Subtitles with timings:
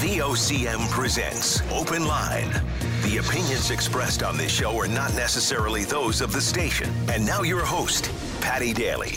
[0.00, 2.50] VOCM presents Open Line.
[3.02, 6.88] The opinions expressed on this show are not necessarily those of the station.
[7.08, 8.10] And now your host,
[8.40, 9.16] Paddy Daly.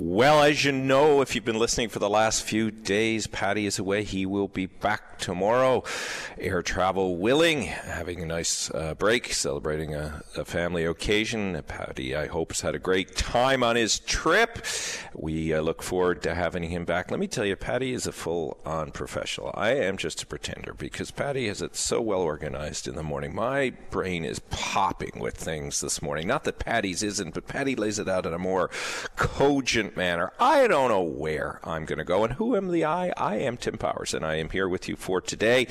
[0.00, 3.80] Well, as you know, if you've been listening for the last few days, Paddy is
[3.80, 4.04] away.
[4.04, 5.82] He will be back tomorrow,
[6.38, 11.60] air travel willing, having a nice uh, break, celebrating a, a, family occasion.
[11.66, 14.64] Paddy, I hope, has had a great time on his trip.
[15.14, 17.10] We uh, look forward to having him back.
[17.10, 19.50] Let me tell you, Paddy is a full on professional.
[19.54, 23.34] I am just a pretender because Paddy has it so well organized in the morning.
[23.34, 26.28] My brain is popping with things this morning.
[26.28, 28.70] Not that Paddy's isn't, but Paddy lays it out in a more
[29.16, 30.32] cogent manner.
[30.38, 32.24] I don't know where I'm going to go.
[32.24, 33.12] And who am the I?
[33.16, 35.66] I am Tim Powers, and I am here with you for today.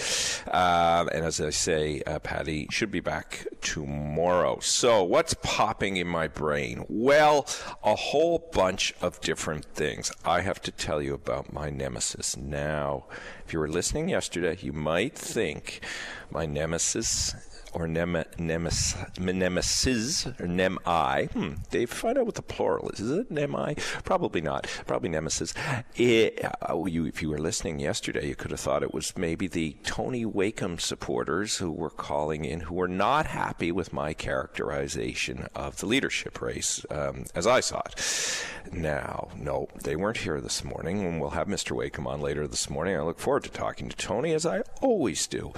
[0.47, 4.59] Uh, and as I say, uh, Paddy should be back tomorrow.
[4.59, 6.85] So, what's popping in my brain?
[6.87, 7.47] Well,
[7.83, 10.11] a whole bunch of different things.
[10.25, 13.05] I have to tell you about my nemesis now.
[13.45, 15.81] If you were listening yesterday, you might think
[16.29, 17.33] my nemesis
[17.77, 21.25] or nem- nemes- nemesis or nem-I.
[21.33, 22.99] Hmm, Dave, find out what the plural is.
[22.99, 23.75] Is it nem-I?
[24.03, 24.67] Probably not.
[24.85, 25.53] Probably nemesis.
[25.95, 29.47] It, uh, you, if you were listening yesterday, you could have thought it was maybe
[29.47, 35.47] the Tony Wakeham supporters who were calling in who were not happy with my characterization
[35.55, 38.43] of the leadership race um, as I saw it.
[38.71, 41.71] Now, no, they weren't here this morning, and we'll have Mr.
[41.71, 42.95] Wakeham on later this morning.
[42.97, 45.53] I look forward to talking to Tony, as I always do.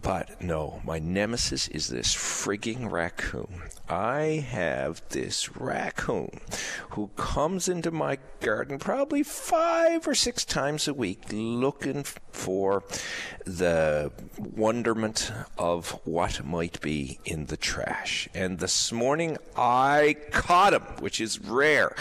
[0.00, 3.62] But no, my nemesis is this frigging raccoon.
[3.88, 6.40] I have this raccoon
[6.90, 12.84] who comes into my garden probably five or six times a week looking for
[13.44, 18.28] the wonderment of what might be in the trash.
[18.34, 21.94] And this morning I caught him, which is rare.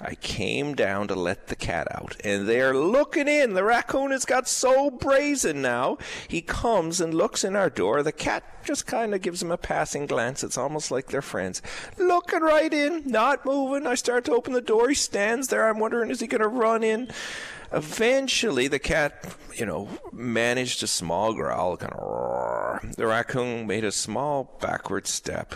[0.00, 3.54] I came down to let the cat out, and they're looking in.
[3.54, 5.98] The raccoon has got so brazen now.
[6.26, 8.02] He comes and looks in our door.
[8.02, 10.42] The cat just kind of gives him a passing glance.
[10.42, 11.60] It's almost like they're friends.
[11.98, 13.86] Looking right in, not moving.
[13.86, 14.88] I start to open the door.
[14.88, 15.68] He stands there.
[15.68, 17.10] I'm wondering, is he going to run in?
[17.72, 22.80] Eventually, the cat, you know, managed a small growl, kind of roar.
[22.96, 25.54] The raccoon made a small backward step,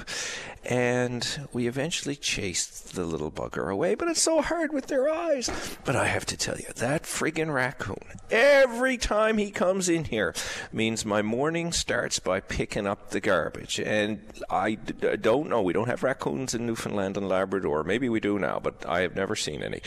[0.64, 3.94] and we eventually chased the little bugger away.
[3.94, 5.50] But it's so hard with their eyes.
[5.84, 10.34] But I have to tell you, that friggin' raccoon, every time he comes in here,
[10.72, 13.78] means my morning starts by picking up the garbage.
[13.78, 14.20] And
[14.50, 17.84] I don't know, we don't have raccoons in Newfoundland and Labrador.
[17.84, 19.80] Maybe we do now, but I have never seen any.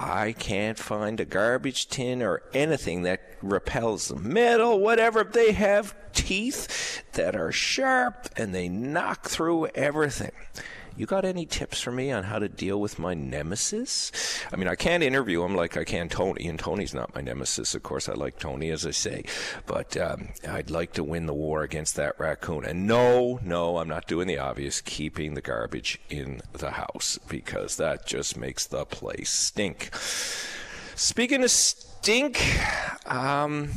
[0.00, 4.14] I can't find a garbage tin or anything that repels.
[4.14, 5.24] Metal, whatever.
[5.24, 10.30] They have teeth that are sharp and they knock through everything.
[10.98, 14.10] You got any tips for me on how to deal with my nemesis?
[14.52, 17.76] I mean, I can't interview him like I can Tony, and Tony's not my nemesis.
[17.76, 19.22] Of course, I like Tony, as I say,
[19.64, 22.64] but um, I'd like to win the war against that raccoon.
[22.64, 27.76] And no, no, I'm not doing the obvious, keeping the garbage in the house because
[27.76, 29.94] that just makes the place stink.
[30.96, 32.44] Speaking of stink,
[33.06, 33.70] um,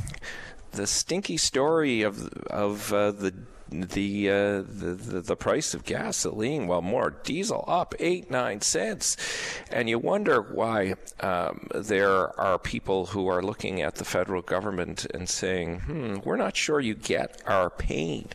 [0.71, 3.31] the stinky story of of uh, the
[3.71, 9.15] the, uh, the, the the price of gasoline, well, more diesel up eight nine cents,
[9.71, 15.05] and you wonder why um, there are people who are looking at the federal government
[15.13, 18.27] and saying, "Hmm, we're not sure you get our pain."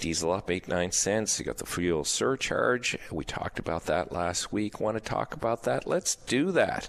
[0.00, 1.38] Diesel up eight nine cents.
[1.38, 2.98] You got the fuel surcharge.
[3.10, 4.80] We talked about that last week.
[4.80, 5.86] Want to talk about that?
[5.86, 6.88] Let's do that.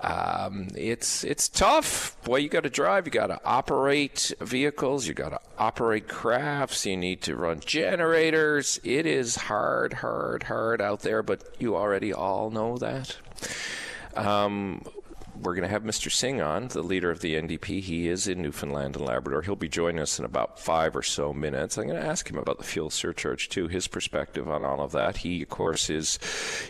[0.00, 2.16] Um, it's it's tough.
[2.24, 3.06] Boy, you got to drive.
[3.06, 5.06] You got to operate vehicles.
[5.06, 6.84] You got to operate crafts.
[6.84, 8.80] You need to to run generators.
[8.82, 13.16] It is hard, hard, hard out there, but you already all know that.
[14.16, 14.82] Um,
[15.40, 16.10] we're going to have Mr.
[16.10, 17.80] Singh on, the leader of the NDP.
[17.80, 19.42] He is in Newfoundland and Labrador.
[19.42, 21.76] He'll be joining us in about five or so minutes.
[21.76, 24.92] I'm going to ask him about the fuel surcharge too, his perspective on all of
[24.92, 25.18] that.
[25.18, 26.18] He, of course, is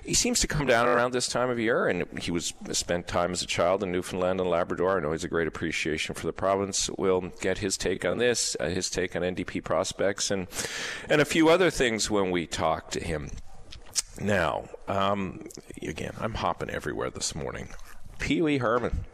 [0.05, 3.33] he seems to come down around this time of year, and he was spent time
[3.33, 4.99] as a child in Newfoundland and Labrador.
[4.99, 6.91] I know he's a great appreciation for the province.
[6.99, 10.47] We'll get his take on this, uh, his take on NDP prospects, and
[11.09, 13.31] and a few other things when we talk to him.
[14.21, 15.47] Now, um,
[15.81, 17.69] again, I'm hopping everywhere this morning.
[18.19, 19.05] Pee Wee Herman.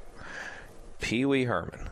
[1.00, 1.90] Pee Wee Herman.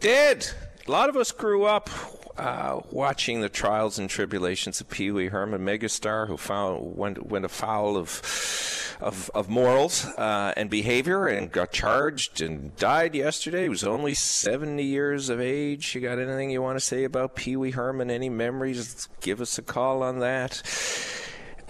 [0.00, 0.48] Dead!
[0.86, 1.90] A lot of us grew up
[2.36, 7.44] uh, watching the trials and tribulations of Pee Wee Herman, megastar who found, went, went
[7.44, 13.64] afoul of, of, of morals uh, and behavior and got charged and died yesterday.
[13.64, 15.94] He was only 70 years of age.
[15.94, 18.10] You got anything you want to say about Pee Wee Herman?
[18.10, 19.08] Any memories?
[19.20, 20.62] Give us a call on that.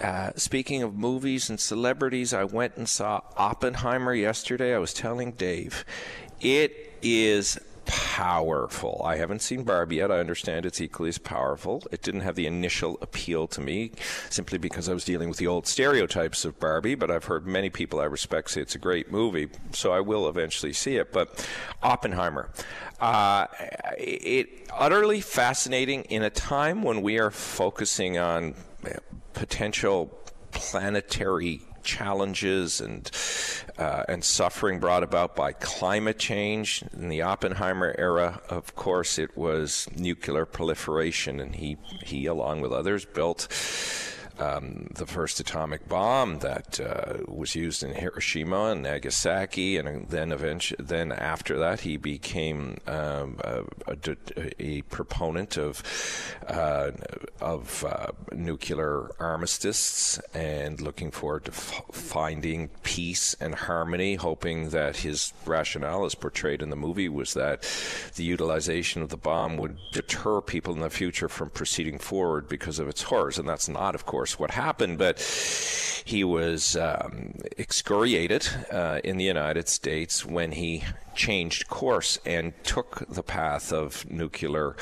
[0.01, 4.73] Uh, speaking of movies and celebrities, I went and saw Oppenheimer yesterday.
[4.73, 5.85] I was telling Dave,
[6.39, 9.01] it is powerful.
[9.05, 10.11] I haven't seen Barbie yet.
[10.11, 11.83] I understand it's equally as powerful.
[11.91, 13.91] It didn't have the initial appeal to me
[14.29, 17.69] simply because I was dealing with the old stereotypes of Barbie, but I've heard many
[17.69, 21.11] people I respect say it's a great movie, so I will eventually see it.
[21.11, 21.47] But
[21.83, 22.49] Oppenheimer,
[22.99, 23.47] uh,
[23.97, 28.55] it utterly fascinating in a time when we are focusing on
[29.33, 30.17] potential
[30.51, 33.09] planetary challenges and
[33.77, 36.83] uh, and suffering brought about by climate change.
[36.93, 42.71] In the Oppenheimer era, of course, it was nuclear proliferation, and he he along with
[42.71, 43.47] others built
[44.39, 50.31] um, the first atomic bomb that uh, was used in Hiroshima and Nagasaki, and then
[50.31, 55.83] eventually, then after that, he became um, a, a, a, proponent of
[56.47, 56.91] uh,
[57.39, 64.97] of uh, nuclear armistice and looking forward to f- finding peace and harmony, hoping that
[64.97, 67.67] his rationale, as portrayed in the movie, was that
[68.15, 72.79] the utilization of the bomb would deter people in the future from proceeding forward because
[72.79, 75.19] of its horrors, and that's not, of course course, what happened, but
[76.05, 80.83] he was um, excoriated uh, in the United States when he
[81.15, 84.75] changed course and took the path of nuclear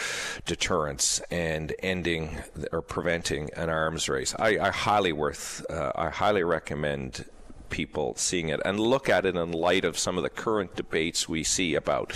[0.46, 2.38] deterrence and ending
[2.74, 4.36] or preventing an arms race.
[4.38, 7.24] I, I highly worth, uh, I highly recommend
[7.70, 11.30] people seeing it and look at it in light of some of the current debates
[11.30, 12.12] we see about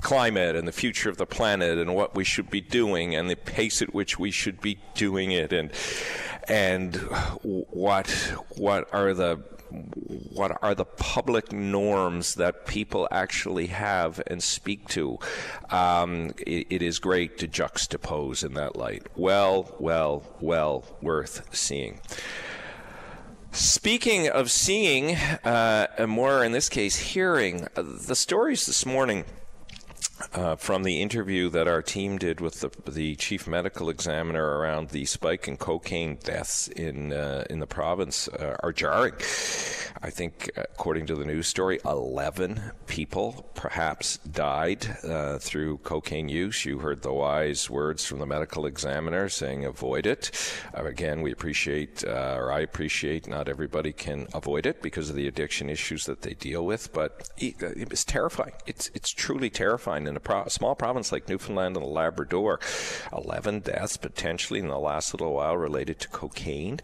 [0.00, 3.36] climate and the future of the planet and what we should be doing and the
[3.36, 5.70] pace at which we should be doing it and
[6.48, 6.96] and
[7.70, 8.10] what
[8.56, 9.42] what are the
[10.32, 15.18] what are the public norms that people actually have and speak to?
[15.70, 19.06] Um, it, it is great to juxtapose in that light.
[19.16, 22.00] Well, well, well worth seeing.
[23.52, 29.24] Speaking of seeing, uh, more in this case, hearing, uh, the stories this morning
[30.34, 34.90] uh, from the interview that our team did with the, the chief medical examiner around
[34.90, 39.14] the spike in cocaine deaths in uh, in the province uh, are jarring.
[40.00, 46.64] I think, according to the news story, 11 people perhaps died uh, through cocaine use.
[46.64, 50.30] You heard the wise words from the medical examiner saying avoid it.
[50.76, 55.26] Uh, again, we appreciate, or I appreciate, not everybody can avoid it because of the
[55.26, 58.52] addiction issues that they deal with, but it, it terrifying.
[58.66, 62.60] It's it's truly terrifying in a pro- small province like Newfoundland and Labrador,
[63.12, 66.80] 11 deaths potentially in the last little while related to cocaine.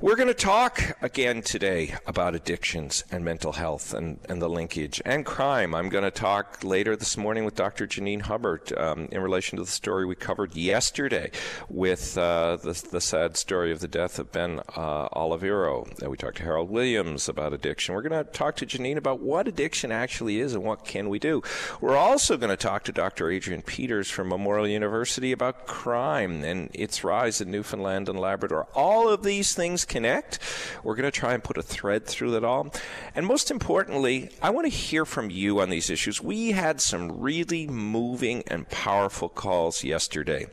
[0.00, 5.00] We're going to talk again today about addictions and mental health and, and the linkage
[5.04, 5.74] and crime.
[5.74, 7.86] I'm going to talk later this morning with Dr.
[7.86, 11.30] Janine Hubbard um, in relation to the story we covered yesterday
[11.68, 15.08] with uh, the, the, sad story of the death of Ben uh.
[15.14, 17.94] Uh, we talked to Harold Williams about addiction.
[17.94, 21.18] We're going to talk to Janine about what addiction actually is and what can we
[21.18, 21.42] do.
[21.80, 23.30] We're also going to talk to Dr.
[23.30, 28.68] Adrian Peters from Memorial University about crime and its rise in Newfoundland and Labrador.
[28.74, 30.38] All of these things connect.
[30.82, 32.70] We're going to try and put a thread through that all.
[33.14, 36.20] And most importantly, I want to hear from you on these issues.
[36.20, 40.46] We had some really moving and powerful calls yesterday.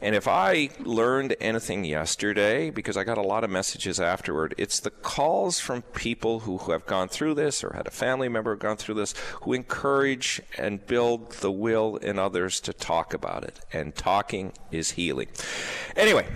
[0.00, 4.80] And if I learned anything yesterday, because I got a lot of messages afterward, it's
[4.80, 8.56] the calls from people who, who have gone through this or had a family member
[8.56, 13.60] gone through this who encourage and build the will in others to talk about it.
[13.72, 15.28] And talking is healing.
[15.96, 16.26] Anyway,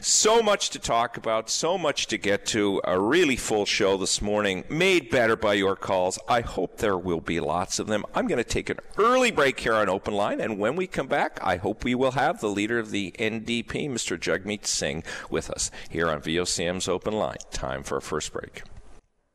[0.00, 2.80] so much to talk about, so much to get to.
[2.84, 6.18] A really full show this morning, made better by your calls.
[6.28, 8.04] I hope there will be lots of them.
[8.14, 11.08] I'm going to take an early break here on Open Line, and when we come
[11.08, 14.18] back, I hope we will have the leader of the NDP, Mr.
[14.18, 17.38] Jagmeet Singh, with us here on VOCM's Open Line.
[17.50, 18.62] Time for a first break.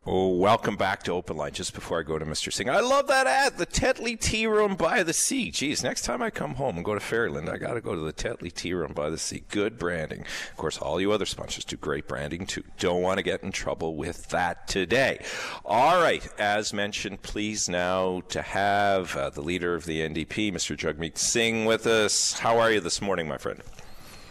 [0.03, 1.51] Oh, welcome back to Open Line.
[1.51, 2.51] Just before I go to Mr.
[2.51, 5.51] Singh, I love that ad, the Tetley Tea Room by the Sea.
[5.51, 8.01] Geez, next time I come home and go to Ferryland, I got to go to
[8.01, 9.43] the Tetley Tea Room by the Sea.
[9.50, 10.22] Good branding.
[10.50, 12.63] Of course, all you other sponsors do great branding too.
[12.79, 15.24] Don't want to get in trouble with that today.
[15.63, 20.75] All right, as mentioned, please now to have uh, the leader of the NDP, Mr.
[20.75, 22.39] Jagmeet Singh, with us.
[22.39, 23.62] How are you this morning, my friend?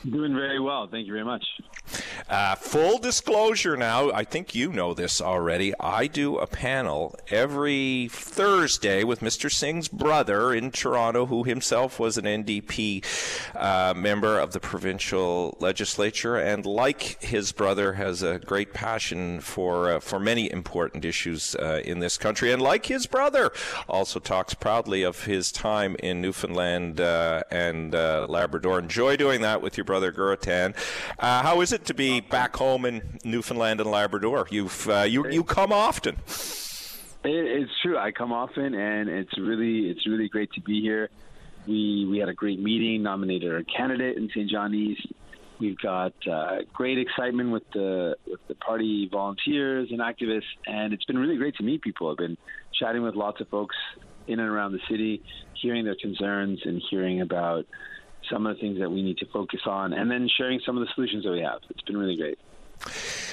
[0.08, 0.88] Doing very well.
[0.90, 1.44] Thank you very much.
[2.28, 5.74] Uh, full disclosure now, I think you know this already.
[5.78, 9.52] I do a panel every Thursday with Mr.
[9.52, 13.04] Singh's brother in Toronto, who himself was an NDP
[13.54, 19.90] uh, member of the provincial legislature, and like his brother, has a great passion for
[19.90, 22.52] uh, for many important issues uh, in this country.
[22.52, 23.50] And like his brother,
[23.88, 28.78] also talks proudly of his time in Newfoundland uh, and uh, Labrador.
[28.78, 30.76] Enjoy doing that with your brother Gurratan.
[31.18, 31.80] how is it?
[31.80, 34.46] it to be back home in Newfoundland and Labrador?
[34.50, 36.16] You've uh, you you come often.
[37.24, 37.98] It, it's true.
[37.98, 41.10] I come often, and it's really it's really great to be here.
[41.66, 44.50] We we had a great meeting, nominated our candidate in St.
[44.50, 45.06] John East.
[45.58, 51.04] We've got uh, great excitement with the with the party volunteers and activists, and it's
[51.04, 52.10] been really great to meet people.
[52.10, 52.38] I've been
[52.78, 53.76] chatting with lots of folks
[54.26, 55.22] in and around the city,
[55.54, 57.66] hearing their concerns and hearing about
[58.30, 60.86] some of the things that we need to focus on, and then sharing some of
[60.86, 61.60] the solutions that we have.
[61.68, 62.38] It's been really great.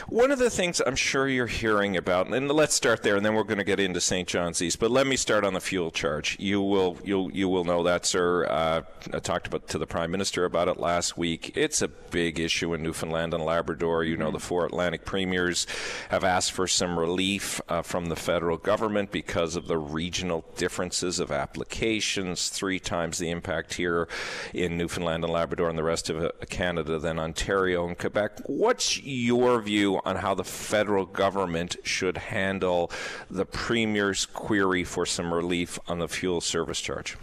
[0.08, 3.34] One of the things I'm sure you're hearing about, and let's start there, and then
[3.34, 4.28] we're going to get into St.
[4.28, 4.80] John's East.
[4.80, 6.38] But let me start on the fuel charge.
[6.40, 8.46] You will you you will know that, sir.
[8.46, 8.82] Uh,
[9.14, 11.56] I talked about to the Prime Minister about it last week.
[11.56, 14.04] It's a big issue in Newfoundland and Labrador.
[14.04, 15.66] You know, the four Atlantic premiers
[16.10, 21.20] have asked for some relief uh, from the federal government because of the regional differences
[21.20, 22.50] of applications.
[22.50, 24.08] Three times the impact here
[24.54, 28.42] in Newfoundland and Labrador and the rest of uh, Canada than Ontario and Quebec.
[28.46, 32.92] What's your your view on how the federal government should handle
[33.30, 37.18] the Premier's query for some relief on the fuel service charge.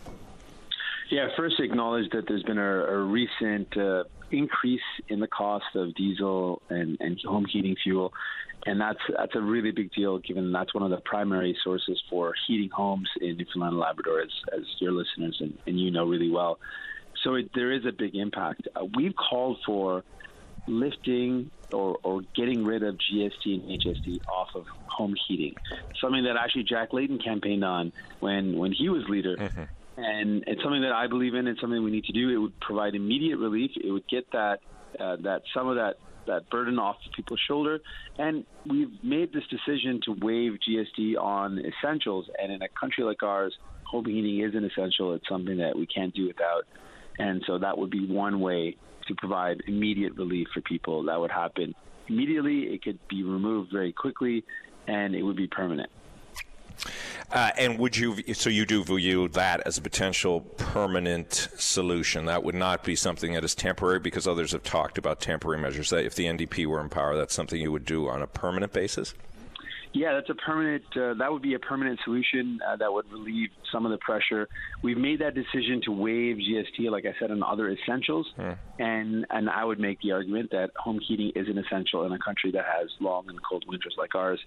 [1.11, 5.95] Yeah, first acknowledge that there's been a, a recent uh, increase in the cost of
[5.95, 8.13] diesel and, and home heating fuel,
[8.67, 12.33] and that's that's a really big deal given that's one of the primary sources for
[12.47, 16.31] heating homes in Newfoundland and Labrador, as, as your listeners and, and you know really
[16.31, 16.59] well.
[17.23, 18.67] So it, there is a big impact.
[18.75, 20.03] Uh, we've called for
[20.67, 25.55] lifting or, or getting rid of GST and HST off of home heating,
[26.01, 29.37] something that actually Jack Layton campaigned on when, when he was leader.
[29.37, 29.63] Mm-hmm.
[29.97, 31.47] And it's something that I believe in.
[31.47, 32.29] It's something we need to do.
[32.31, 33.73] It would provide immediate relief.
[33.77, 34.61] It would get that
[34.99, 37.81] uh, that some of that that burden off people's shoulder.
[38.19, 42.29] And we've made this decision to waive GST on essentials.
[42.41, 45.15] And in a country like ours, home heating is an essential.
[45.15, 46.65] It's something that we can't do without.
[47.19, 48.77] And so that would be one way
[49.09, 51.05] to provide immediate relief for people.
[51.05, 51.75] That would happen
[52.09, 52.75] immediately.
[52.75, 54.45] It could be removed very quickly,
[54.87, 55.91] and it would be permanent.
[57.31, 62.27] Uh, and would you, so you do view that as a potential permanent solution?
[62.27, 65.91] That would not be something that is temporary because others have talked about temporary measures.
[65.91, 68.73] That if the NDP were in power, that's something you would do on a permanent
[68.73, 69.15] basis?
[69.95, 70.83] Yeah, that's a permanent.
[70.97, 74.49] Uh, that would be a permanent solution uh, that would relieve some of the pressure.
[74.83, 78.59] We've made that decision to waive GST, like I said, on other essentials, mm.
[78.81, 82.19] and and I would make the argument that home heating is an essential in a
[82.19, 84.41] country that has long and cold winters like ours.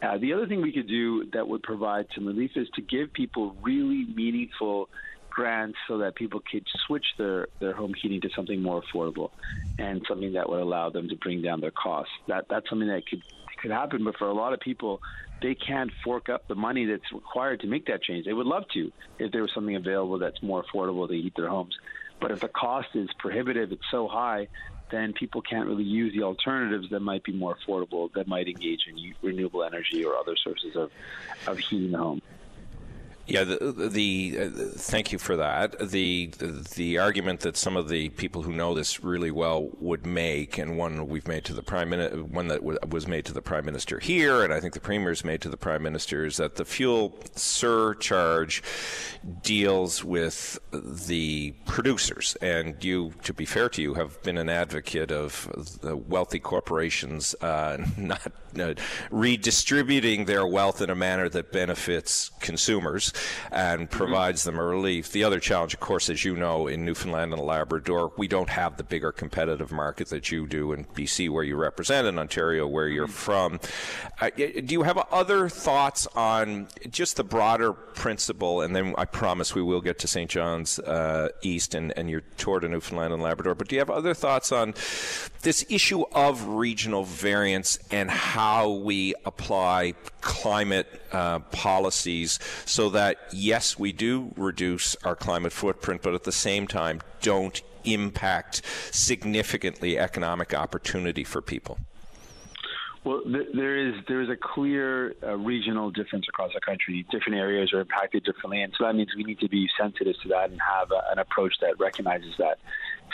[0.00, 3.12] Uh, the other thing we could do that would provide some relief is to give
[3.12, 4.88] people really meaningful
[5.30, 9.30] grants so that people could switch their, their home heating to something more affordable
[9.78, 12.12] and something that would allow them to bring down their costs.
[12.28, 13.22] That that's something that could
[13.62, 15.00] could happen, but for a lot of people,
[15.40, 18.26] they can't fork up the money that's required to make that change.
[18.26, 21.48] They would love to if there was something available that's more affordable to heat their
[21.48, 21.74] homes.
[22.20, 24.48] But if the cost is prohibitive, it's so high,
[24.90, 28.86] then people can't really use the alternatives that might be more affordable, that might engage
[28.86, 30.92] in renewable energy or other sources of,
[31.46, 32.20] of heating the home.
[33.26, 35.78] Yeah, the, the uh, thank you for that.
[35.78, 40.04] The, the, the argument that some of the people who know this really well would
[40.04, 43.32] make, and one we've made to the prime minister, one that w- was made to
[43.32, 46.38] the prime minister here, and I think the premier's made to the prime minister, is
[46.38, 48.60] that the fuel surcharge
[49.42, 55.12] deals with the producers, and you, to be fair to you, have been an advocate
[55.12, 55.48] of
[55.80, 58.74] the wealthy corporations uh, not uh,
[59.12, 63.11] redistributing their wealth in a manner that benefits consumers
[63.50, 65.12] and provides them a relief.
[65.12, 68.76] The other challenge, of course, as you know, in Newfoundland and Labrador, we don't have
[68.76, 72.88] the bigger competitive market that you do in BC, where you represent, in Ontario, where
[72.88, 73.60] you're from.
[74.20, 78.60] Uh, do you have other thoughts on just the broader principle?
[78.60, 80.30] And then I promise we will get to St.
[80.30, 83.54] John's uh, East and, and your tour to Newfoundland and Labrador.
[83.54, 84.74] But do you have other thoughts on
[85.42, 93.78] this issue of regional variance and how we apply climate uh, policies so that, yes,
[93.78, 100.54] we do reduce our climate footprint, but at the same time, don't impact significantly economic
[100.54, 101.78] opportunity for people?
[103.04, 107.04] Well, th- there is there is a clear uh, regional difference across the country.
[107.10, 110.28] Different areas are impacted differently, and so that means we need to be sensitive to
[110.28, 112.58] that and have a, an approach that recognizes that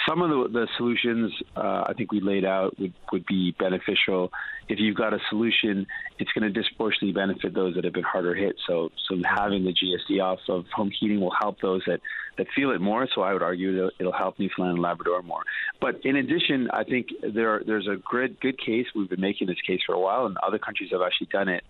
[0.06, 4.30] some of the, the solutions uh, I think we laid out would, would be beneficial.
[4.68, 5.86] If you've got a solution,
[6.18, 8.56] it's going to disproportionately benefit those that have been harder hit.
[8.66, 12.00] So, so having the GST off of home heating will help those that,
[12.36, 13.08] that feel it more.
[13.14, 15.42] So I would argue it'll, it'll help Newfoundland and Labrador more.
[15.80, 18.86] But in addition, I think there there's a good good case.
[18.94, 21.64] We've been making this case for a while, and other countries have actually done it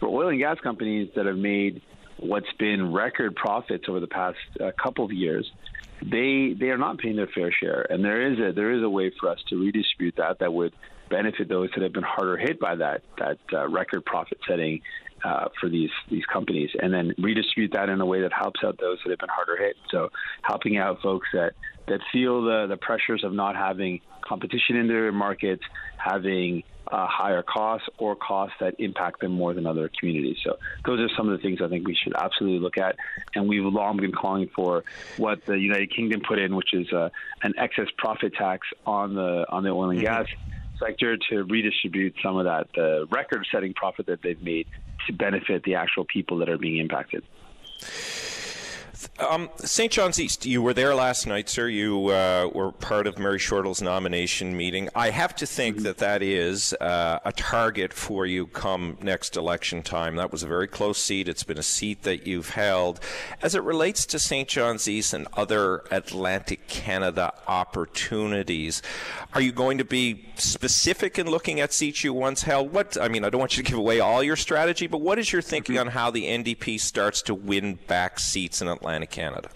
[0.00, 1.82] for oil and gas companies that have made
[2.18, 5.50] what's been record profits over the past uh, couple of years
[6.02, 8.88] they they are not paying their fair share, and there is a there is a
[8.88, 10.74] way for us to redistribute that that would
[11.08, 14.80] benefit those that have been harder hit by that that uh, record profit setting
[15.24, 18.78] uh, for these these companies, and then redistribute that in a way that helps out
[18.78, 19.76] those that have been harder hit.
[19.90, 20.10] So
[20.42, 21.54] helping out folks that
[21.88, 25.62] that feel the the pressures of not having competition in their markets,
[25.96, 30.36] having uh, higher costs or costs that impact them more than other communities.
[30.44, 32.96] So those are some of the things I think we should absolutely look at.
[33.34, 34.84] And we've long been calling for
[35.16, 37.08] what the United Kingdom put in, which is uh,
[37.42, 40.06] an excess profit tax on the on the oil and mm-hmm.
[40.06, 40.26] gas
[40.78, 44.66] sector to redistribute some of that the record-setting profit that they've made
[45.06, 47.22] to benefit the actual people that are being impacted.
[49.18, 49.90] Um, St.
[49.90, 51.68] John's East, you were there last night, sir.
[51.68, 54.88] You uh, were part of Mary Shortall's nomination meeting.
[54.94, 55.84] I have to think mm-hmm.
[55.84, 60.16] that that is uh, a target for you come next election time.
[60.16, 61.28] That was a very close seat.
[61.28, 63.00] It's been a seat that you've held.
[63.42, 64.48] As it relates to St.
[64.48, 68.82] John's East and other Atlantic Canada opportunities,
[69.32, 72.72] are you going to be specific in looking at seats you once held?
[72.72, 75.18] What I mean, I don't want you to give away all your strategy, but what
[75.18, 75.88] is your thinking mm-hmm.
[75.88, 78.83] on how the NDP starts to win back seats in Atlantic?
[78.84, 79.48] Atlantic Canada?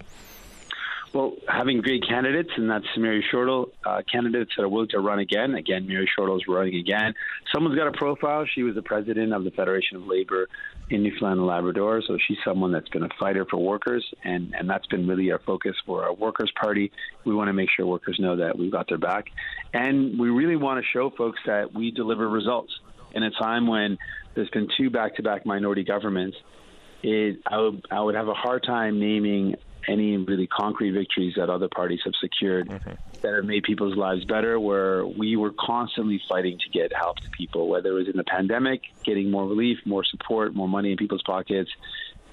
[1.15, 5.19] Well, having great candidates, and that's Mary Shortall, uh, candidates that are willing to run
[5.19, 5.55] again.
[5.55, 7.15] Again, Mary Shortall is running again.
[7.55, 8.45] Someone's got a profile.
[8.55, 10.49] She was the president of the Federation of Labor
[10.91, 14.69] in Newfoundland and Labrador, so she's someone that's been a fighter for workers, and, and
[14.69, 16.93] that's been really our focus for our Workers' Party.
[17.25, 19.27] We want to make sure workers know that we've got their back.
[19.73, 22.73] And we really want to show folks that we deliver results.
[23.13, 23.97] In a time when
[24.35, 26.37] there's been two back to back minority governments,
[27.03, 31.49] it, I would I would have a hard time naming any really concrete victories that
[31.49, 32.93] other parties have secured mm-hmm.
[33.23, 34.61] that have made people's lives better.
[34.61, 38.25] Where we were constantly fighting to get help to people, whether it was in the
[38.25, 41.71] pandemic, getting more relief, more support, more money in people's pockets,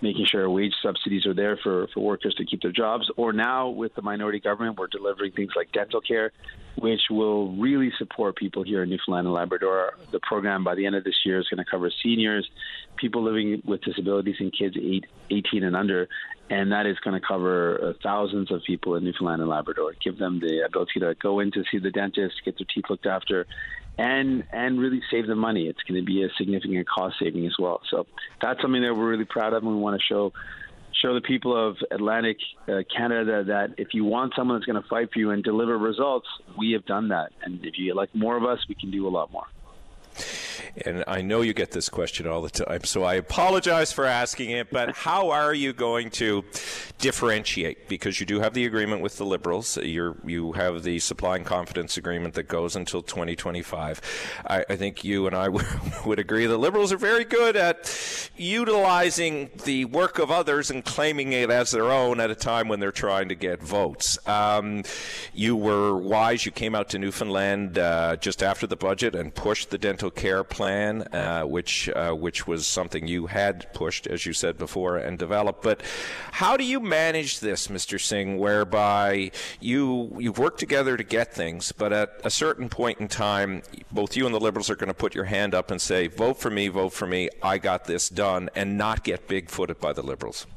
[0.02, 3.10] making sure wage subsidies are there for, for workers to keep their jobs.
[3.16, 6.32] Or now with the minority government, we're delivering things like dental care,
[6.78, 9.94] which will really support people here in Newfoundland and Labrador.
[10.12, 12.50] The program by the end of this year is going to cover seniors,
[12.98, 16.10] people living with disabilities, and kids eight, 18 and under.
[16.50, 20.18] And that is going to cover uh, thousands of people in Newfoundland and Labrador, give
[20.18, 23.48] them the ability to go in to see the dentist, get their teeth looked after,
[23.98, 25.68] and and really save the money.
[25.68, 27.82] It's going to be a significant cost saving as well.
[27.90, 28.06] So
[28.42, 30.34] that's something that we're really proud of, and we want to show
[31.02, 34.88] show the people of Atlantic uh, Canada that if you want someone that's going to
[34.88, 36.28] fight for you and deliver results,
[36.58, 37.32] we have done that.
[37.44, 39.46] And if you like more of us, we can do a lot more.
[40.84, 44.50] And I know you get this question all the time, so I apologize for asking
[44.52, 46.44] it, but how are you going to
[46.98, 47.88] differentiate?
[47.88, 49.78] Because you do have the agreement with the Liberals.
[49.78, 54.02] you you have the supply and confidence agreement that goes until 2025.
[54.48, 55.66] I, I think you and I w-
[56.06, 61.32] would agree the Liberals are very good at utilizing the work of others and claiming
[61.32, 64.18] it as their own at a time when they're trying to get votes.
[64.28, 64.84] Um,
[65.34, 66.46] you were wise.
[66.46, 70.44] You came out to Newfoundland uh, just after the budget and pushed the dental care
[70.44, 75.18] plan, uh, which uh, which was something you had pushed, as you said before, and
[75.18, 75.64] developed.
[75.64, 75.82] But
[76.32, 78.00] how do you manage this, Mr.
[78.00, 83.08] Singh, whereby you you've worked together to get things, but at a certain point in
[83.08, 86.08] time, both you and the Liberals are going to put your hand up and say,
[86.08, 87.30] "Vote for me, vote for me.
[87.42, 90.48] I got this done," and not get big-footed by the Liberals.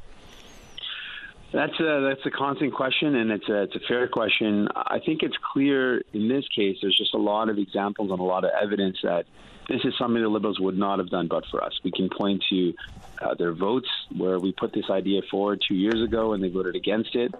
[1.51, 4.67] That's a that's a constant question, and it's a it's a fair question.
[4.75, 6.77] I think it's clear in this case.
[6.81, 9.25] There's just a lot of examples and a lot of evidence that
[9.69, 11.73] this is something the Liberals would not have done but for us.
[11.83, 12.73] We can point to
[13.21, 16.75] uh, their votes where we put this idea forward two years ago and they voted
[16.75, 17.33] against it.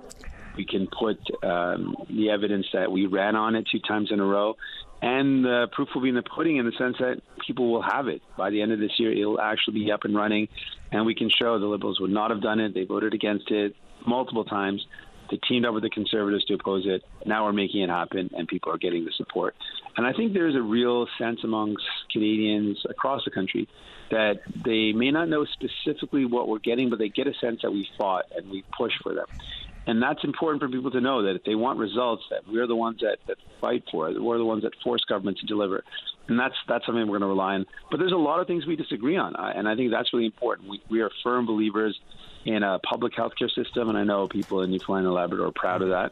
[0.56, 4.26] We can put um, the evidence that we ran on it two times in a
[4.26, 4.56] row.
[5.02, 8.08] And the proof will be in the pudding in the sense that people will have
[8.08, 8.22] it.
[8.38, 10.50] By the end of this year, it'll actually be up and running.
[10.92, 12.74] And we can show the Liberals would not have done it.
[12.74, 14.86] They voted against it multiple times.
[15.30, 17.04] They teamed up with the Conservatives to oppose it.
[17.26, 19.56] Now we're making it happen, and people are getting the support.
[19.98, 23.68] And I think there's a real sense amongst Canadians across the country
[24.12, 27.72] that they may not know specifically what we're getting, but they get a sense that
[27.72, 29.26] we fought and we pushed for them.
[29.88, 32.76] And that's important for people to know that if they want results, that we're the
[32.76, 34.22] ones that, that fight for it.
[34.22, 35.84] We're the ones that force government to deliver.
[36.30, 37.66] And that's that's something we're going to rely on.
[37.90, 40.70] But there's a lot of things we disagree on, and I think that's really important.
[40.70, 42.00] We, we are firm believers
[42.46, 45.82] in a public healthcare system, and I know people in Newfoundland and Labrador are proud
[45.82, 46.12] of that.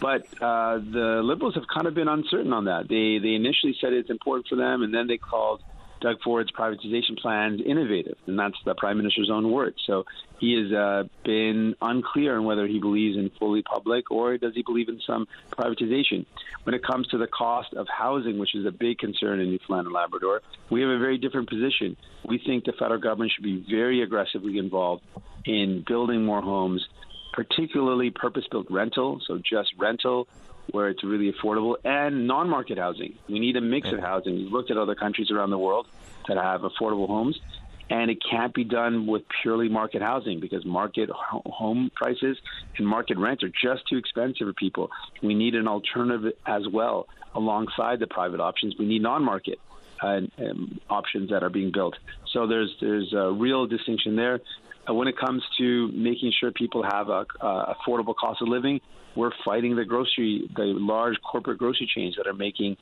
[0.00, 2.88] But uh, the Liberals have kind of been uncertain on that.
[2.88, 5.60] They they initially said it's important for them, and then they called
[6.00, 9.76] Doug Ford's privatization plans innovative, and that's the Prime Minister's own words.
[9.86, 10.06] So
[10.38, 14.62] he has uh, been unclear on whether he believes in fully public or does he
[14.62, 16.24] believe in some privatization.
[16.64, 19.86] When it comes to the cost of housing, which is a big concern in Newfoundland
[19.86, 21.96] and Labrador, we have a very different position.
[22.24, 25.02] We think the federal government should be very aggressively involved
[25.44, 26.86] in building more homes,
[27.32, 30.28] particularly purpose-built rental, so just rental
[30.72, 33.14] where it's really affordable, and non-market housing.
[33.28, 34.36] We need a mix of housing.
[34.36, 35.86] We've looked at other countries around the world
[36.28, 37.38] that have affordable homes,
[37.88, 42.38] and it can't be done with purely market housing because market home prices
[42.76, 44.90] and market rents are just too expensive for people.
[45.22, 48.76] We need an alternative as well alongside the private options.
[48.78, 49.58] We need non-market
[50.02, 51.96] uh, um, options that are being built.
[52.32, 54.40] So there's there's a real distinction there.
[54.92, 58.80] When it comes to making sure people have a uh, affordable cost of living,
[59.14, 62.76] we're fighting the grocery, the large corporate grocery chains that are making,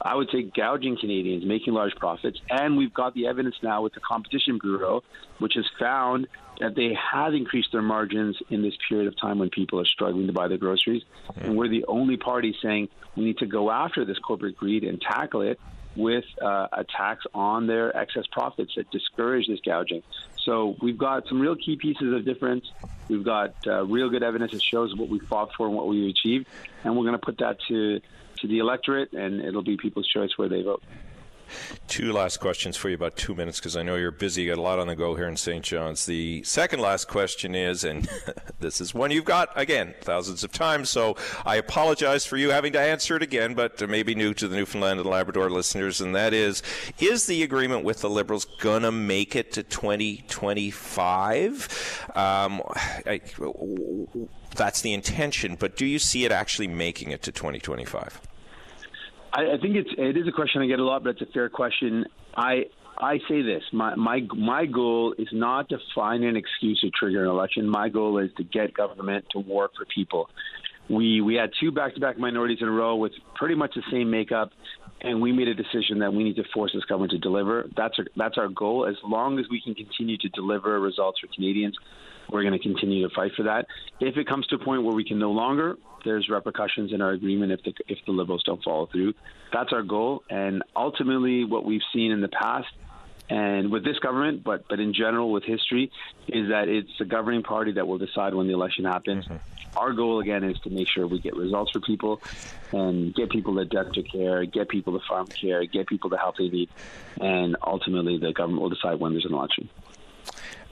[0.00, 2.38] I would say, gouging Canadians, making large profits.
[2.48, 5.02] And we've got the evidence now with the Competition Bureau,
[5.38, 6.28] which has found
[6.60, 10.26] that they have increased their margins in this period of time when people are struggling
[10.28, 11.02] to buy their groceries.
[11.36, 15.00] And we're the only party saying we need to go after this corporate greed and
[15.00, 15.58] tackle it
[15.96, 20.02] with uh, a tax on their excess profits that discourage this gouging.
[20.44, 22.64] So we've got some real key pieces of difference.
[23.08, 26.08] We've got uh, real good evidence that shows what we fought for and what we
[26.08, 26.46] achieved,
[26.84, 28.00] and we're going to put that to
[28.40, 30.82] to the electorate, and it'll be people's choice where they vote.
[31.88, 34.42] Two last questions for you, about two minutes, because I know you're busy.
[34.42, 35.64] You got a lot on the go here in St.
[35.64, 36.06] John's.
[36.06, 38.08] The second last question is, and
[38.60, 42.72] this is one you've got, again, thousands of times, so I apologize for you having
[42.72, 46.32] to answer it again, but maybe new to the Newfoundland and Labrador listeners, and that
[46.32, 46.62] is
[46.98, 52.08] Is the agreement with the Liberals going to make it to 2025?
[52.14, 52.62] Um,
[53.06, 53.20] I,
[54.54, 58.20] that's the intention, but do you see it actually making it to 2025?
[59.32, 61.32] I, I think it's it is a question I get a lot, but it's a
[61.32, 62.04] fair question.
[62.36, 62.64] I
[62.98, 67.24] I say this: my my my goal is not to find an excuse to trigger
[67.24, 67.68] an election.
[67.68, 70.28] My goal is to get government to work for people.
[70.88, 74.50] We we had two back-to-back minorities in a row with pretty much the same makeup,
[75.00, 77.68] and we made a decision that we need to force this government to deliver.
[77.76, 78.86] That's our, that's our goal.
[78.86, 81.76] As long as we can continue to deliver results for Canadians,
[82.32, 83.66] we're going to continue to fight for that.
[84.00, 87.10] If it comes to a point where we can no longer, there's repercussions in our
[87.10, 89.14] agreement if the if the Liberals don't follow through.
[89.52, 92.68] That's our goal, and ultimately, what we've seen in the past,
[93.28, 95.90] and with this government, but but in general with history,
[96.28, 99.26] is that it's the governing party that will decide when the election happens.
[99.26, 99.78] Mm-hmm.
[99.78, 102.20] Our goal again is to make sure we get results for people,
[102.72, 106.48] and get people the dental care, get people the pharmacare, get people the help they
[106.48, 106.68] need,
[107.20, 109.70] and ultimately the government will decide when there's an election.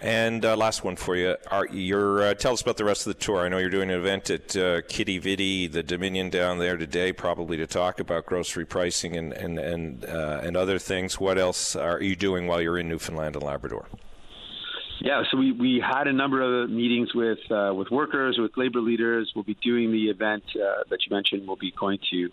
[0.01, 1.37] And uh, last one for you.
[1.51, 3.41] Are, uh, tell us about the rest of the tour.
[3.41, 7.13] I know you're doing an event at uh, Quidi Vidi, the Dominion down there today,
[7.13, 11.21] probably to talk about grocery pricing and and and, uh, and other things.
[11.21, 13.89] What else are you doing while you're in Newfoundland and Labrador?
[15.03, 18.81] Yeah, so we, we had a number of meetings with uh, with workers, with labor
[18.81, 19.33] leaders.
[19.35, 21.47] We'll be doing the event uh, that you mentioned.
[21.47, 22.31] We'll be going to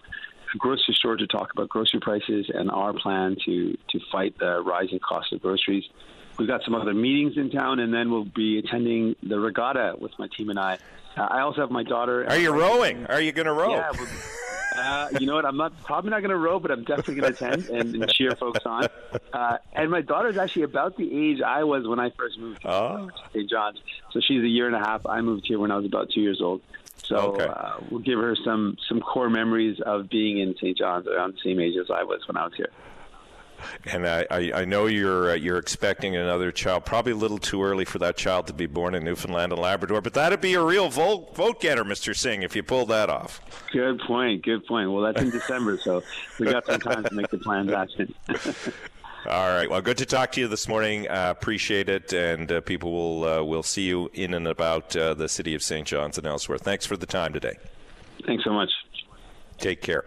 [0.54, 4.62] a grocery store to talk about grocery prices and our plan to to fight the
[4.62, 5.86] rising cost of groceries.
[6.38, 10.12] We've got some other meetings in town, and then we'll be attending the regatta with
[10.20, 10.78] my team and I.
[11.16, 12.28] Uh, I also have my daughter.
[12.30, 13.06] Are you rowing?
[13.08, 13.72] Are you going to row?
[13.72, 13.92] Yeah.
[14.78, 15.46] Uh, you know what?
[15.46, 18.12] I'm not probably not going to row, but I'm definitely going to attend and, and,
[18.12, 18.88] cheer folks on.
[19.34, 22.72] Uh, and my daughter's actually about the age I was when I first moved to
[22.72, 23.10] oh.
[23.34, 23.50] St.
[23.50, 23.80] John's.
[24.12, 25.06] So she's a year and a half.
[25.06, 26.62] I moved here when I was about two years old.
[27.04, 27.46] So okay.
[27.46, 30.78] uh, we'll give her some some core memories of being in St.
[30.78, 32.70] John's around the same age as I was when I was here.
[33.86, 36.86] And I, I, I know you're uh, you're expecting another child.
[36.86, 40.02] Probably a little too early for that child to be born in Newfoundland and Labrador,
[40.02, 42.16] but that'd be a real vote vote getter, Mr.
[42.16, 43.42] Singh, if you pull that off.
[43.72, 44.44] Good point.
[44.44, 44.92] Good point.
[44.92, 46.04] Well, that's in December, so
[46.40, 48.14] we got some time to make the plans happen.
[49.28, 49.70] All right.
[49.70, 51.10] Well, good to talk to you this morning.
[51.10, 55.14] Uh, appreciate it, and uh, people will uh, will see you in and about uh,
[55.16, 55.86] the city of St.
[55.86, 56.58] John's and elsewhere.
[56.58, 57.58] Thanks for the time today.
[58.26, 58.70] Thanks so much.
[59.58, 60.06] Take care.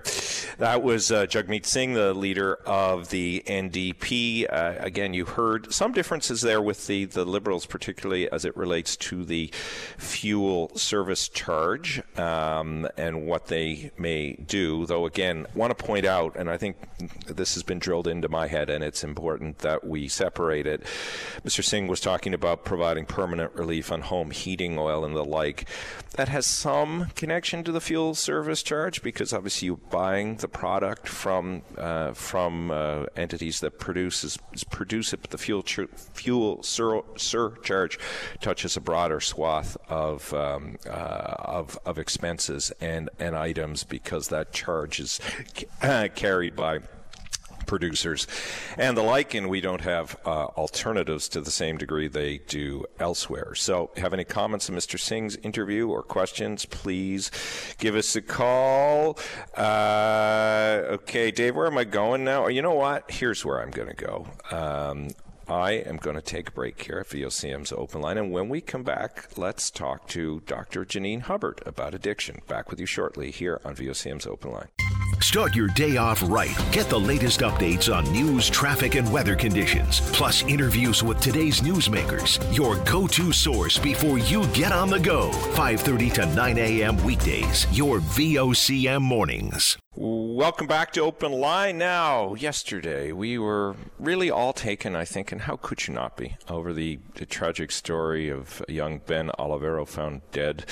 [0.59, 4.47] That was uh, Jagmeet Singh, the leader of the NDP.
[4.49, 8.97] Uh, again, you heard some differences there with the, the Liberals, particularly as it relates
[8.99, 9.51] to the
[9.99, 14.87] fuel service charge um, and what they may do.
[14.87, 16.77] Though, again, want to point out, and I think
[17.27, 20.83] this has been drilled into my head, and it's important that we separate it.
[21.45, 21.65] Mr.
[21.65, 25.69] Singh was talking about providing permanent relief on home heating oil and the like.
[26.17, 31.09] That has some connection to the fuel service charge because obviously you're buying the product
[31.09, 34.37] from uh, from uh, entities that produces
[34.71, 35.63] produce it, but the fuel
[36.13, 37.99] fuel sur- surcharge
[38.43, 44.53] touches a broader swath of, um, uh, of of expenses and and items because that
[44.53, 45.19] charge is
[46.15, 46.81] carried by
[47.71, 48.27] producers
[48.77, 52.85] and the like, and we don't have uh, alternatives to the same degree they do
[52.99, 53.55] elsewhere.
[53.55, 54.99] So, have any comments on Mr.
[54.99, 56.67] Singh's interview or questions?
[56.67, 57.31] Please
[57.79, 59.19] give us a call.
[59.57, 62.49] Uh, okay, Dave, where am I going now?
[62.49, 63.09] You know what?
[63.09, 64.27] Here's where I'm going to go.
[64.51, 65.11] Um,
[65.47, 68.19] I am going to take a break here at VOCM's Open Line.
[68.19, 70.85] And when we come back, let's talk to Dr.
[70.85, 72.43] Janine Hubbard about addiction.
[72.49, 75.10] Back with you shortly here on VOCM's Open Line.
[75.23, 76.57] Start your day off right.
[76.73, 82.41] Get the latest updates on news, traffic, and weather conditions, plus interviews with today's newsmakers.
[82.57, 85.31] Your go-to source before you get on the go.
[85.55, 86.97] 5:30 to 9 a.m.
[87.05, 87.67] weekdays.
[87.71, 89.77] Your VOCM mornings.
[89.97, 91.77] Welcome back to Open Line.
[91.77, 96.37] Now, yesterday we were really all taken, I think, and how could you not be,
[96.49, 100.65] over the, the tragic story of young Ben Olivero found dead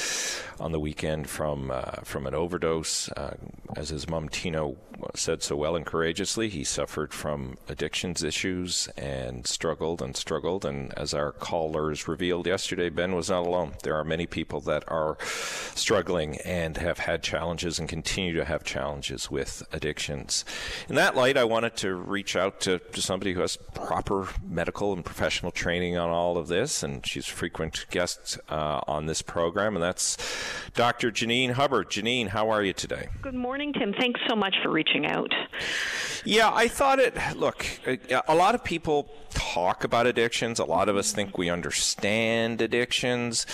[0.61, 3.11] on the weekend from uh, from an overdose.
[3.11, 3.37] Uh,
[3.77, 4.71] as his mom Tina
[5.15, 10.65] said so well and courageously, he suffered from addictions issues and struggled and struggled.
[10.65, 13.75] And as our callers revealed yesterday, Ben was not alone.
[13.83, 15.17] There are many people that are
[15.75, 20.45] struggling and have had challenges and continue to have challenges with addictions.
[20.89, 24.93] In that light, I wanted to reach out to, to somebody who has proper medical
[24.93, 29.23] and professional training on all of this, and she's a frequent guest uh, on this
[29.23, 30.17] program, and that's
[30.75, 31.11] Dr.
[31.11, 31.91] Janine Hubbard.
[31.91, 33.09] Janine, how are you today?
[33.23, 33.93] Good morning, Tim.
[33.93, 35.33] Thanks so much for reaching out.
[36.25, 37.17] Yeah, I thought it.
[37.37, 40.59] Look, uh, a lot of people talk about addictions.
[40.59, 43.47] A lot of us think we understand addictions,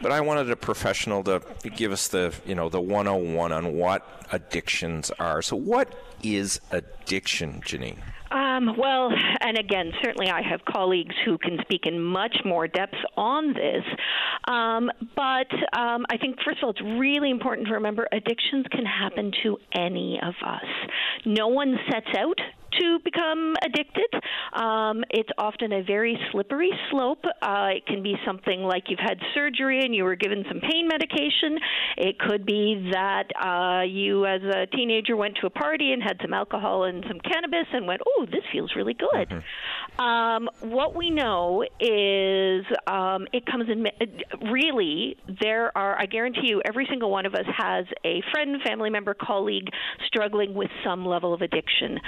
[0.00, 1.42] but I wanted a professional to
[1.76, 5.42] give us the, you know, the 101 on what addictions are.
[5.42, 7.98] So, what is addiction, Janine?
[8.32, 12.96] Um, well, and again, certainly I have colleagues who can speak in much more depth
[13.16, 13.84] on this.
[14.48, 18.86] Um, but um, I think, first of all, it's really important to remember addictions can
[18.86, 20.64] happen to any of us.
[21.26, 22.40] No one sets out
[22.80, 24.10] to become addicted.
[24.52, 27.24] Um, it's often a very slippery slope.
[27.40, 30.88] Uh, it can be something like you've had surgery and you were given some pain
[30.88, 31.58] medication.
[31.96, 36.18] It could be that uh, you, as a teenager, went to a party and had
[36.22, 39.28] some alcohol and some cannabis and went, oh, this feels really good.
[39.28, 39.38] Mm-hmm.
[39.98, 43.86] Um, what we know is um, it comes in
[44.50, 48.90] really, there are, I guarantee you, every single one of us has a friend, family
[48.90, 49.68] member, colleague
[50.06, 52.00] struggling with some level of addiction.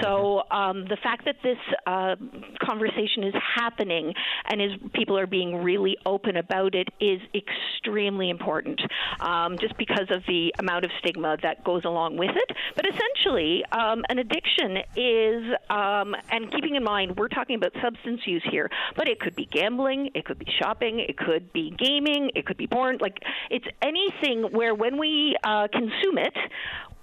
[0.00, 2.16] So um, the fact that this uh,
[2.62, 4.14] conversation is happening
[4.50, 8.80] and is people are being really open about it is extremely important,
[9.20, 12.56] um, just because of the amount of stigma that goes along with it.
[12.74, 18.20] But essentially, um, an addiction is, um, and keeping in mind we're talking about substance
[18.26, 22.30] use here, but it could be gambling, it could be shopping, it could be gaming,
[22.34, 22.98] it could be porn.
[23.00, 23.18] Like
[23.50, 26.34] it's anything where when we uh, consume it,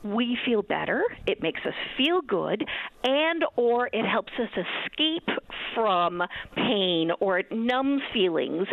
[0.05, 2.63] we feel better, it makes us feel good,
[3.03, 4.49] and or it helps us
[4.85, 5.27] escape
[5.73, 6.21] from
[6.55, 8.67] pain or it numbs feelings.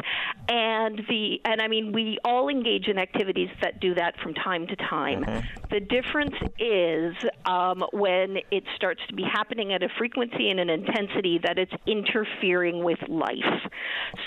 [0.49, 4.67] And the and I mean we all engage in activities that do that from time
[4.67, 5.25] to time.
[5.25, 5.47] Mm-hmm.
[5.71, 7.15] The difference is
[7.47, 11.73] um, when it starts to be happening at a frequency and an intensity that it's
[11.87, 13.37] interfering with life.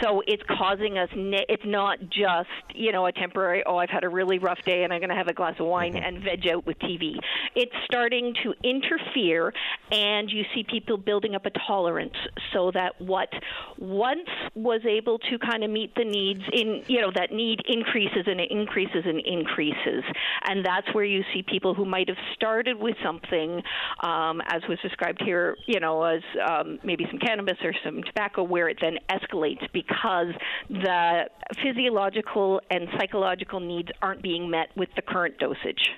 [0.01, 1.09] So it's causing us.
[1.15, 3.63] Ne- it's not just you know a temporary.
[3.65, 5.67] Oh, I've had a really rough day and I'm going to have a glass of
[5.67, 6.03] wine mm-hmm.
[6.03, 7.17] and veg out with TV TV.
[7.55, 9.53] It's starting to interfere,
[9.91, 12.15] and you see people building up a tolerance
[12.53, 13.29] so that what
[13.77, 18.23] once was able to kind of meet the needs in, you know, that need increases
[18.25, 20.03] and it increases and increases.
[20.47, 23.61] And that's where you see people who might have started with something,
[24.01, 28.43] um, as was described here, you know, as um, maybe some cannabis or some tobacco,
[28.43, 30.33] where it then escalates because
[30.69, 31.29] the
[31.61, 35.91] physiological and psychological needs aren't being met with the current dosage.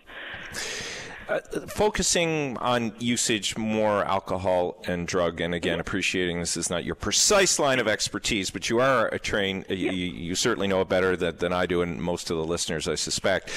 [1.30, 6.96] Uh, focusing on usage, more alcohol and drug, and again, appreciating this is not your
[6.96, 9.76] precise line of expertise, but you are a trained, yeah.
[9.76, 12.88] you, you, certainly know it better than, than, I do, and most of the listeners,
[12.88, 13.52] I suspect.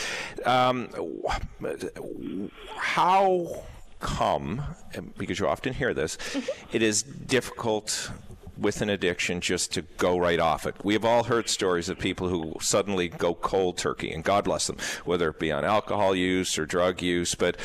[0.45, 0.89] Um,
[2.77, 3.63] how
[4.01, 4.63] come,
[5.17, 6.19] because you often hear this,
[6.73, 8.11] it is difficult
[8.59, 10.77] with an addiction just to go right off it.
[10.85, 14.67] We have all heard stories of people who suddenly go cold turkey, and God bless
[14.67, 17.35] them, whether it be on alcohol use or drug use.
[17.35, 17.57] But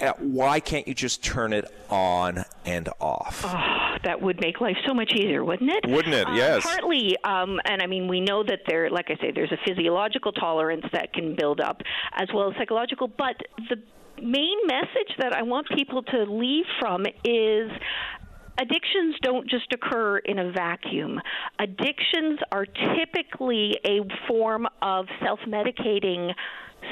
[0.00, 3.42] uh, why can't you just turn it on and off?
[3.44, 5.88] Oh, that would make life so much easier, wouldn't it?
[5.88, 6.28] Wouldn't it?
[6.28, 6.62] Um, yes.
[6.62, 10.32] Partly, um, and I mean, we know that there, like I say, there's a physiological
[10.32, 13.08] tolerance that can build up, as well as psychological.
[13.08, 13.36] But
[13.68, 13.82] the
[14.22, 17.70] main message that I want people to leave from is
[18.58, 21.20] addictions don't just occur in a vacuum.
[21.58, 26.32] Addictions are typically a form of self medicating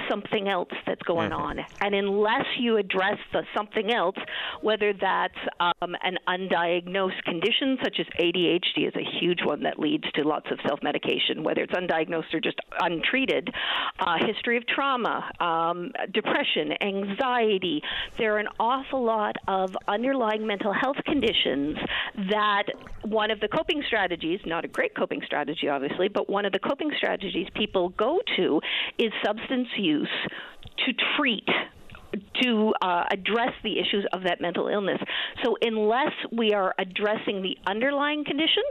[0.09, 1.43] something else that's going mm-hmm.
[1.43, 1.61] on.
[1.81, 4.17] And unless you address the something else,
[4.61, 10.05] whether that's um, an undiagnosed condition such as ADHD is a huge one that leads
[10.15, 13.51] to lots of self-medication, whether it's undiagnosed or just untreated,
[13.99, 17.83] uh, history of trauma, um, depression, anxiety.
[18.19, 21.77] There are an awful lot of underlying mental health conditions
[22.31, 22.65] that
[23.03, 26.59] one of the coping strategies, not a great coping strategy obviously, but one of the
[26.59, 28.61] coping strategies people go to
[28.99, 30.09] is substance use
[30.87, 31.49] to treat
[32.43, 35.01] to uh, address the issues of that mental illness.
[35.43, 38.63] So unless we are addressing the underlying condition,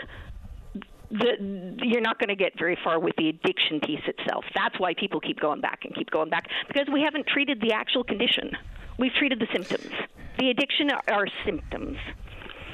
[1.10, 4.45] the, you're not going to get very far with the addiction piece itself.
[4.56, 7.74] That's why people keep going back and keep going back because we haven't treated the
[7.74, 8.52] actual condition.
[8.97, 9.91] We've treated the symptoms.
[10.39, 11.97] The addiction are, are symptoms.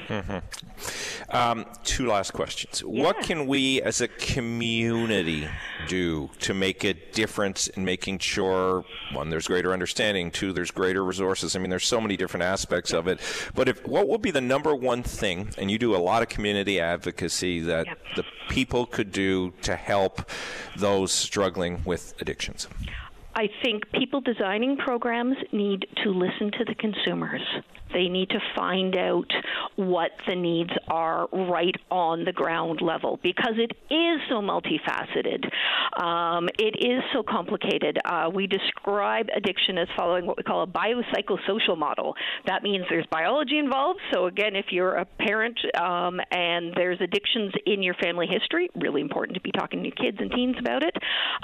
[0.08, 1.36] Mm-hmm.
[1.36, 2.82] Um, two last questions.
[2.86, 3.04] Yeah.
[3.04, 5.46] What can we as a community
[5.86, 11.04] do to make a difference in making sure, one, there's greater understanding, two, there's greater
[11.04, 11.54] resources?
[11.54, 13.20] I mean, there's so many different aspects of it.
[13.54, 16.28] But if what would be the number one thing, and you do a lot of
[16.28, 17.98] community advocacy, that yep.
[18.16, 20.30] the people could do to help
[20.76, 22.68] those struggling with addictions?
[23.34, 27.42] I think people designing programs need to listen to the consumers.
[27.92, 29.30] They need to find out
[29.76, 35.48] what the needs are right on the ground level because it is so multifaceted.
[36.02, 37.98] Um, it is so complicated.
[38.04, 42.14] Uh, we describe addiction as following what we call a biopsychosocial model.
[42.46, 44.00] That means there's biology involved.
[44.12, 49.00] So, again, if you're a parent um, and there's addictions in your family history, really
[49.00, 50.96] important to be talking to kids and teens about it.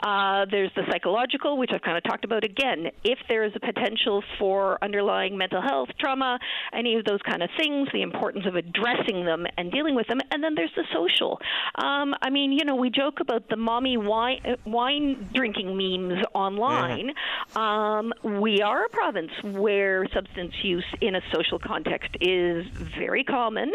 [0.02, 2.90] Uh, there's the psychological, which I've kind of talked about again.
[3.02, 6.33] If there is a potential for underlying mental health, trauma,
[6.72, 10.20] any of those kind of things, the importance of addressing them and dealing with them.
[10.30, 11.40] And then there's the social.
[11.76, 17.12] Um, I mean, you know, we joke about the mommy wine, wine drinking memes online.
[17.52, 17.58] Mm-hmm.
[17.58, 22.66] Um, we are a province where substance use in a social context is
[22.98, 23.72] very common.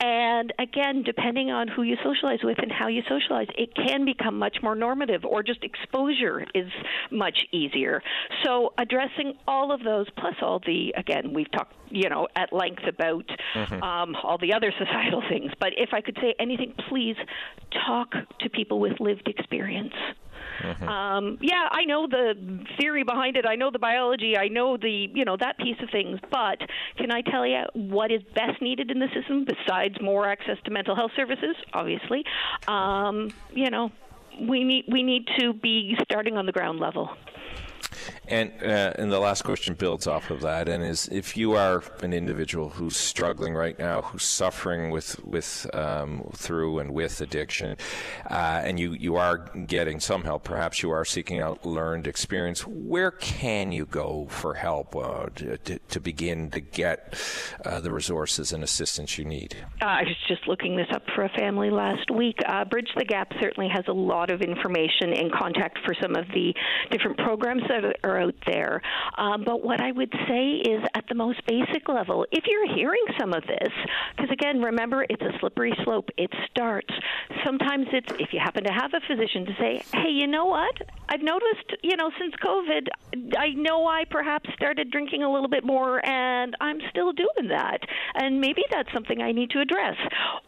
[0.00, 4.38] And again, depending on who you socialize with and how you socialize, it can become
[4.38, 6.70] much more normative, or just exposure is
[7.10, 8.02] much easier.
[8.42, 12.82] So, addressing all of those, plus all the, again, we've talked you know, at length
[12.86, 13.82] about mm-hmm.
[13.82, 15.52] um, all the other societal things.
[15.58, 17.16] But if I could say anything, please
[17.86, 19.94] talk to people with lived experience.
[20.62, 20.88] Mm-hmm.
[20.88, 22.34] Um, yeah, I know the
[22.78, 23.46] theory behind it.
[23.46, 24.36] I know the biology.
[24.36, 26.18] I know the you know that piece of things.
[26.30, 26.58] But
[26.96, 30.70] can I tell you what is best needed in the system besides more access to
[30.70, 31.56] mental health services?
[31.72, 32.24] Obviously,
[32.68, 33.90] um, you know,
[34.40, 37.10] we need we need to be starting on the ground level.
[38.28, 41.82] And uh, and the last question builds off of that, and is if you are
[42.02, 47.76] an individual who's struggling right now, who's suffering with with um, through and with addiction,
[48.30, 52.66] uh, and you you are getting some help, perhaps you are seeking out learned experience.
[52.66, 57.20] Where can you go for help uh, to, to, begin to get
[57.64, 59.56] uh, the resources and assistance you need?
[59.82, 62.38] Uh, I was just looking this up for a family last week.
[62.46, 66.26] Uh, Bridge the Gap certainly has a lot of information and contact for some of
[66.28, 66.54] the
[66.90, 68.82] different programs that are out there.
[69.16, 73.04] Um, but what I would say is at the most basic level, if you're hearing
[73.18, 73.72] some of this,
[74.16, 76.08] because again, remember, it's a slippery slope.
[76.16, 76.92] It starts.
[77.44, 80.74] Sometimes it's, if you happen to have a physician, to say, hey, you know what?
[81.08, 82.88] I've noticed, you know, since COVID,
[83.36, 87.78] I know I perhaps started drinking a little bit more and I'm still doing that.
[88.14, 89.96] And maybe that's something I need to address.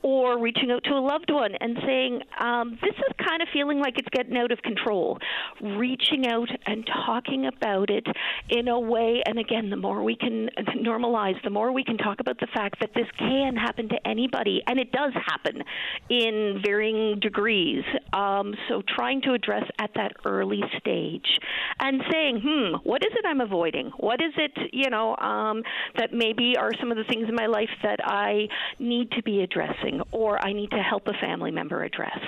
[0.02, 3.78] Or reaching out to a loved one and saying, um, this is kind of feeling
[3.80, 5.18] like it's getting out of control.
[5.60, 7.11] Reaching out and talking
[7.46, 8.06] about about it
[8.48, 12.20] in a way, and again, the more we can normalize, the more we can talk
[12.20, 15.62] about the fact that this can happen to anybody, and it does happen
[16.08, 17.84] in varying degrees.
[18.12, 21.38] Um, so trying to address at that early stage
[21.80, 23.92] and saying, hmm, what is it I'm avoiding?
[23.98, 25.62] What is it, you know, um,
[25.96, 28.48] that maybe are some of the things in my life that I
[28.78, 32.18] need to be addressing or I need to help a family member address?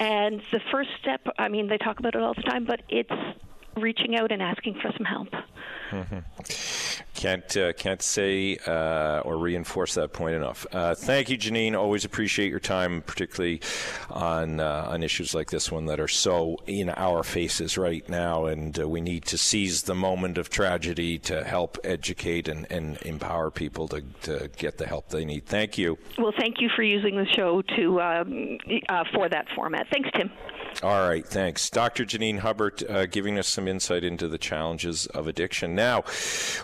[0.00, 3.10] And the first step, I mean, they talk about it all the time, but it's
[3.76, 5.28] reaching out and asking for some help.
[5.90, 6.18] Mm-hmm.
[7.14, 10.66] Can't uh, can't say uh, or reinforce that point enough.
[10.72, 11.76] Uh, thank you, Janine.
[11.76, 13.60] Always appreciate your time, particularly
[14.10, 18.46] on uh, on issues like this one that are so in our faces right now,
[18.46, 22.96] and uh, we need to seize the moment of tragedy to help educate and, and
[23.02, 25.46] empower people to, to get the help they need.
[25.46, 25.98] Thank you.
[26.18, 28.58] Well, thank you for using the show to um,
[28.88, 29.86] uh, for that format.
[29.92, 30.30] Thanks, Tim.
[30.82, 31.70] All right, thanks.
[31.70, 32.04] Dr.
[32.04, 35.74] Janine Hubbard uh, giving us some insight into the challenges of addiction.
[35.74, 36.04] Now,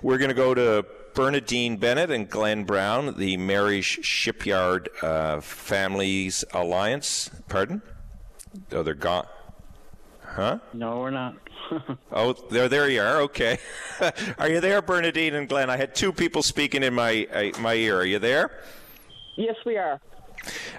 [0.03, 6.45] we're going to go to Bernadine Bennett and Glenn Brown, the Mary's Shipyard uh, Families
[6.53, 7.30] Alliance.
[7.49, 7.83] Pardon?
[8.72, 9.26] Oh, they're gone.
[10.22, 10.59] Huh?
[10.72, 11.37] No, we're not.
[12.12, 13.20] oh, there, there you are.
[13.22, 13.59] Okay,
[14.39, 15.70] are you there, Bernadine and Glenn?
[15.70, 17.99] I had two people speaking in my uh, my ear.
[17.99, 18.62] Are you there?
[19.37, 20.01] Yes, we are.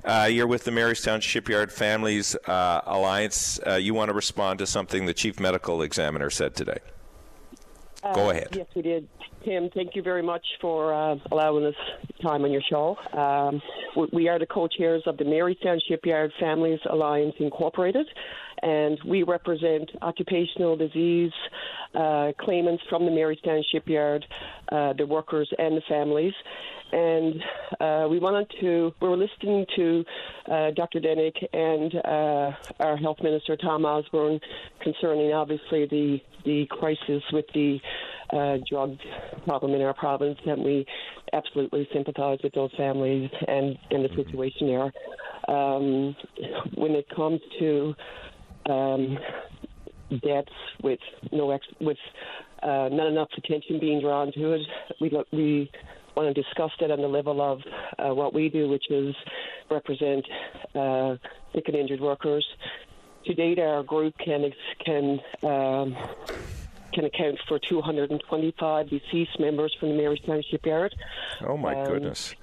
[0.04, 3.60] Uh, you're with the Marystown Shipyard Families uh, Alliance.
[3.66, 6.80] Uh, you want to respond to something the chief medical examiner said today.
[8.14, 8.50] Go uh, ahead.
[8.54, 9.08] Yes, we did.
[9.44, 11.76] Tim, thank you very much for uh, allowing us
[12.22, 12.98] time on your show.
[13.14, 13.62] Um,
[14.12, 18.06] we are the co-chairs of the Marystown Shipyard Families Alliance Incorporated,
[18.62, 21.32] and we represent occupational disease
[21.96, 24.26] uh, claimants from the Marystown shipyard,
[24.72, 26.34] uh, the workers, and the families.
[26.92, 27.36] And
[27.80, 30.06] uh, we wanted to, we were listening to
[30.52, 31.00] uh, Dr.
[31.00, 34.40] Denic and uh, our Health Minister, Tom Osborne,
[34.82, 37.80] concerning obviously the, the crisis with the
[38.32, 38.98] uh, drug
[39.46, 40.86] problem in our province, and we
[41.34, 44.92] absolutely sympathise with those families and, and the situation there.
[45.48, 46.16] Um,
[46.76, 47.96] when it comes to
[48.70, 49.18] um,
[50.24, 50.50] deaths
[50.84, 51.00] with
[51.32, 51.98] no ex- with
[52.62, 54.62] uh, not enough attention being drawn to it,
[55.02, 55.72] we we
[56.24, 57.62] want to discuss that on the level of
[57.98, 59.16] uh, what we do, which is
[59.70, 60.26] represent
[60.76, 61.16] uh,
[61.54, 62.46] sick and injured workers.
[63.26, 64.52] To date, our group can
[64.84, 65.96] can um,
[66.94, 70.96] can account for 225 deceased members from the Marystown shipyard.
[71.46, 72.36] Oh my um, goodness!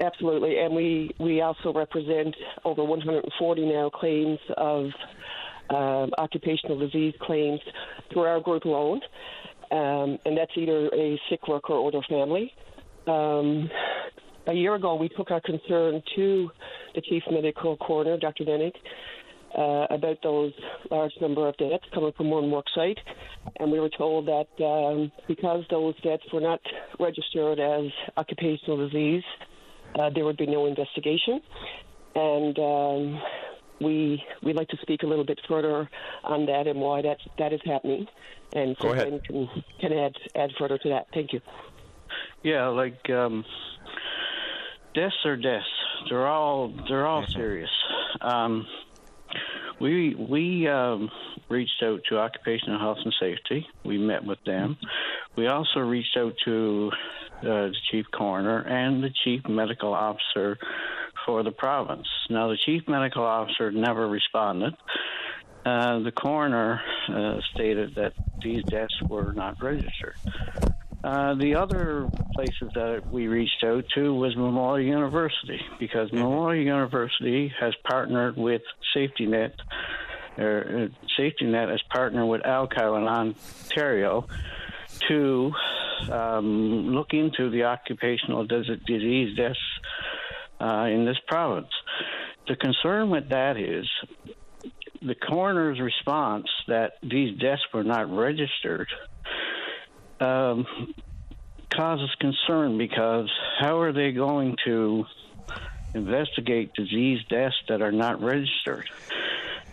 [0.00, 2.34] Absolutely, and we we also represent
[2.64, 4.90] over 140 now claims of
[5.70, 7.60] uh, occupational disease claims
[8.12, 9.00] through our group alone,
[9.70, 12.52] um, and that's either a sick worker or their family.
[13.06, 13.70] Um,
[14.46, 16.50] a year ago, we took our concern to
[16.94, 18.44] the chief medical coroner, Dr.
[18.44, 18.74] Denic,
[19.56, 20.52] uh, about those
[20.90, 22.98] large number of deaths coming from one work site,
[23.58, 26.60] and we were told that um, because those deaths were not
[26.98, 29.24] registered as occupational disease,
[29.98, 31.40] uh, there would be no investigation,
[32.14, 33.22] and um,
[33.80, 35.88] we we'd like to speak a little bit further
[36.22, 38.06] on that and why that that is happening,
[38.54, 39.20] and so can
[39.80, 41.06] can add add further to that.
[41.12, 41.40] Thank you.
[42.42, 43.44] Yeah, like um,
[44.94, 45.66] deaths are deaths.
[46.08, 47.32] They're all they're all mm-hmm.
[47.32, 47.70] serious.
[48.20, 48.66] Um,
[49.80, 51.10] we we um,
[51.48, 53.66] reached out to occupational health and safety.
[53.84, 54.76] We met with them.
[55.36, 56.90] We also reached out to
[57.40, 60.58] uh, the chief coroner and the chief medical officer
[61.24, 62.06] for the province.
[62.28, 64.74] Now, the chief medical officer never responded.
[65.64, 70.16] Uh, the coroner uh, stated that these deaths were not registered.
[71.02, 76.12] Uh, the other places that we reached out to was Memorial University because.
[76.12, 78.62] Memorial University has partnered with
[78.94, 79.54] Safety Net.
[80.36, 84.26] Or, uh, Safety Net has partnered with OHCOW in Ontario
[85.08, 85.52] to
[86.10, 89.58] um, look into the occupational disease deaths
[90.60, 91.70] uh, in this province.
[92.46, 93.86] The concern with that is
[95.02, 98.88] the coroner's response that these deaths were not registered
[100.20, 100.66] um,
[101.74, 105.06] causes concern because how are they going to
[105.94, 108.88] investigate disease deaths that are not registered?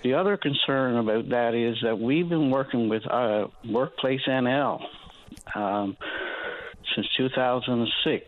[0.03, 4.85] The other concern about that is that we've been working with uh, Workplace NL
[5.55, 5.97] um,
[6.95, 8.25] since 2006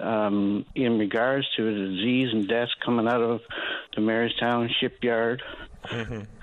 [0.00, 3.40] um, in regards to the disease and deaths coming out of
[3.94, 5.42] the Marystown shipyard.
[5.84, 6.35] Mm-hmm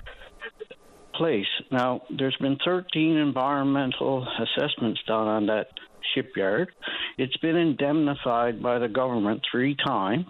[1.16, 1.46] place.
[1.70, 5.68] Now, there's been 13 environmental assessments done on that
[6.14, 6.70] shipyard.
[7.18, 10.26] It's been indemnified by the government three times.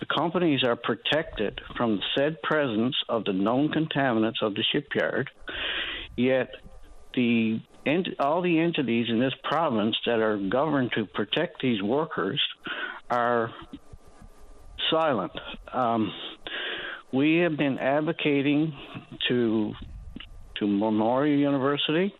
[0.00, 5.30] The companies are protected from the said presence of the known contaminants of the shipyard,
[6.16, 6.48] yet
[7.14, 7.60] the
[8.20, 12.40] all the entities in this province that are governed to protect these workers
[13.10, 13.50] are
[14.90, 15.32] silent.
[15.72, 16.12] Um,
[17.12, 18.74] we have been advocating
[19.28, 19.74] to
[20.56, 22.14] to Memorial University,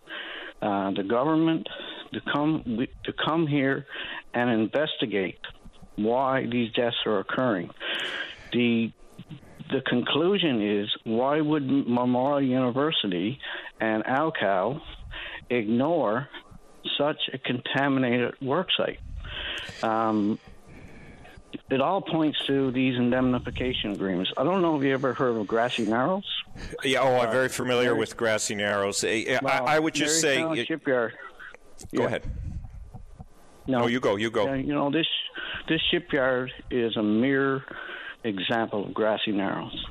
[0.61, 1.69] uh, the government,
[2.13, 3.87] to come to come here
[4.35, 5.39] and investigate
[5.97, 7.71] why these deaths are occurring.
[8.53, 8.93] The
[9.71, 13.39] the conclusion is why would Memorial University
[13.81, 14.81] and OHCOW
[15.49, 16.29] ignore
[16.99, 18.99] such a contaminated worksite?
[19.83, 20.39] Um,
[21.71, 24.33] it all points to these indemnification agreements.
[24.37, 26.25] I don't know if you ever heard of Grassy Narrows.
[26.85, 29.05] Yeah, oh, I'm very familiar uh, with Grassy Narrows.
[29.05, 31.15] I, well, I, would just say it, shipyard.
[31.95, 32.07] Go yeah.
[32.07, 32.31] ahead.
[33.67, 34.17] No, you go.
[34.17, 34.53] You go.
[34.53, 35.07] you know this
[35.69, 37.65] this shipyard is a mere
[38.25, 39.87] example of Grassy Narrows.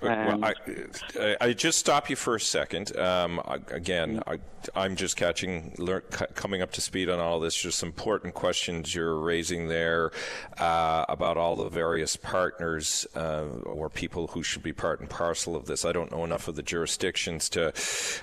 [0.00, 2.96] Well, I, I, just stop you for a second.
[2.96, 4.38] Um, again, I,
[4.84, 7.56] am just catching, learn, coming up to speed on all this.
[7.56, 10.12] Just important questions you're raising there
[10.58, 15.56] uh, about all the various partners uh, or people who should be part and parcel
[15.56, 15.84] of this.
[15.84, 17.72] I don't know enough of the jurisdictions to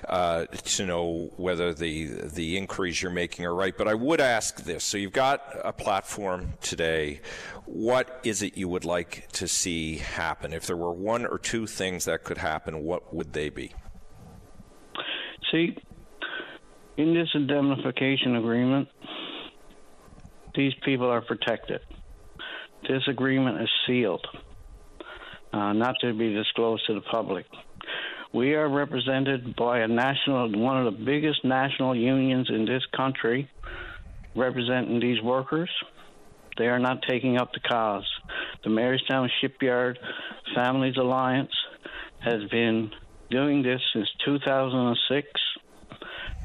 [0.08, 3.76] uh, to know whether the the inquiries you're making are right.
[3.76, 7.20] But I would ask this: so you've got a platform today.
[7.66, 10.52] What is it you would like to see happen?
[10.52, 13.72] If there were one or two things that could happen, what would they be?
[15.50, 15.76] See,
[16.96, 18.88] in this indemnification agreement,
[20.54, 21.80] these people are protected.
[22.88, 24.26] This agreement is sealed,
[25.52, 27.46] uh, not to be disclosed to the public.
[28.32, 33.48] we are represented by a national, one of the biggest national unions in this country,
[34.34, 35.70] representing these workers.
[36.56, 38.06] They are not taking up the cause.
[38.64, 39.98] The Marystown Shipyard
[40.54, 41.52] Families Alliance
[42.20, 42.90] has been
[43.30, 45.28] doing this since 2006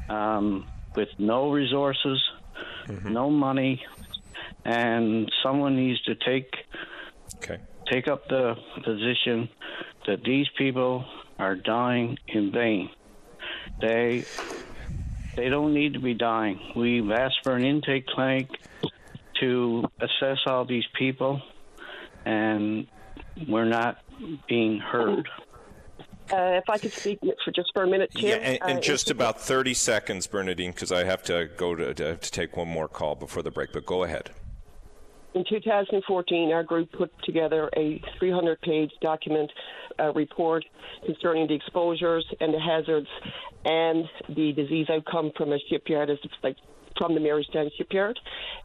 [0.08, 2.22] um, with no resources,
[2.86, 3.12] mm-hmm.
[3.12, 3.82] no money,
[4.64, 6.54] and someone needs to take
[7.36, 7.58] okay.
[7.90, 8.54] take up the
[8.84, 9.48] position
[10.06, 11.04] that these people
[11.38, 12.90] are dying in vain.
[13.80, 14.24] They
[15.36, 16.60] they don't need to be dying.
[16.76, 18.48] We've asked for an intake clinic
[19.42, 21.42] to assess all these people,
[22.24, 22.86] and
[23.48, 23.98] we're not
[24.48, 25.28] being heard.
[26.32, 28.28] Uh, if I could speak for just for a minute, Tim.
[28.28, 31.92] Yeah, and, and uh, just about 30 seconds, Bernadine, because I have to go to,
[31.92, 34.30] to, to take one more call before the break, but go ahead.
[35.34, 39.50] In 2014, our group put together a 300 page document
[39.98, 40.64] uh, report
[41.06, 43.08] concerning the exposures and the hazards
[43.64, 46.56] and the disease outcome from a shipyard as like
[46.96, 48.18] from the Mary Marystown shipyard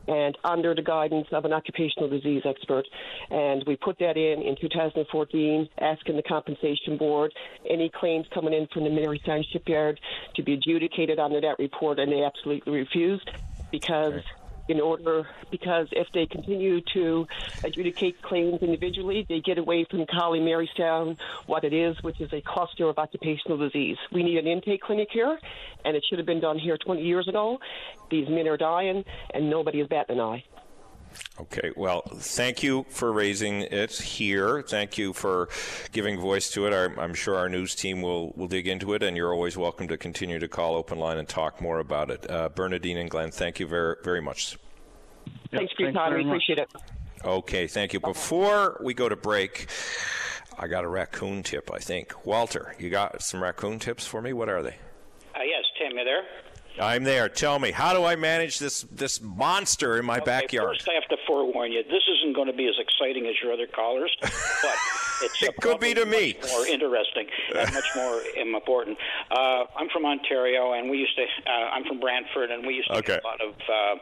[0.07, 2.85] and under the guidance of an occupational disease expert.
[3.29, 7.33] And we put that in in 2014, asking the compensation board
[7.69, 9.99] any claims coming in from the Mary Marystown shipyard
[10.35, 13.29] to be adjudicated under that report, and they absolutely refused
[13.71, 14.13] because.
[14.13, 14.25] Okay
[14.67, 17.27] in order because if they continue to
[17.63, 22.41] adjudicate claims individually, they get away from calling Marystown what it is, which is a
[22.41, 23.97] cluster of occupational disease.
[24.11, 25.39] We need an intake clinic here,
[25.85, 27.59] and it should have been done here 20 years ago.
[28.09, 29.03] These men are dying,
[29.33, 30.43] and nobody is batting an eye.
[31.39, 34.63] Okay, well, thank you for raising it here.
[34.63, 35.49] Thank you for
[35.91, 36.73] giving voice to it.
[36.73, 39.87] I'm, I'm, sure our news team will, will dig into it, and you're always welcome
[39.89, 42.29] to continue to call Open Line and talk more about it.
[42.29, 44.57] Uh, Bernadine and Glenn, thank you very, very much.
[45.51, 46.15] Thanks for your time.
[46.15, 46.69] We appreciate it.
[47.23, 47.99] Okay, thank you.
[47.99, 49.67] Before we go to break,
[50.57, 52.25] I got a raccoon tip, I think.
[52.25, 54.33] Walter, you got some raccoon tips for me?
[54.33, 54.75] What are they?
[55.35, 56.23] Uh, yes, Tim, you there?
[56.79, 57.29] I'm there.
[57.29, 60.77] Tell me, how do I manage this this monster in my okay, backyard?
[60.77, 61.83] First, I have to forewarn you.
[61.83, 62.03] This
[62.37, 64.77] going to be as exciting as your other callers, but
[65.23, 67.25] it's it could be to me more interesting
[67.55, 68.97] and much more important.
[69.31, 71.23] Uh, I'm from Ontario, and we used to.
[71.23, 73.17] Uh, I'm from Brantford, and we used to okay.
[73.17, 73.53] get a lot of.
[73.67, 73.95] Uh,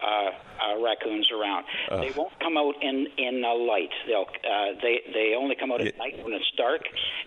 [0.00, 1.64] uh, uh, raccoons around.
[1.90, 3.90] They won't come out in in the light.
[4.06, 5.98] They'll uh, they they only come out at yeah.
[5.98, 6.82] night when it's dark.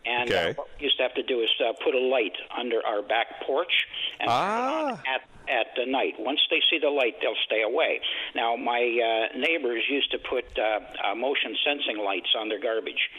[0.06, 0.54] And okay.
[0.56, 3.42] what we used to have to do is uh, put a light under our back
[3.46, 3.86] porch
[4.20, 5.02] and ah.
[5.06, 6.16] at at the night.
[6.20, 8.00] Once they see the light, they'll stay away.
[8.36, 13.10] Now, my uh, neighbors used to put uh, uh, motion sensing lights on their garbage,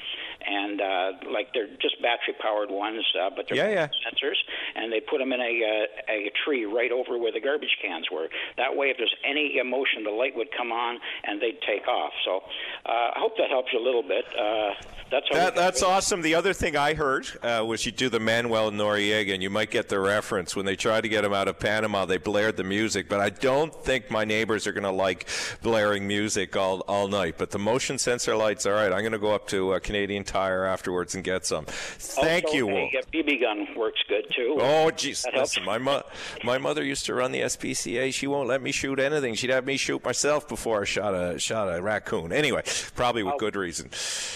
[0.47, 3.89] and uh, like they're just battery powered ones, uh, but they're yeah, yeah.
[4.05, 4.37] sensors,
[4.75, 8.07] and they put them in a, uh, a tree right over where the garbage cans
[8.13, 8.29] were.
[8.57, 12.13] That way, if there's any motion, the light would come on and they'd take off.
[12.25, 12.43] So
[12.87, 14.25] uh, I hope that helps you a little bit.
[14.39, 14.71] Uh,
[15.11, 16.23] that's that, that's awesome.
[16.23, 19.71] The other thing I heard uh, was you do the Manuel Noriega, and you might
[19.71, 22.05] get the reference when they tried to get him out of Panama.
[22.05, 25.29] They blared the music, but I don't think my neighbors are going to like
[25.63, 27.37] blaring music all all night.
[27.39, 28.93] But the motion sensor lights, all right.
[28.93, 31.65] I'm going to go up to Canadian Tire afterwards and get some.
[31.65, 32.69] Thank also, you.
[32.69, 34.57] A BB gun works good too.
[34.59, 35.25] Oh, jeez.
[35.33, 36.03] Listen, my mo-
[36.43, 38.13] my mother used to run the SPCA.
[38.13, 39.37] She won't let me shoot anything.
[39.37, 42.33] She'd have me shoot myself before I shot a shot a raccoon.
[42.33, 42.65] Anyway,
[42.97, 43.91] probably with uh, good reason.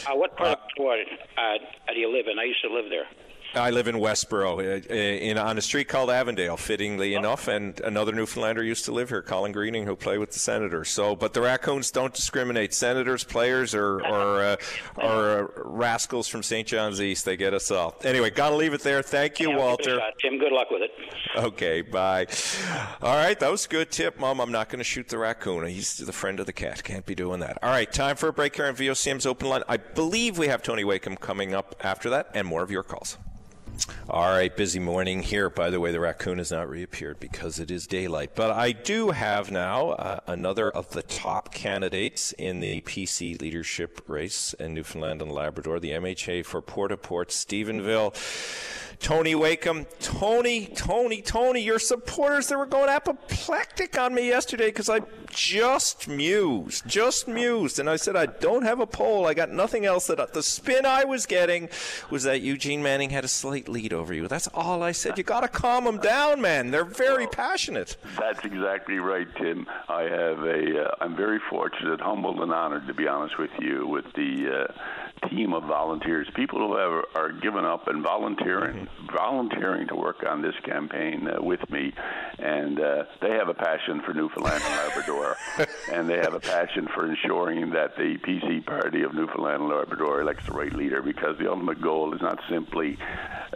[0.07, 1.03] Uh, what part of Florida
[1.37, 2.39] uh, do you live in?
[2.39, 3.09] I used to live there.
[3.55, 7.19] I live in Westboro, uh, uh, in on a street called Avondale, fittingly oh.
[7.19, 7.49] enough.
[7.49, 10.91] And another Newfoundlander used to live here, Colin Greening, who played with the Senators.
[10.91, 12.75] So, but the Raccoons don't discriminate.
[12.75, 14.57] Senators, players, or or, uh,
[14.97, 16.67] or uh, rascals from St.
[16.67, 17.97] John's East, they get us all.
[18.05, 19.03] Anyway, gotta leave it there.
[19.03, 20.01] Thank you, yeah, Walter.
[20.21, 20.91] Tim, good luck with it.
[21.37, 22.27] Okay, bye.
[23.03, 24.41] All right, that was a good tip, Mom.
[24.41, 25.67] I'm not going to shoot the raccoon.
[25.67, 26.83] He's the friend of the cat.
[26.83, 27.59] Can't be doing that.
[27.63, 29.63] All right, time for a break here on VOCM's Open Line.
[29.69, 33.19] I believe we have Tony Wakeham coming up after that, and more of your calls.
[34.09, 35.51] All right, busy morning here.
[35.51, 38.35] By the way, the raccoon has not reappeared because it is daylight.
[38.35, 44.01] But I do have now uh, another of the top candidates in the PC leadership
[44.07, 48.15] race in Newfoundland and Labrador, the MHA for Port au Port, Stephenville.
[49.01, 49.87] Tony Wakeham.
[50.01, 56.09] Tony, Tony, Tony, your supporters, they were going apoplectic on me yesterday because I just
[56.09, 57.79] mused, just mused.
[57.79, 59.27] And I said, I don't have a poll.
[59.27, 60.07] I got nothing else.
[60.09, 61.69] That The spin I was getting
[62.11, 64.27] was that Eugene Manning had a slight lead over you.
[64.27, 65.17] That's all I said.
[65.17, 66.71] You got to calm them down, man.
[66.71, 67.97] They're very well, passionate.
[68.19, 69.67] That's exactly right, Tim.
[69.89, 73.87] I have a, uh, I'm very fortunate, humbled, and honored, to be honest with you,
[73.87, 74.73] with the, uh,
[75.29, 79.17] team of volunteers, people who have, are given up and volunteering, mm-hmm.
[79.17, 81.93] volunteering to work on this campaign uh, with me,
[82.39, 85.37] and uh, they have a passion for Newfoundland and Labrador,
[85.93, 90.21] and they have a passion for ensuring that the PC Party of Newfoundland and Labrador
[90.21, 92.97] elects the right leader, because the ultimate goal is not simply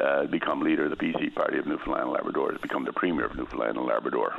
[0.00, 3.26] uh, become leader of the PC Party of Newfoundland and Labrador, it's become the premier
[3.26, 4.32] of Newfoundland and Labrador.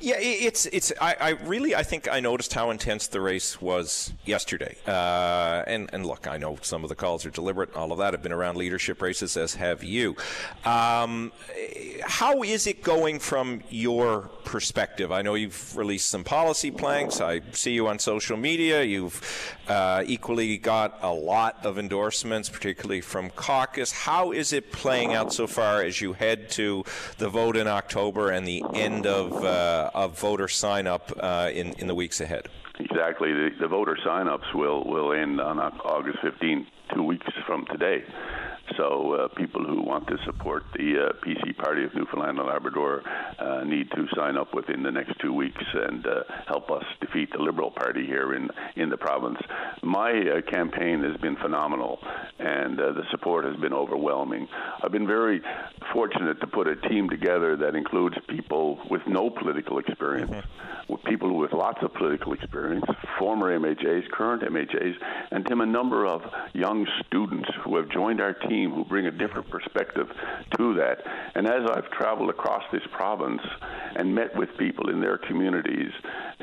[0.00, 0.92] Yeah, it's it's.
[1.00, 5.90] I, I really I think I noticed how intense the race was yesterday, uh, and
[5.92, 8.14] and look, I know some of the calls are deliberate, all of that.
[8.14, 10.16] I've been around leadership races, as have you.
[10.64, 11.32] Um,
[12.02, 15.10] how is it going from your perspective?
[15.10, 17.20] I know you've released some policy planks.
[17.20, 18.82] I see you on social media.
[18.82, 19.20] You've
[19.68, 23.92] uh, equally got a lot of endorsements, particularly from caucus.
[23.92, 26.84] How is it playing out so far as you head to
[27.18, 31.72] the vote in October and the end of, uh, of voter sign up uh, in,
[31.74, 32.48] in the weeks ahead?
[32.78, 33.32] Exactly.
[33.32, 38.04] The, the voter sign-ups will, will end on August 15th, two weeks from today.
[38.76, 43.02] So uh, people who want to support the uh, PC Party of Newfoundland and Labrador
[43.38, 47.30] uh, need to sign up within the next two weeks and uh, help us defeat
[47.32, 49.38] the Liberal Party here in in the province.
[49.82, 51.98] My uh, campaign has been phenomenal,
[52.38, 54.48] and uh, the support has been overwhelming.
[54.82, 55.40] I've been very
[55.92, 60.92] fortunate to put a team together that includes people with no political experience, mm-hmm.
[60.92, 62.84] with people with lots of political experience,
[63.18, 64.94] former MHAs, current MHAs,
[65.30, 69.06] and Tim, a number of young students who have joined our team team who bring
[69.06, 70.08] a different perspective
[70.56, 70.98] to that.
[71.34, 73.42] And as I've traveled across this province
[73.96, 75.92] and met with people in their communities,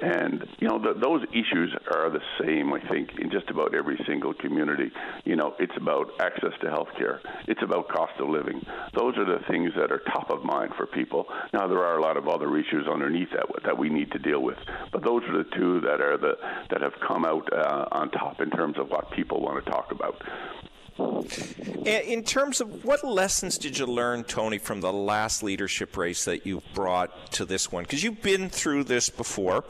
[0.01, 3.99] and you know the, those issues are the same, I think, in just about every
[4.07, 4.91] single community.
[5.25, 7.21] You know, it's about access to health care.
[7.47, 8.61] It's about cost of living.
[8.97, 11.27] Those are the things that are top of mind for people.
[11.53, 14.41] Now there are a lot of other issues underneath that that we need to deal
[14.41, 14.57] with,
[14.91, 16.33] but those are the two that are the
[16.69, 19.91] that have come out uh, on top in terms of what people want to talk
[19.91, 20.21] about.
[21.85, 26.45] In terms of what lessons did you learn, Tony, from the last leadership race that
[26.45, 27.83] you brought to this one?
[27.83, 29.65] Because you've been through this before.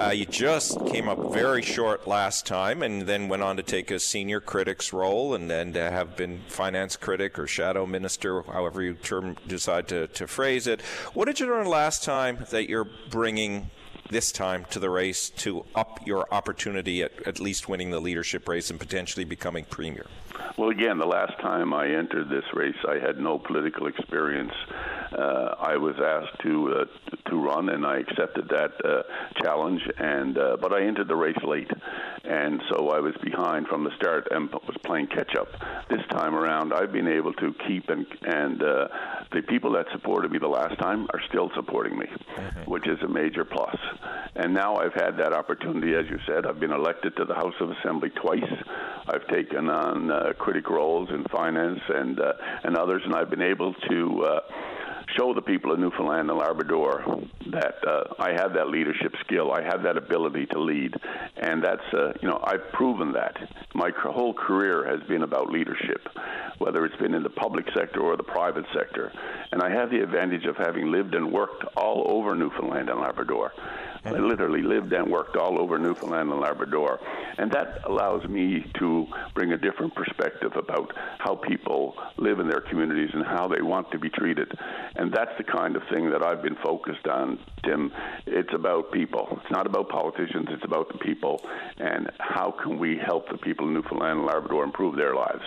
[0.00, 3.90] Uh, you just came up very short last time and then went on to take
[3.90, 8.94] a senior critic's role and then have been finance critic or shadow minister, however you
[8.94, 10.80] term, decide to, to phrase it.
[11.12, 13.70] What did you learn last time that you're bringing
[14.10, 18.48] this time to the race to up your opportunity at at least winning the leadership
[18.48, 20.06] race and potentially becoming premier?
[20.56, 24.52] Well, again, the last time I entered this race, I had no political experience.
[25.12, 26.84] Uh, I was asked to uh,
[27.30, 29.02] to run, and I accepted that uh,
[29.42, 29.82] challenge.
[29.98, 31.70] And uh, but I entered the race late,
[32.24, 35.48] and so I was behind from the start and was playing catch up.
[35.88, 38.88] This time around, I've been able to keep and and uh,
[39.32, 42.70] the people that supported me the last time are still supporting me, mm-hmm.
[42.70, 43.76] which is a major plus.
[44.34, 46.46] And now I've had that opportunity, as you said.
[46.46, 48.52] I've been elected to the House of Assembly twice.
[49.06, 53.42] I've taken on uh, critic roles in finance and uh, and others, and I've been
[53.42, 54.24] able to.
[54.24, 54.40] Uh,
[55.16, 57.04] show the people of Newfoundland and Labrador
[57.50, 60.94] that uh, I have that leadership skill, I have that ability to lead,
[61.36, 63.36] and that's uh, you know I've proven that.
[63.74, 66.06] My whole career has been about leadership,
[66.58, 69.12] whether it's been in the public sector or the private sector,
[69.52, 73.52] and I have the advantage of having lived and worked all over Newfoundland and Labrador.
[74.14, 76.98] I literally lived and worked all over Newfoundland and Labrador.
[77.38, 82.60] And that allows me to bring a different perspective about how people live in their
[82.60, 84.52] communities and how they want to be treated.
[84.96, 87.92] And that's the kind of thing that I've been focused on, Tim.
[88.26, 89.38] It's about people.
[89.42, 91.44] It's not about politicians, it's about the people.
[91.78, 95.44] And how can we help the people in Newfoundland and Labrador improve their lives?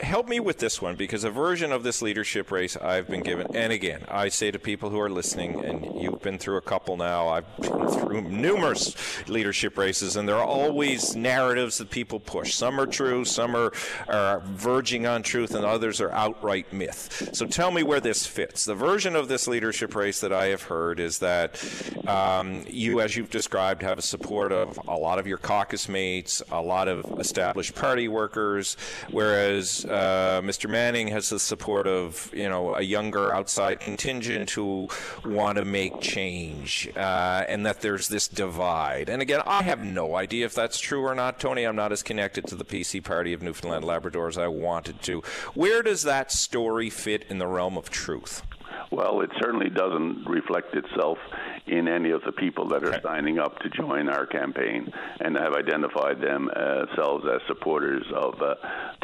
[0.00, 3.54] Help me with this one because a version of this leadership race I've been given,
[3.54, 6.96] and again, I say to people who are listening, and you've been through a couple
[6.96, 8.94] now, I've been through numerous
[9.28, 12.54] leadership races, and there are always narratives that people push.
[12.54, 13.72] Some are true, some are,
[14.08, 17.30] are verging on truth, and others are outright myth.
[17.32, 18.64] So tell me where this fits.
[18.64, 21.62] The version of this leadership race that I have heard is that
[22.06, 26.42] um, you, as you've described, have a support of a lot of your caucus mates,
[26.50, 28.76] a lot of established party workers,
[29.10, 30.68] whereas uh, Mr.
[30.68, 34.88] Manning has the support of you know a younger outside contingent who
[35.24, 39.08] want to make change, uh, and that there's this divide.
[39.08, 41.64] And again, I have no idea if that's true or not, Tony.
[41.64, 45.22] I'm not as connected to the PC Party of Newfoundland Labrador as I wanted to.
[45.54, 48.42] Where does that story fit in the realm of truth?
[48.90, 51.18] Well, it certainly doesn't reflect itself
[51.66, 55.54] in any of the people that are signing up to join our campaign and have
[55.54, 58.54] identified themselves as supporters of uh,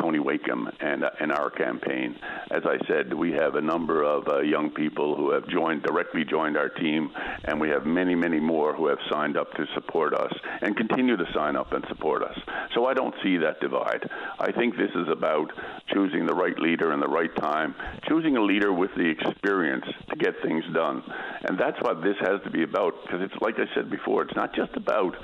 [0.01, 2.17] Tony Wakeham and, uh, and our campaign.
[2.51, 6.25] As I said, we have a number of uh, young people who have joined, directly
[6.25, 7.11] joined our team,
[7.45, 11.17] and we have many, many more who have signed up to support us and continue
[11.17, 12.39] to sign up and support us.
[12.75, 14.09] So I don't see that divide.
[14.39, 15.53] I think this is about
[15.93, 17.75] choosing the right leader in the right time,
[18.09, 21.03] choosing a leader with the experience to get things done.
[21.45, 24.37] And that's what this has to be about, because it's like I said before, it's
[24.37, 25.15] not just about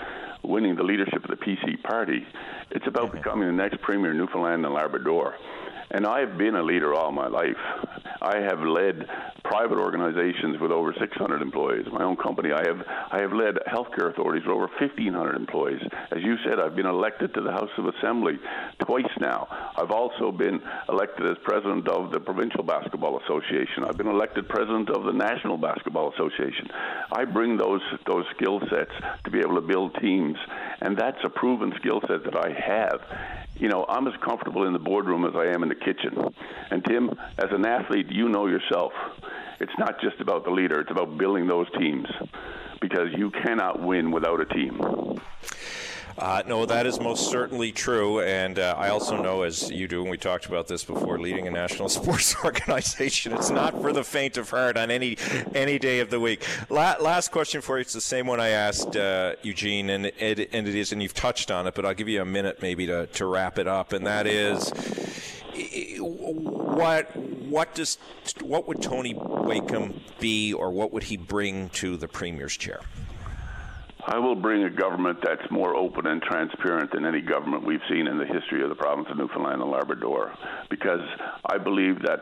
[0.43, 2.27] winning the leadership of the PC party.
[2.71, 3.19] It's about mm-hmm.
[3.19, 5.35] becoming the next premier of Newfoundland and Labrador.
[5.91, 7.57] And I've been a leader all my life.
[8.21, 9.09] I have led
[9.45, 11.87] private organizations with over 600 employees.
[11.91, 15.81] My own company, I have I have led healthcare authorities with over 1,500 employees.
[16.11, 18.39] As you said, I've been elected to the House of Assembly
[18.85, 19.47] twice now.
[19.77, 23.85] I've also been elected as president of the Provincial Basketball Association.
[23.85, 26.69] I've been elected president of the National Basketball Association.
[27.13, 28.93] I bring those those skill sets
[29.25, 30.37] to be able to build teams,
[30.83, 33.01] and that's a proven skill set that I have
[33.59, 36.17] you know, I'm as comfortable in the boardroom as I am in the kitchen.
[36.71, 38.93] And Tim, as an athlete, you know yourself.
[39.61, 42.07] It's not just about the leader, it's about building those teams
[42.81, 44.81] because you cannot win without a team.
[46.19, 48.21] Uh, no, that is most certainly true.
[48.21, 51.47] And uh, I also know, as you do, and we talked about this before, leading
[51.47, 55.17] a national sports organization, it's not for the faint of heart on any
[55.55, 56.45] any day of the week.
[56.71, 57.83] La- last question for you.
[57.83, 61.15] It's the same one I asked uh, Eugene, and it, and it is, and you've
[61.15, 63.93] touched on it, but I'll give you a minute maybe to, to wrap it up.
[63.93, 64.73] And that is
[65.99, 67.99] what what does
[68.41, 72.81] what would Tony Wakeham be, or what would he bring to the premier's chair?
[74.09, 78.07] I will bring a government that's more open and transparent than any government we've seen
[78.07, 80.33] in the history of the province of Newfoundland and Labrador
[80.71, 81.03] because
[81.45, 82.21] I believe that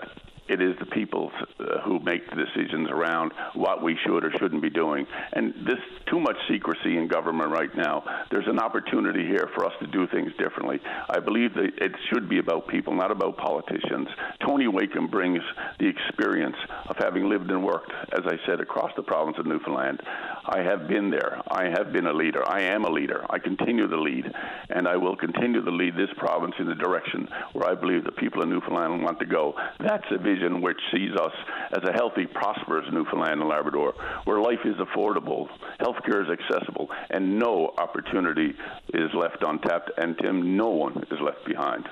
[0.48, 4.62] it is the people uh, who make the decisions around what we should or shouldn't
[4.62, 5.06] be doing.
[5.32, 5.78] And this
[6.10, 8.04] too much secrecy in government right now.
[8.30, 10.80] There's an opportunity here for us to do things differently.
[11.10, 14.08] I believe that it should be about people, not about politicians.
[14.46, 15.42] Tony Wakeham brings
[15.80, 16.56] the experience
[16.88, 20.00] of having lived and worked, as I said, across the province of Newfoundland.
[20.44, 21.42] I have been there.
[21.48, 22.48] I have been a leader.
[22.48, 23.24] I am a leader.
[23.28, 24.30] I continue to lead,
[24.70, 28.12] and I will continue to lead this province in the direction where I believe the
[28.12, 29.54] people of Newfoundland want to go.
[29.80, 31.32] That's a vision vision which sees us
[31.72, 35.48] as a healthy, prosperous Newfoundland and Labrador, where life is affordable,
[35.80, 38.54] healthcare is accessible, and no opportunity
[38.94, 39.90] is left untapped.
[39.96, 41.86] And Tim, no one is left behind.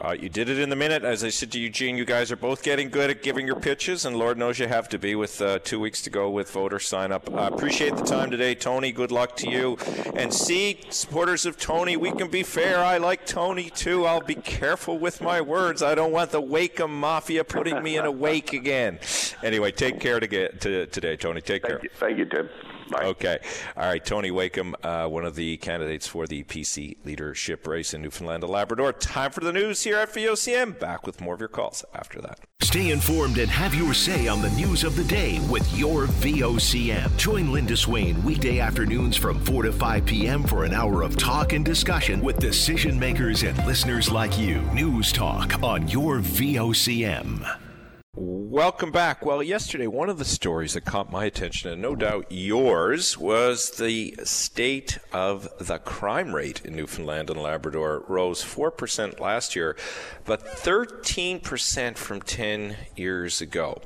[0.00, 1.04] Uh, you did it in the minute.
[1.04, 4.04] As I said to Eugene, you guys are both getting good at giving your pitches,
[4.04, 6.80] and Lord knows you have to be with uh, two weeks to go with voter
[6.80, 7.32] sign up.
[7.32, 8.90] Uh, appreciate the time today, Tony.
[8.90, 9.78] Good luck to you.
[10.16, 12.78] And see, supporters of Tony, we can be fair.
[12.78, 14.04] I like Tony too.
[14.04, 15.82] I'll be careful with my words.
[15.82, 18.98] I don't want the Wakeham Mafia putting me in a wake again.
[19.42, 21.40] Anyway, take care to get to, today, Tony.
[21.40, 21.80] Take Thank care.
[21.82, 21.90] You.
[21.98, 22.48] Thank you, Tim.
[22.92, 23.04] Bye.
[23.06, 23.38] Okay.
[23.76, 24.04] All right.
[24.04, 28.52] Tony Wakeham, uh, one of the candidates for the PC leadership race in Newfoundland and
[28.52, 28.92] Labrador.
[28.92, 30.78] Time for the news here at VOCM.
[30.78, 32.40] Back with more of your calls after that.
[32.60, 37.16] Stay informed and have your say on the news of the day with your VOCM.
[37.16, 40.44] Join Linda Swain weekday afternoons from 4 to 5 p.m.
[40.44, 44.60] for an hour of talk and discussion with decision makers and listeners like you.
[44.72, 47.71] News Talk on your VOCM.
[48.14, 49.24] Welcome back.
[49.24, 53.70] Well, yesterday, one of the stories that caught my attention, and no doubt yours, was
[53.70, 59.78] the state of the crime rate in Newfoundland and Labrador rose 4% last year,
[60.26, 63.80] but 13% from 10 years ago.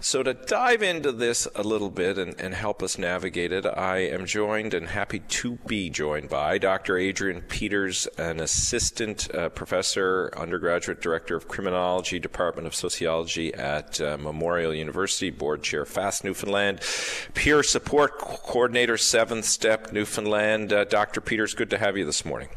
[0.00, 3.98] So, to dive into this a little bit and, and, help us navigate it, I
[3.98, 6.96] am joined and happy to be joined by Dr.
[6.96, 14.16] Adrienne Peters, an assistant uh, professor, undergraduate director of criminology, Department of Sociology at uh,
[14.16, 16.80] Memorial University, board chair, FAST Newfoundland,
[17.34, 20.72] peer support coordinator, Seventh Step Newfoundland.
[20.72, 21.20] Uh, Dr.
[21.20, 22.50] Peters, good to have you this morning.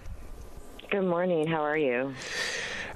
[0.91, 1.47] Good morning.
[1.47, 2.13] How are you?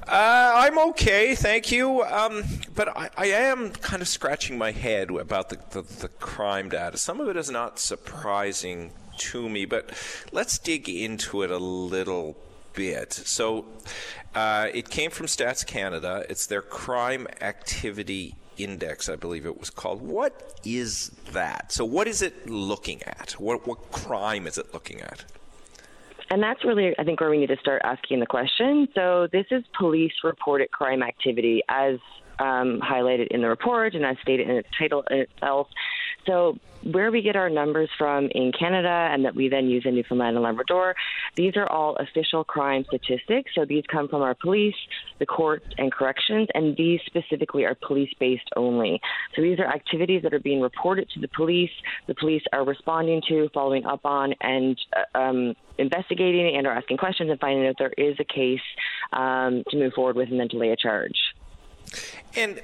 [0.07, 2.03] Uh, I'm okay, thank you.
[2.03, 2.43] Um,
[2.75, 6.97] but I, I, am kind of scratching my head about the, the, the, crime data.
[6.97, 9.89] Some of it is not surprising to me, but
[10.31, 12.37] let's dig into it a little
[12.73, 13.13] bit.
[13.13, 13.65] So
[14.35, 16.23] uh, it came from Stats Canada.
[16.29, 20.03] It's their crime activity index, I believe it was called.
[20.03, 21.71] What is that?
[21.71, 23.31] So what is it looking at?
[23.39, 25.25] What, what crime is it looking at?
[26.29, 28.87] And that's really, I think, where we need to start asking the question.
[28.95, 31.95] So, this is police reported crime activity as
[32.39, 35.67] um, highlighted in the report and as stated in its title itself.
[36.25, 39.95] So where we get our numbers from in Canada and that we then use in
[39.95, 40.95] Newfoundland and Labrador,
[41.35, 43.51] these are all official crime statistics.
[43.55, 44.75] So these come from our police,
[45.17, 49.01] the courts, and corrections, and these specifically are police based only.
[49.35, 51.71] So these are activities that are being reported to the police,
[52.07, 56.97] the police are responding to, following up on, and uh, um, investigating and are asking
[56.97, 58.61] questions and finding out there is a case
[59.11, 61.17] um, to move forward with and then to lay a charge.
[62.35, 62.61] And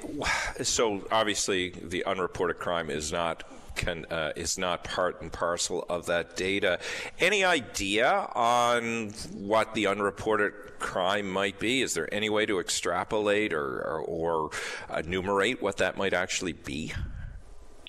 [0.61, 3.43] so, obviously, the unreported crime is not
[3.75, 6.79] can uh, is not part and parcel of that data.
[7.19, 11.81] Any idea on what the unreported crime might be?
[11.81, 14.49] Is there any way to extrapolate or, or, or
[14.95, 16.93] enumerate what that might actually be?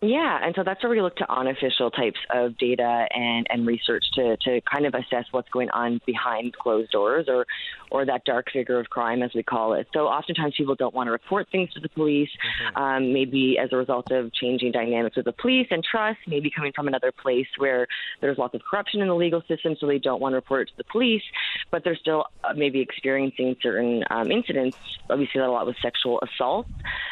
[0.04, 4.04] Yeah, and so that's where we look to unofficial types of data and, and research
[4.14, 7.46] to, to kind of assess what's going on behind closed doors or,
[7.88, 9.86] or that dark figure of crime, as we call it.
[9.94, 12.28] So oftentimes people don't want to report things to the police,
[12.66, 12.82] mm-hmm.
[12.82, 16.72] um, maybe as a result of changing dynamics with the police and trust, maybe coming
[16.74, 17.86] from another place where
[18.20, 20.72] there's lots of corruption in the legal system, so they don't want to report it
[20.72, 21.22] to the police,
[21.70, 24.76] but they're still uh, maybe experiencing certain um, incidents.
[25.16, 26.66] We see that a lot with sexual assault,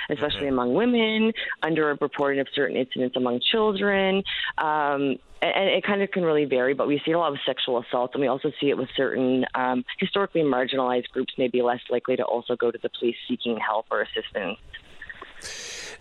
[0.09, 0.59] especially mm-hmm.
[0.59, 1.33] among women,
[1.63, 4.23] underreporting of certain incidents among children.
[4.59, 7.79] Um, and it kind of can really vary, but we see a lot of sexual
[7.79, 11.81] assault, and we also see it with certain um, historically marginalized groups, may be less
[11.89, 14.59] likely to also go to the police seeking help or assistance.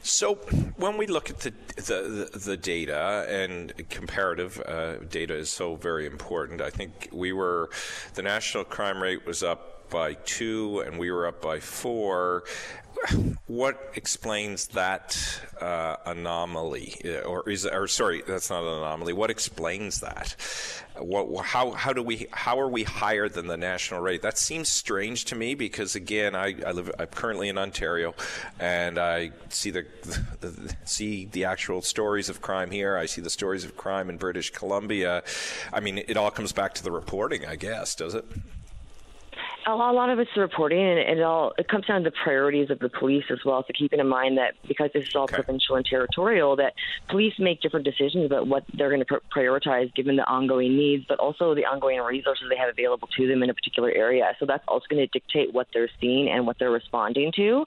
[0.02, 0.36] So,
[0.78, 6.06] when we look at the the, the data and comparative uh, data is so very
[6.06, 6.62] important.
[6.62, 7.70] I think we were
[8.14, 12.44] the national crime rate was up by two, and we were up by four
[13.48, 19.14] what explains that uh, anomaly, uh, or is, or sorry, that's not an anomaly.
[19.14, 20.36] What explains that?
[20.98, 24.22] What, how, how do we, how are we higher than the national rate?
[24.22, 28.14] That seems strange to me because again, I, I live, I'm currently in Ontario,
[28.60, 29.86] and I see the,
[30.42, 32.98] the, see the actual stories of crime here.
[32.98, 35.24] I see the stories of crime in British Columbia.
[35.72, 38.26] I mean, it all comes back to the reporting, I guess, does it?
[39.68, 42.80] A lot of it's reporting, and it all it comes down to the priorities of
[42.80, 43.64] the police as well.
[43.68, 45.36] So keeping in mind that because this is all okay.
[45.36, 46.74] provincial and territorial, that
[47.10, 51.20] police make different decisions about what they're going to prioritize given the ongoing needs, but
[51.20, 54.32] also the ongoing resources they have available to them in a particular area.
[54.40, 57.66] So that's also going to dictate what they're seeing and what they're responding to.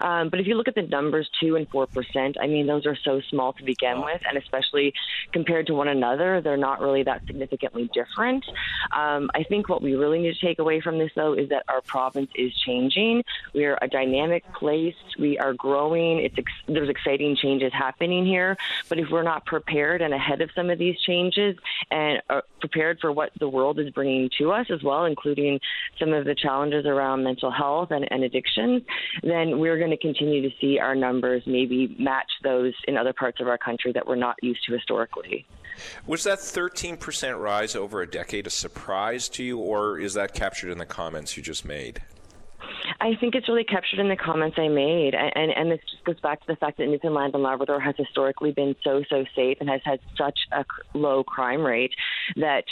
[0.00, 2.86] Um, but if you look at the numbers, two and four percent, I mean, those
[2.86, 4.92] are so small to begin with, and especially
[5.32, 8.44] compared to one another, they're not really that significantly different.
[8.96, 11.64] Um, I think what we really need to take away from this, though, is that
[11.68, 13.22] our province is changing.
[13.54, 14.94] We are a dynamic place.
[15.18, 16.18] We are growing.
[16.18, 18.56] It's ex- there's exciting changes happening here.
[18.88, 21.56] But if we're not prepared and ahead of some of these changes
[21.90, 25.60] and are prepared for what the world is bringing to us as well, including
[25.98, 28.82] some of the challenges around mental health and, and addictions,
[29.22, 33.40] then we're going to continue to see our numbers maybe match those in other parts
[33.40, 35.44] of our country that we're not used to historically.
[36.06, 40.70] Was that 13% rise over a decade a surprise to you, or is that captured
[40.70, 42.00] in the comments you just made?
[43.00, 46.20] I think it's really captured in the comments I made, and and this just goes
[46.20, 49.68] back to the fact that Newfoundland and Labrador has historically been so so safe and
[49.68, 51.92] has had such a low crime rate
[52.36, 52.64] that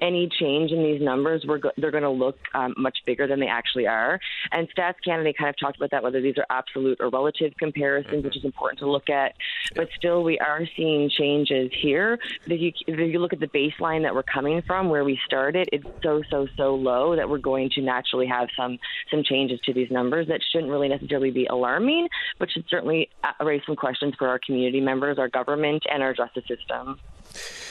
[0.00, 3.40] any change in these numbers, we're go- they're going to look um, much bigger than
[3.40, 4.20] they actually are.
[4.52, 8.14] And Stats Canada kind of talked about that, whether these are absolute or relative comparisons,
[8.14, 8.24] mm-hmm.
[8.24, 9.34] which is important to look at.
[9.74, 12.18] But still, we are seeing changes here.
[12.46, 15.68] If you, if you look at the baseline that we're coming from, where we started,
[15.72, 18.78] it's so so so low that we're going to naturally have some
[19.10, 22.08] some changes to these numbers that shouldn't really necessarily be alarming,
[22.38, 26.14] but should certainly uh, raise some questions for our community members, our government, and our
[26.14, 26.98] justice system.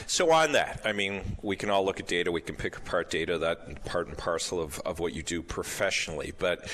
[0.07, 3.09] So on that, I mean, we can all look at data, we can pick apart
[3.09, 6.33] data, that part and parcel of, of what you do professionally.
[6.37, 6.69] But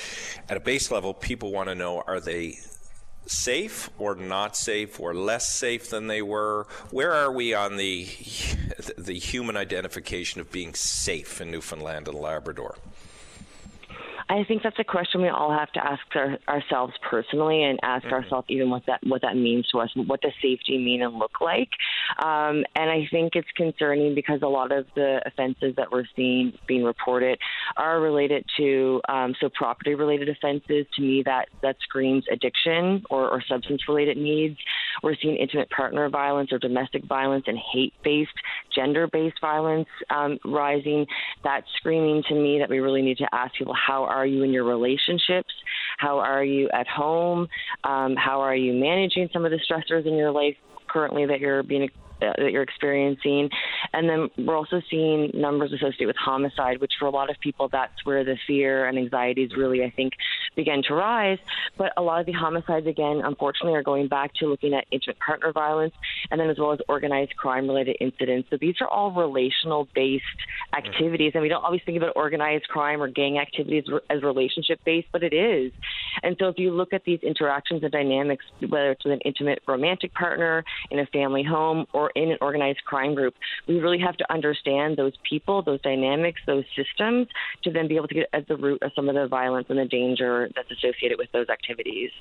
[0.49, 2.57] at a base level, people want to know are they
[3.27, 6.67] safe or not safe or less safe than they were?
[6.91, 8.07] Where are we on the
[8.97, 12.77] the human identification of being safe in Newfoundland and Labrador?
[14.29, 18.03] I think that's a question we all have to ask our, ourselves personally, and ask
[18.03, 18.13] mm-hmm.
[18.13, 19.89] ourselves even what that what that means to us.
[19.95, 21.69] What does safety mean and look like?
[22.19, 26.53] Um, and I think it's concerning because a lot of the offenses that we're seeing
[26.67, 27.39] being reported
[27.77, 30.85] are related to um, so property related offenses.
[30.95, 34.57] To me, that that screams addiction or, or substance related needs.
[35.03, 38.31] We're seeing intimate partner violence or domestic violence and hate based,
[38.75, 41.05] gender based violence um, rising.
[41.43, 44.51] That's screaming to me that we really need to ask people how are you in
[44.51, 45.53] your relationships?
[45.97, 47.47] How are you at home?
[47.83, 50.55] Um, how are you managing some of the stressors in your life
[50.87, 51.89] currently that you're being
[52.19, 53.49] that you're experiencing.
[53.93, 57.69] And then we're also seeing numbers associated with homicide, which for a lot of people,
[57.69, 60.13] that's where the fear and anxieties really, I think,
[60.55, 61.39] begin to rise.
[61.77, 65.19] But a lot of the homicides, again, unfortunately, are going back to looking at intimate
[65.19, 65.93] partner violence
[66.31, 68.49] and then as well as organized crime related incidents.
[68.49, 70.23] So these are all relational based
[70.75, 71.31] activities.
[71.33, 75.23] And we don't always think about organized crime or gang activities as relationship based, but
[75.23, 75.71] it is.
[76.23, 79.61] And so if you look at these interactions and dynamics, whether it's with an intimate
[79.67, 83.35] romantic partner, in a family home, or in an organized crime group,
[83.67, 87.27] we really have to understand those people, those dynamics, those systems
[87.63, 89.79] to then be able to get at the root of some of the violence and
[89.79, 92.11] the danger that's associated with those activities.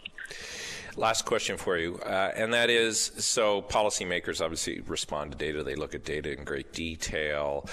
[0.98, 5.74] Last question for you, uh, and that is so policymakers obviously respond to data, they
[5.74, 7.68] look at data in great detail.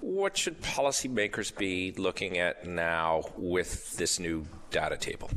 [0.00, 5.28] What should policymakers be looking at now with this new data table?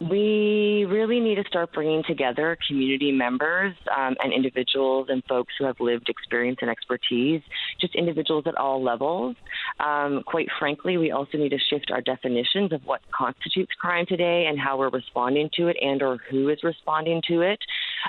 [0.00, 5.64] We really need to start bringing together community members um, and individuals and folks who
[5.64, 7.40] have lived experience and expertise,
[7.80, 9.36] just individuals at all levels.
[9.80, 14.46] Um, quite frankly, we also need to shift our definitions of what constitutes crime today
[14.48, 17.58] and how we're responding to it and or who is responding to it.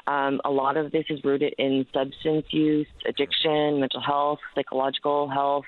[0.07, 5.65] Um, a lot of this is rooted in substance use, addiction, mental health, psychological health,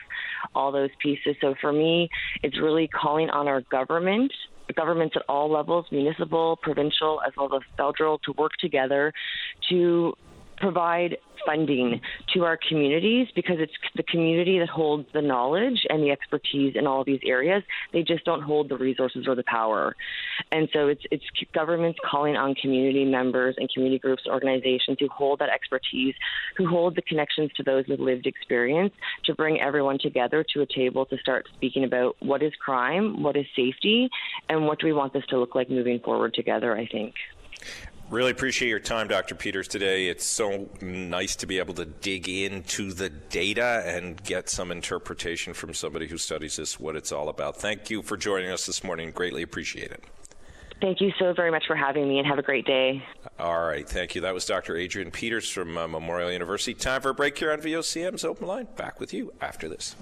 [0.54, 1.38] all those pieces.
[1.40, 2.10] So for me,
[2.44, 4.34] it's really calling on our government
[4.74, 9.14] governments at all levels, municipal, provincial, as well as federal, to work together
[9.70, 10.14] to
[10.60, 12.02] provide funding
[12.34, 16.86] to our communities because it's the community that holds the knowledge and the expertise in
[16.86, 17.64] all of these areas.
[17.94, 19.96] They just don't hold the resources or the power.
[20.52, 25.40] And so it's it's governments calling on community members and community groups, organizations who hold
[25.40, 26.16] that expertise,
[26.58, 28.94] who hold the connections to those with lived experience
[29.26, 33.36] to bring everyone together to a table to start speaking about what is crime, what
[33.36, 34.10] is safety,
[34.50, 37.16] and what do we want this to look like moving forward together, I think.
[38.10, 39.36] Really appreciate your time, Dr.
[39.36, 40.08] Peters, today.
[40.08, 45.54] It's so nice to be able to dig into the data and get some interpretation
[45.54, 47.58] from somebody who studies this, what it's all about.
[47.58, 49.12] Thank you for joining us this morning.
[49.12, 50.04] Greatly appreciate it.
[50.82, 53.04] Thank you so very much for having me and have a great day.
[53.38, 53.88] All right.
[53.88, 54.22] Thank you.
[54.22, 54.76] That was Dr.
[54.76, 56.74] Adrienne Peters from uh, Memorial University.
[56.74, 58.68] Time for a break here on VOCM's Open Line.
[58.76, 59.96] Back with you after this.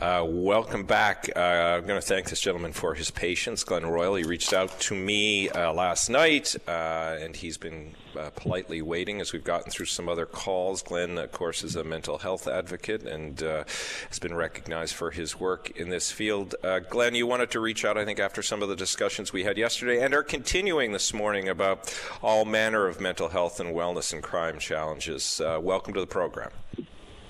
[0.00, 1.30] Uh, welcome back.
[1.34, 3.64] Uh, I'm going to thank this gentleman for his patience.
[3.64, 8.28] Glenn Royal, he reached out to me uh, last night, uh, and he's been uh,
[8.36, 10.82] politely waiting as we've gotten through some other calls.
[10.82, 13.64] Glenn, of course, is a mental health advocate and uh,
[14.08, 16.54] has been recognized for his work in this field.
[16.90, 19.56] Glenn, you wanted to reach out, I think, after some of the discussions we had
[19.56, 24.22] yesterday and are continuing this morning about all manner of mental health and wellness and
[24.22, 25.40] crime challenges.
[25.42, 26.50] welcome to the program.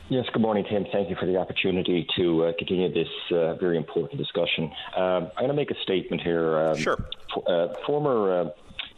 [0.09, 0.87] Yes, good morning, Tim.
[0.93, 4.71] Thank you for the opportunity to uh, continue this uh, very important discussion.
[4.97, 6.57] Um, I'm going to make a statement here.
[6.59, 7.05] Um, sure.
[7.45, 8.51] uh, former uh,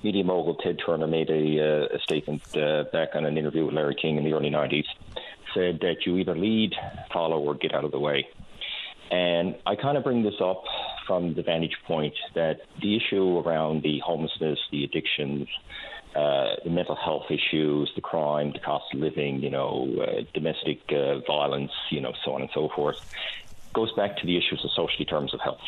[0.02, 3.74] media mogul Ted Turner made a, uh, a statement uh, back on an interview with
[3.74, 4.84] Larry King in the early 90s,
[5.54, 6.74] said that you either lead,
[7.10, 8.28] follow, or get out of the way.
[9.10, 10.62] And I kind of bring this up
[11.06, 15.48] from the vantage point that the issue around the homelessness, the addictions,
[16.14, 20.80] uh, the mental health issues, the crime, the cost of living, you know, uh, domestic
[20.90, 22.96] uh, violence, you know, so on and so forth,
[23.74, 25.60] goes back to the issues of social determinants of health.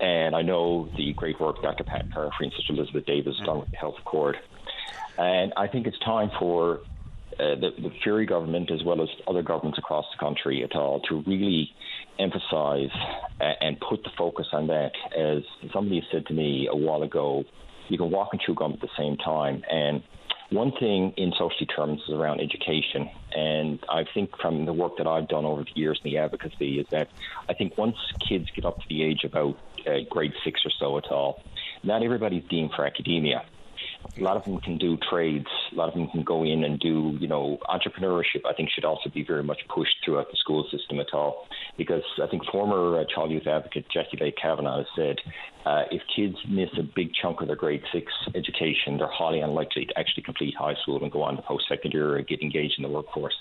[0.00, 1.84] And I know the great work Dr.
[1.84, 4.38] Pat Parfrey and Sister Elizabeth Davis done with the Health Accord.
[5.18, 6.80] And I think it's time for
[7.38, 11.00] uh, the, the Furey government, as well as other governments across the country at all,
[11.00, 11.70] to really
[12.18, 12.90] emphasize
[13.40, 14.92] and put the focus on that.
[15.16, 17.44] As somebody said to me a while ago,
[17.90, 19.62] you can walk and chew gum at the same time.
[19.70, 20.02] And
[20.50, 23.08] one thing in social determinants is around education.
[23.32, 26.80] And I think from the work that I've done over the years in the advocacy
[26.80, 27.08] is that
[27.48, 30.98] I think once kids get up to the age about uh, grade six or so
[30.98, 31.42] at all,
[31.82, 33.44] not everybody's deemed for academia
[34.18, 35.46] a lot of them can do trades.
[35.72, 38.44] A lot of them can go in and do, you know, entrepreneurship.
[38.46, 42.02] I think should also be very much pushed throughout the school system at all, because
[42.22, 45.16] I think former uh, child youth advocate Jackie Lake Kavanagh has said
[45.66, 49.86] uh, if kids miss a big chunk of their grade six education, they're highly unlikely
[49.86, 52.82] to actually complete high school and go on to post secondary or get engaged in
[52.82, 53.34] the workforce.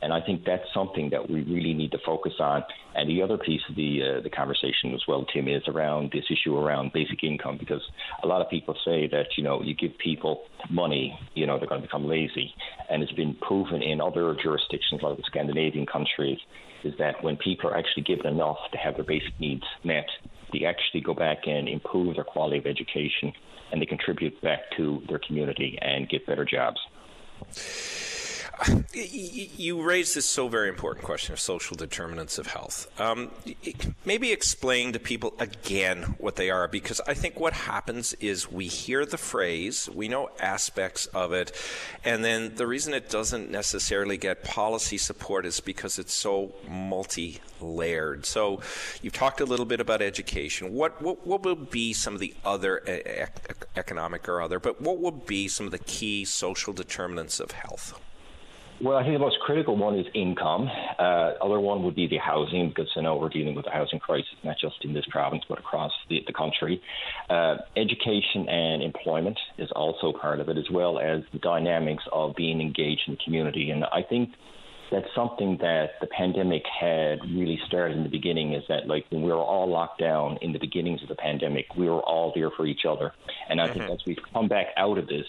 [0.00, 2.62] And I think that's something that we really need to focus on.
[2.94, 6.24] And the other piece of the uh, the conversation as well, Tim, is around this
[6.30, 7.82] issue around basic income, because
[8.22, 11.68] a lot of people say that you know you give people money, you know they're
[11.68, 12.54] going to become lazy,
[12.88, 16.38] and it's been proven in other jurisdictions like the Scandinavian countries
[16.84, 20.06] is that when people are actually given enough to have their basic needs met,
[20.52, 23.32] they actually go back and improve their quality of education
[23.72, 26.78] and they contribute back to their community and get better jobs.
[28.92, 32.90] You raised this so very important question of social determinants of health.
[33.00, 33.30] Um,
[34.04, 38.66] maybe explain to people again what they are, because I think what happens is we
[38.66, 41.52] hear the phrase, we know aspects of it,
[42.04, 47.40] and then the reason it doesn't necessarily get policy support is because it's so multi
[47.60, 48.26] layered.
[48.26, 48.60] So
[49.02, 50.72] you've talked a little bit about education.
[50.72, 52.82] What, what, what will be some of the other
[53.76, 58.00] economic or other, but what will be some of the key social determinants of health?
[58.80, 60.68] Well, I think the most critical one is income.
[61.00, 63.98] Uh, other one would be the housing, because I know we're dealing with a housing
[63.98, 66.80] crisis, not just in this province, but across the, the country.
[67.28, 72.36] Uh, education and employment is also part of it, as well as the dynamics of
[72.36, 73.70] being engaged in the community.
[73.70, 74.30] And I think
[74.90, 79.22] that's something that the pandemic had really started in the beginning is that like when
[79.22, 82.50] we were all locked down in the beginnings of the pandemic, we were all there
[82.50, 83.12] for each other.
[83.48, 83.78] And I mm-hmm.
[83.78, 85.26] think as we've come back out of this,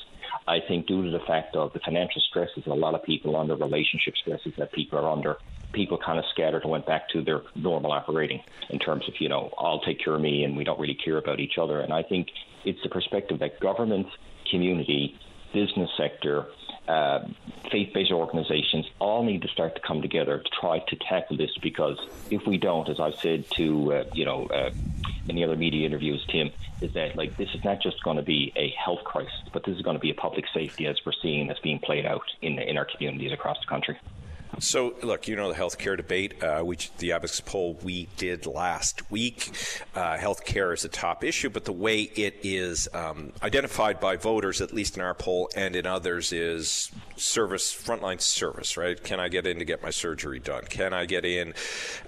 [0.47, 3.55] I think due to the fact of the financial stresses a lot of people under,
[3.55, 5.37] relationship stresses that people are under,
[5.73, 9.29] people kind of scattered and went back to their normal operating in terms of, you
[9.29, 11.81] know, I'll take care of me and we don't really care about each other.
[11.81, 12.29] And I think
[12.65, 14.07] it's the perspective that government,
[14.49, 15.19] community,
[15.53, 16.47] business sector,
[16.89, 17.27] uh,
[17.71, 21.99] faith-based organizations all need to start to come together to try to tackle this because
[22.31, 24.71] if we don't, as I've said to uh, you know uh,
[25.27, 26.49] many other media interviews, Tim,
[26.81, 29.75] is that like this is not just going to be a health crisis, but this
[29.75, 32.57] is going to be a public safety as we're seeing that's being played out in
[32.57, 33.97] in our communities across the country.
[34.59, 39.09] So, look, you know the healthcare debate, uh, which the ABEX poll we did last
[39.09, 39.51] week.
[39.95, 44.59] Uh, healthcare is a top issue, but the way it is um, identified by voters,
[44.59, 49.01] at least in our poll and in others, is service, frontline service, right?
[49.01, 50.65] Can I get in to get my surgery done?
[50.65, 51.53] Can I get in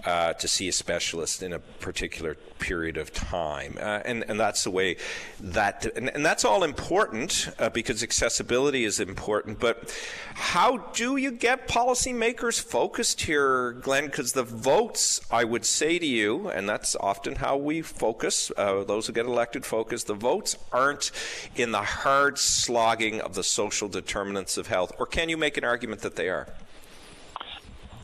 [0.06, 3.78] uh, to see a specialist in a particular period of time?
[3.78, 4.96] Uh, and, and that's the way
[5.42, 9.94] that, and, and that's all important uh, because accessibility is important, but
[10.36, 12.62] how do you get policymakers?
[12.62, 17.58] focused here, Glenn, because the votes, I would say to you, and that's often how
[17.58, 21.12] we focus, uh, those who get elected focus, the votes aren't
[21.56, 24.94] in the hard slogging of the social determinants of health.
[25.00, 26.48] Or can you make an argument that they are?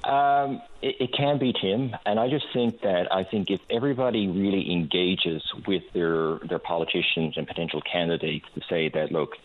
[0.07, 4.29] Um, it, it, can be, Tim, and I just think that I think if everybody
[4.29, 9.35] really engages with their their politicians and potential candidates to say that, look,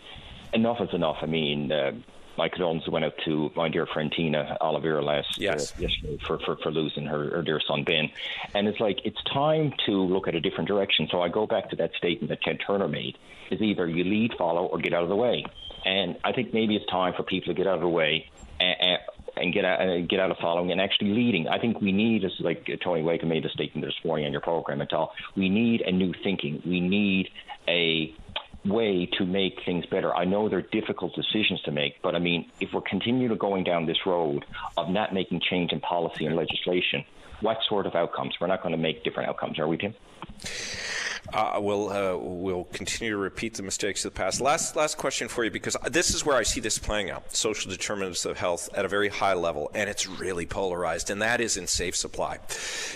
[0.52, 1.16] enough is enough.
[1.20, 1.90] I mean, uh,
[2.38, 5.72] my condolences went out to my dear friend Tina Olivero last uh, yes.
[5.72, 8.08] uh, yesterday for, for, for losing her, her dear son Ben.
[8.54, 11.08] And it's like it's time to look at a different direction.
[11.10, 13.18] So I go back to that statement that Ted Turner made:
[13.50, 15.44] is either you lead, follow, or get out of the way.
[15.84, 18.30] And I think maybe it's time for people to get out of the way
[18.62, 18.98] and,
[19.36, 21.48] and get out, uh, get out of following and actually leading.
[21.48, 24.40] I think we need, as like Tony Wakeham made a statement this morning on your
[24.40, 26.62] program and all, we need a new thinking.
[26.64, 27.28] We need
[27.68, 28.14] a
[28.64, 30.14] way to make things better.
[30.14, 33.86] I know they're difficult decisions to make, but I mean, if we're continuing going down
[33.86, 34.44] this road
[34.76, 37.04] of not making change in policy and legislation,
[37.40, 38.34] what sort of outcomes?
[38.40, 39.94] We're not going to make different outcomes, are we, Tim?
[41.32, 44.38] Uh, we'll uh, we'll continue to repeat the mistakes of the past.
[44.38, 47.70] Last last question for you, because this is where I see this playing out: social
[47.70, 51.56] determinants of health at a very high level, and it's really polarized, and that is
[51.56, 52.38] in safe supply.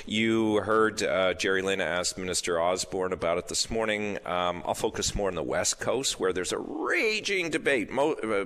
[0.04, 4.18] You heard uh, Jerry Lynn ask Minister Osborne about it this morning.
[4.26, 8.44] Um, I'll focus more on the West Coast, where there's a raging debate mo- uh,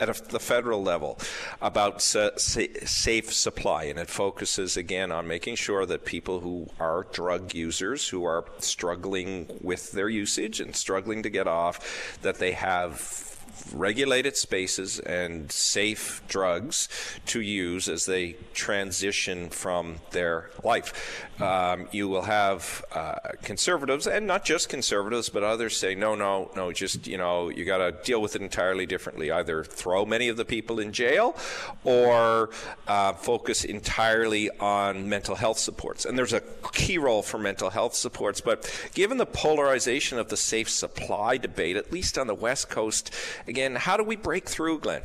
[0.00, 1.18] at a, the federal level
[1.60, 7.06] about sa- safe supply, and it focuses again on making sure that people who are
[7.12, 12.38] drug users, who are struggling struggling with their usage and struggling to get off, that
[12.38, 13.25] they have
[13.74, 16.88] regulated spaces and safe drugs
[17.26, 21.26] to use as they transition from their life.
[21.40, 26.50] Um, you will have uh, conservatives, and not just conservatives, but others say, no, no,
[26.56, 29.30] no, just, you know, you got to deal with it entirely differently.
[29.30, 31.36] Either throw many of the people in jail
[31.84, 32.50] or
[32.88, 36.04] uh, focus entirely on mental health supports.
[36.04, 36.42] And there's a
[36.72, 41.76] key role for mental health supports, but given the polarization of the safe supply debate,
[41.76, 43.12] at least on the West Coast,
[43.46, 45.02] again, how do we break through, Glenn?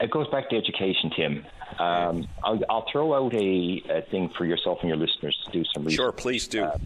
[0.00, 1.46] It goes back to education, Tim.
[1.78, 5.64] Um, I'll, I'll, throw out a, a, thing for yourself and your listeners to do
[5.72, 5.96] some research.
[5.96, 6.64] Sure, please do.
[6.64, 6.78] Uh,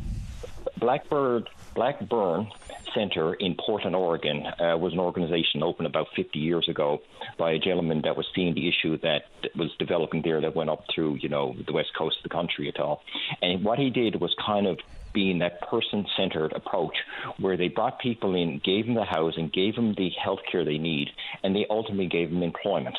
[0.79, 2.49] Blackbird, Blackburn
[2.95, 7.03] Center in Portland, Oregon, uh, was an organization opened about 50 years ago
[7.37, 9.25] by a gentleman that was seeing the issue that
[9.57, 12.69] was developing there that went up through, you know, the west coast of the country
[12.69, 13.03] at all.
[13.43, 14.79] And what he did was kind of
[15.13, 16.97] being that person centered approach
[17.39, 20.79] where they brought people in, gave them the housing, gave them the health care they
[20.79, 21.09] need,
[21.43, 22.97] and they ultimately gave them employment.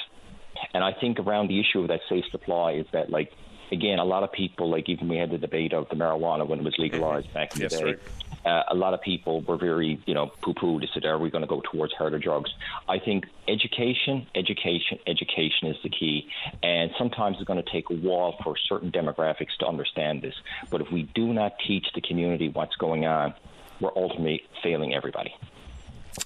[0.73, 3.31] And I think around the issue of that safe supply is that, like,
[3.71, 6.59] again, a lot of people, like even we had the debate of the marijuana when
[6.59, 7.33] it was legalized mm-hmm.
[7.35, 7.83] back in the day.
[7.83, 7.99] Right.
[8.45, 10.79] Uh, a lot of people were very, you know, poo-poo.
[10.79, 12.51] They said, "Are we going to go towards harder drugs?"
[12.87, 16.29] I think education, education, education is the key.
[16.63, 20.35] And sometimes it's going to take a while for certain demographics to understand this.
[20.69, 23.33] But if we do not teach the community what's going on,
[23.79, 25.33] we're ultimately failing everybody.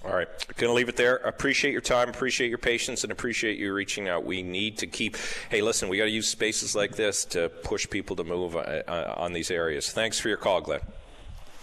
[0.05, 0.27] All right,
[0.57, 1.17] going to leave it there.
[1.17, 4.25] Appreciate your time, appreciate your patience, and appreciate you reaching out.
[4.25, 5.17] We need to keep.
[5.49, 8.59] Hey, listen, we got to use spaces like this to push people to move uh,
[8.59, 9.91] uh, on these areas.
[9.91, 10.81] Thanks for your call, Glenn.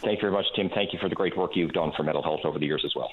[0.01, 0.71] Thank you very much, Tim.
[0.71, 2.95] Thank you for the great work you've done for mental health over the years as
[2.95, 3.13] well.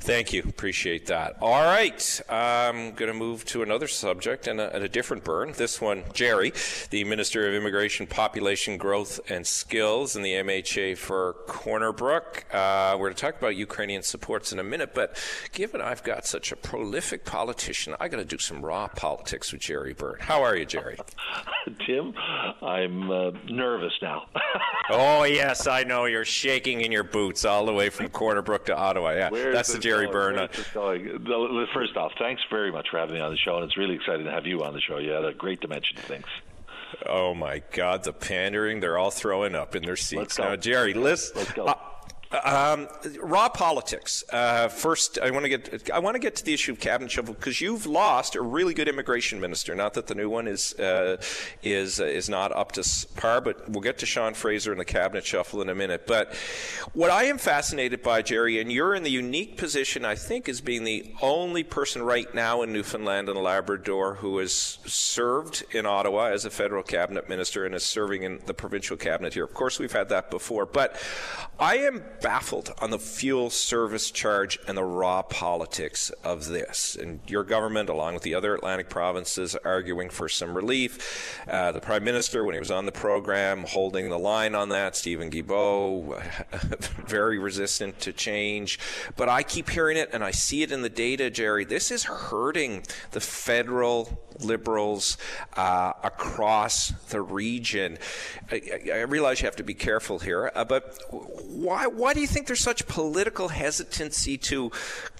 [0.00, 0.42] Thank you.
[0.48, 1.36] Appreciate that.
[1.42, 2.20] All right.
[2.30, 5.52] I'm going to move to another subject and a, and a, different burn.
[5.52, 6.54] This one, Gerry,
[6.88, 12.46] the Minister of Immigration, Population Growth and Skills in the MHA for Corner Brook.
[12.50, 15.22] Uh, we're going to talk about Ukrainian supports in a minute, but
[15.52, 19.60] given I've got such a prolific politician, I got to do some raw politics with
[19.60, 20.20] Gerry Byrne.
[20.20, 20.96] How are you, Gerry?
[21.86, 22.14] Tim,
[22.62, 24.26] I'm uh, nervous now.
[24.90, 26.06] oh, yes, I know.
[26.06, 29.12] You're shaking in your boots all the way from Corner Brook to Ottawa.
[29.12, 30.48] Yeah, Where's that's the Gerry Byrne.
[31.74, 34.24] First off, thanks very much for having me on the show, and it's really exciting
[34.24, 34.98] to have you on the show.
[34.98, 36.26] You had a great dimension to things.
[37.06, 38.80] Oh my God, the pandering!
[38.80, 40.56] They're all throwing up in their seats now.
[40.56, 41.36] Gerry, listen.
[41.36, 41.66] Let's go.
[41.66, 41.74] Uh,
[42.44, 42.88] um,
[43.22, 44.22] raw politics.
[44.32, 47.10] Uh, first, I want to get I want to get to the issue of cabinet
[47.10, 49.74] shuffle because you've lost a really good immigration minister.
[49.74, 51.16] Not that the new one is uh,
[51.62, 52.84] is uh, is not up to
[53.16, 56.06] par, but we'll get to Sean Fraser and the cabinet shuffle in a minute.
[56.06, 56.34] But
[56.92, 60.60] what I am fascinated by, Gerry, and you're in the unique position, I think, as
[60.60, 66.26] being the only person right now in Newfoundland and Labrador who has served in Ottawa
[66.26, 69.44] as a federal cabinet minister and is serving in the provincial cabinet here.
[69.44, 71.00] Of course, we've had that before, but
[71.58, 76.96] I am baffled on the fuel service charge and the raw politics of this.
[77.00, 81.40] And your government, along with the other Atlantic provinces, arguing for some relief.
[81.48, 84.96] Uh, the Prime Minister, when he was on the program, holding the line on that,
[84.96, 86.22] Stephen Guilbeault,
[87.06, 88.78] very resistant to change.
[89.16, 91.64] But I keep hearing it and I see it in the data, Gerry.
[91.64, 95.16] This is hurting the federal liberals
[95.56, 97.98] uh, across the region.
[98.50, 98.62] I,
[98.92, 102.46] I, realize you have to be careful here, uh, but why, why do you think
[102.46, 104.70] there's such political hesitancy to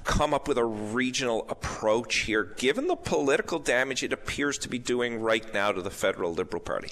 [0.04, 4.78] come up with a regional approach here, given the political damage it appears to be
[4.78, 6.90] doing right now to the federal Liberal Party?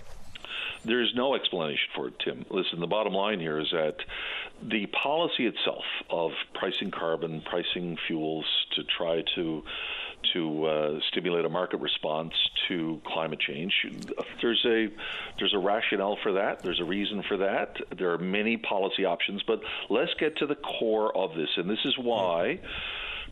[0.85, 2.45] There's no explanation for it, Tim.
[2.51, 3.97] Listen, the bottom line here is that
[4.63, 8.45] the policy itself of pricing carbon, pricing fuels
[8.75, 9.63] to try to
[10.33, 12.33] to uh, stimulate a market response
[12.69, 13.73] to climate change.
[14.43, 14.89] There's a
[15.39, 16.63] there's a rationale for that.
[16.63, 17.77] There's a reason for that.
[17.99, 19.61] There are many policy options, but
[19.91, 22.61] let's get to the core of this, and this is why.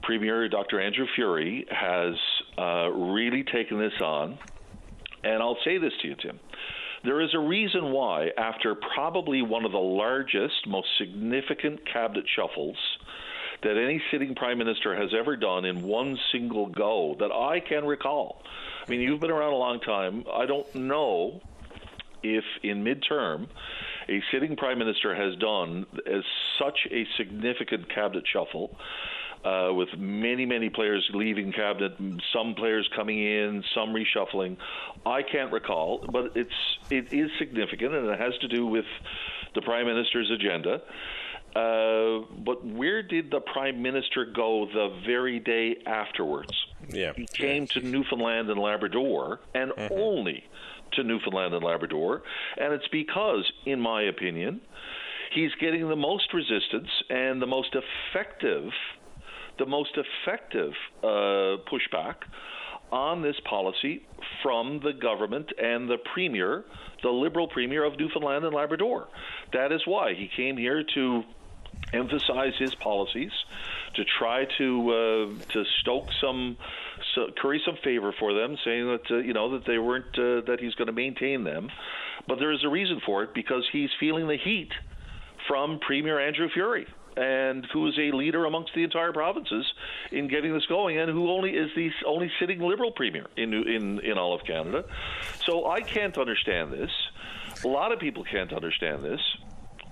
[0.02, 0.80] Premier Dr.
[0.80, 2.14] Andrew Furey has
[2.58, 4.38] uh, really taken this on.
[5.24, 6.38] And I'll say this to you, Tim.
[7.04, 12.76] There is a reason why, after probably one of the largest, most significant cabinet shuffles
[13.62, 17.84] that any sitting prime minister has ever done in one single go that I can
[17.84, 18.42] recall.
[18.86, 20.24] I mean, you've been around a long time.
[20.32, 21.40] I don't know
[22.22, 23.48] if in midterm
[24.08, 26.22] a sitting prime minister has done as
[26.58, 28.76] such a significant cabinet shuffle.
[29.44, 31.92] Uh, with many, many players leaving cabinet,
[32.32, 34.56] some players coming in, some reshuffling.
[35.04, 36.50] I can't recall, but it's
[36.90, 38.86] it is significant, and it has to do with
[39.54, 40.82] the prime minister's agenda.
[41.56, 46.52] Uh, but where did the prime minister go the very day afterwards?
[46.90, 47.12] Yeah.
[47.16, 49.94] He came to Newfoundland and Labrador, and mm-hmm.
[49.94, 50.44] only
[50.92, 52.22] to Newfoundland and Labrador.
[52.58, 54.60] And it's because, in my opinion,
[55.32, 58.70] he's getting the most resistance and the most effective,
[59.58, 60.72] the most effective
[61.02, 62.16] uh, pushback
[62.92, 64.06] on this policy
[64.42, 66.64] from the government and the premier,
[67.02, 69.08] the Liberal premier of Newfoundland and Labrador.
[69.54, 71.22] That is why he came here to
[71.92, 73.32] emphasize his policies,
[73.94, 76.56] to try to uh, to stoke some,
[77.14, 80.42] so, curry some favor for them, saying that uh, you know that they weren't uh,
[80.46, 81.70] that he's going to maintain them,
[82.28, 84.72] but there is a reason for it because he's feeling the heat
[85.46, 86.86] from Premier Andrew Furey
[87.16, 89.64] And who is a leader amongst the entire provinces
[90.10, 94.00] in getting this going, and who only is the only sitting Liberal premier in in
[94.00, 94.84] in all of Canada.
[95.46, 96.90] So I can't understand this.
[97.64, 99.20] A lot of people can't understand this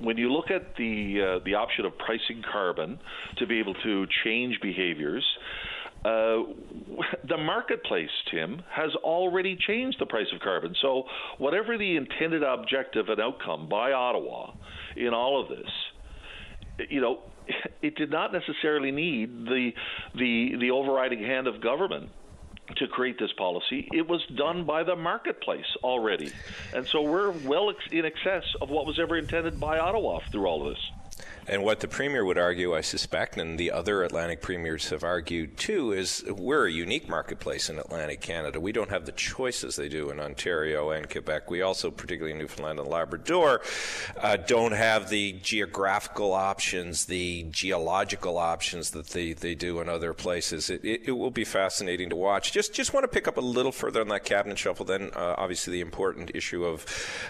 [0.00, 2.98] when you look at the uh, the option of pricing carbon
[3.38, 5.24] to be able to change behaviors,
[6.04, 6.42] uh,
[7.28, 10.74] the marketplace, Tim, has already changed the price of carbon.
[10.80, 11.04] So,
[11.38, 14.52] whatever the intended objective and outcome by Ottawa
[14.96, 17.20] in all of this, you know,
[17.82, 19.70] it did not necessarily need the
[20.14, 22.10] the the overriding hand of government
[22.76, 23.88] to create this policy.
[23.92, 26.32] It was done by the marketplace already.
[26.72, 30.66] And so we're well in excess of what was ever intended by Ottawa through all
[30.66, 30.82] of this.
[31.46, 35.56] And what the Premier would argue, I suspect, and the other Atlantic premiers have argued
[35.56, 38.58] too, is we're a unique marketplace in Atlantic Canada.
[38.60, 41.50] We don't have the choices they do in Ontario and Quebec.
[41.50, 43.60] We also, particularly in Newfoundland and Labrador,
[44.20, 50.14] uh, don't have the geographical options, the geological options that they, they do in other
[50.14, 50.70] places.
[50.70, 52.52] It, it, it will be fascinating to watch.
[52.52, 55.34] Just just want to pick up a little further on that cabinet shuffle, then uh,
[55.36, 56.86] obviously the important issue of,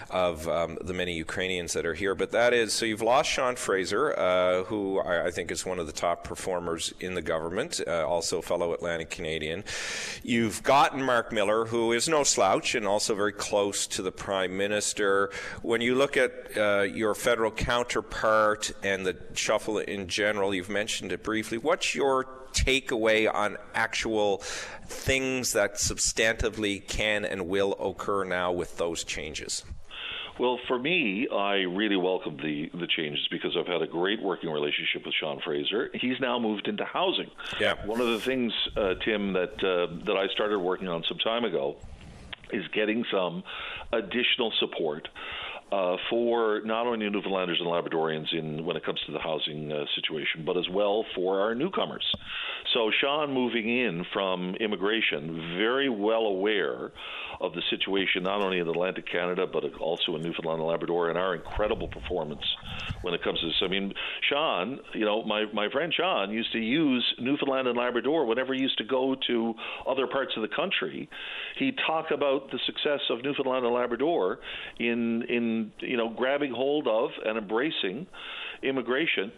[0.09, 2.15] of um, the many Ukrainians that are here.
[2.15, 5.79] But that is, so you've lost Sean Fraser uh, who I, I, think is one
[5.79, 9.63] of the top performers in the government, uh, also fellow Atlantic Canadian.
[10.23, 14.55] You've gotten Marc Miller, who is no slouch and also very close to the Prime
[14.57, 15.31] Minister.
[15.61, 21.11] When you look at uh, your federal counterpart and the shuffle in general, you've mentioned
[21.11, 21.57] it briefly.
[21.57, 24.37] What's your takeaway on actual
[24.87, 29.63] things that substantively can and will occur now with those changes?
[30.37, 34.49] Well, for me, I really welcome the the changes because I've had a great working
[34.49, 35.89] relationship with Sean Fraser.
[35.93, 37.31] He's now moved into housing.
[37.59, 37.85] Yeah.
[37.85, 41.45] One of the things, uh, Tim, that uh, that I started working on some time
[41.45, 41.77] ago
[42.51, 43.43] is getting some
[43.93, 45.07] additional support
[45.71, 49.85] uh, for not only Newfoundlanders and Labradorians in when it comes to the housing uh,
[49.95, 52.05] situation, but as well for our newcomers.
[52.73, 56.91] So Sean moving in from immigration, very well aware
[57.41, 61.17] of the situation not only in Atlantic Canada but also in Newfoundland and Labrador, and
[61.17, 62.43] our incredible performance
[63.01, 63.55] when it comes to this.
[63.61, 63.93] I mean,
[64.29, 68.61] Sean, you know, my my friend Sean used to use Newfoundland and Labrador whenever he
[68.61, 69.53] used to go to
[69.87, 71.09] other parts of the country.
[71.57, 74.39] He'd talk about the success of Newfoundland and Labrador
[74.79, 78.07] in in you know grabbing hold of and embracing
[78.63, 79.31] immigration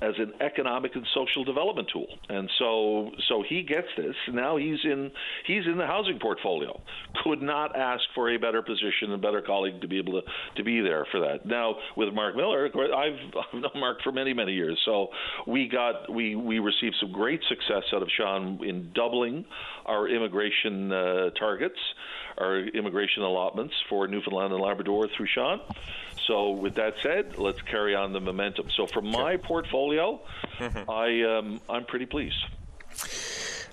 [0.00, 2.06] as an economic and social development tool.
[2.28, 4.14] And so so he gets this.
[4.32, 5.10] Now he's in
[5.46, 6.80] he's in the housing portfolio.
[7.24, 10.22] Could not ask for a better position and better colleague to be able to
[10.56, 11.46] to be there for that.
[11.46, 13.12] Now with Marc Miller, I've,
[13.54, 14.78] I've known Marc for many many years.
[14.84, 15.08] So
[15.46, 19.44] we got we we received some great success out of Sean in doubling
[19.86, 21.78] our immigration uh, targets,
[22.38, 25.60] our immigration allotments for Newfoundland and Labrador through Sean.
[26.26, 28.68] So, with that said, let's carry on the momentum.
[28.70, 30.20] So, for my portfolio.
[30.88, 32.44] I um, I'm pretty pleased.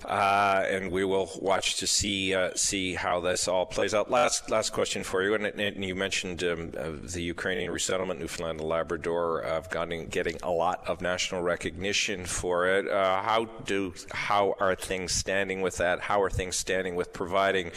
[0.04, 4.10] Uh, and we will watch to see uh, see how this all plays out.
[4.10, 8.60] Last last question for you, and, and you mentioned um, uh, the Ukrainian resettlement, Newfoundland
[8.60, 12.88] and Labrador, uh, gotten, getting a lot of national recognition for it.
[12.88, 16.00] Uh, how do how are things standing with that?
[16.00, 17.72] How are things standing with providing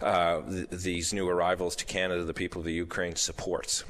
[0.00, 3.84] uh, th- these new arrivals to Canada, the people of the Ukraine supports?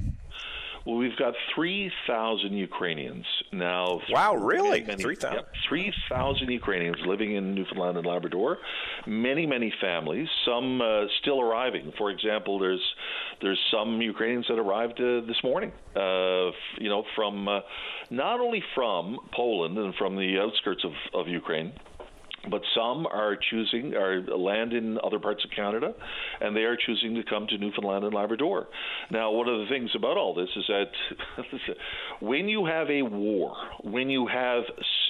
[0.86, 4.00] Well, we've got 3,000 Ukrainians now.
[4.08, 4.82] Wow, really?
[4.84, 5.42] 3,000?
[5.68, 8.58] 3,000 Ukrainians living in Newfoundland and Labrador.
[9.04, 11.92] Many, many families, some uh, still arriving.
[11.98, 12.94] For example, there's
[13.42, 17.60] there's some Ukrainians that arrived uh, this morning, uh, you know, from uh,
[18.10, 21.72] not only from Poland and from the outskirts of, of Ukraine,
[22.51, 25.94] but some are choosing are land in other parts of Canada,
[26.40, 28.68] and they are choosing to come to Newfoundland and Labrador.
[29.10, 30.90] Now, one of the things about all this is that
[32.20, 34.64] when you have a war, when you have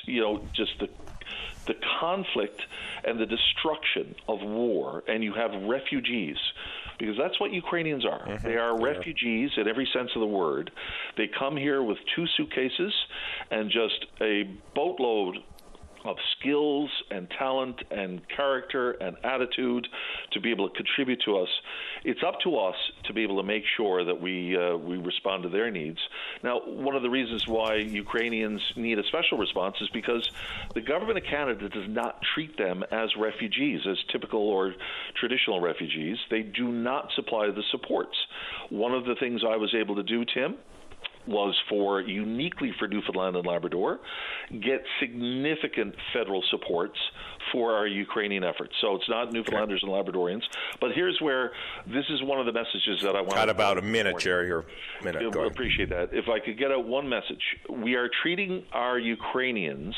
[0.05, 0.89] you know just the
[1.67, 2.63] the conflict
[3.05, 6.37] and the destruction of war, and you have refugees,
[6.99, 8.27] because that's what Ukrainians are.
[8.27, 8.47] Mm-hmm.
[8.47, 10.71] They are refugees in every sense of the word.
[11.17, 12.95] They come here with two suitcases
[13.51, 14.45] and just a
[14.75, 15.39] boatload
[16.07, 19.87] of skills and talent and character and attitude
[20.33, 21.49] to be able to contribute to us.
[22.05, 25.43] It's up to us to be able to make sure that we uh, we respond
[25.45, 25.99] to their needs.
[26.43, 30.29] Now, one of the reasons why Ukrainians need a special response is because
[30.75, 34.75] the government of Canada does not treat them as refugees, as typical or
[35.19, 36.19] traditional refugees.
[36.31, 38.17] They do not supply the supports.
[38.71, 40.57] One of the things I was able to do, Tim,
[41.27, 44.01] was for uniquely for Newfoundland and Labrador,
[44.51, 46.99] get significant federal supports
[47.53, 48.75] for our Ukrainian efforts.
[48.81, 49.93] So it's not Newfoundlanders okay.
[49.93, 50.43] and Labradorians,
[50.81, 51.53] but here's where
[51.87, 53.35] this is one of the messages that I want.
[53.35, 54.51] Got about a minute, Gerry.
[54.51, 54.65] Or
[55.03, 55.33] minute.
[55.33, 56.11] Go appreciate that.
[56.13, 59.95] If I could get out one message, we are treating our Ukrainians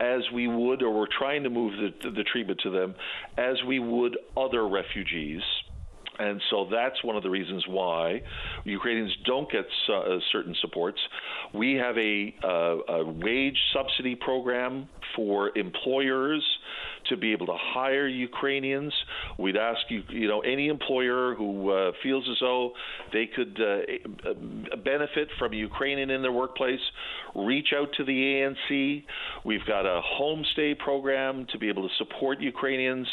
[0.00, 1.72] as we would, or we're trying to move
[2.02, 2.94] the, the treatment to them
[3.38, 5.42] as we would other refugees
[6.18, 8.22] and so that's one of the reasons why
[8.64, 10.98] Ukrainians don't get uh, certain supports.
[11.52, 16.44] We have a, uh, a, wage subsidy program for employers
[17.08, 18.92] to be able to hire Ukrainians.
[19.38, 22.72] We'd ask you, you know, any employer who uh, feels as though
[23.12, 26.80] they could uh, benefit from Ukrainian in their workplace,
[27.34, 29.04] reach out to the ANC.
[29.44, 33.06] We've got a homestay program to be able to support Ukrainians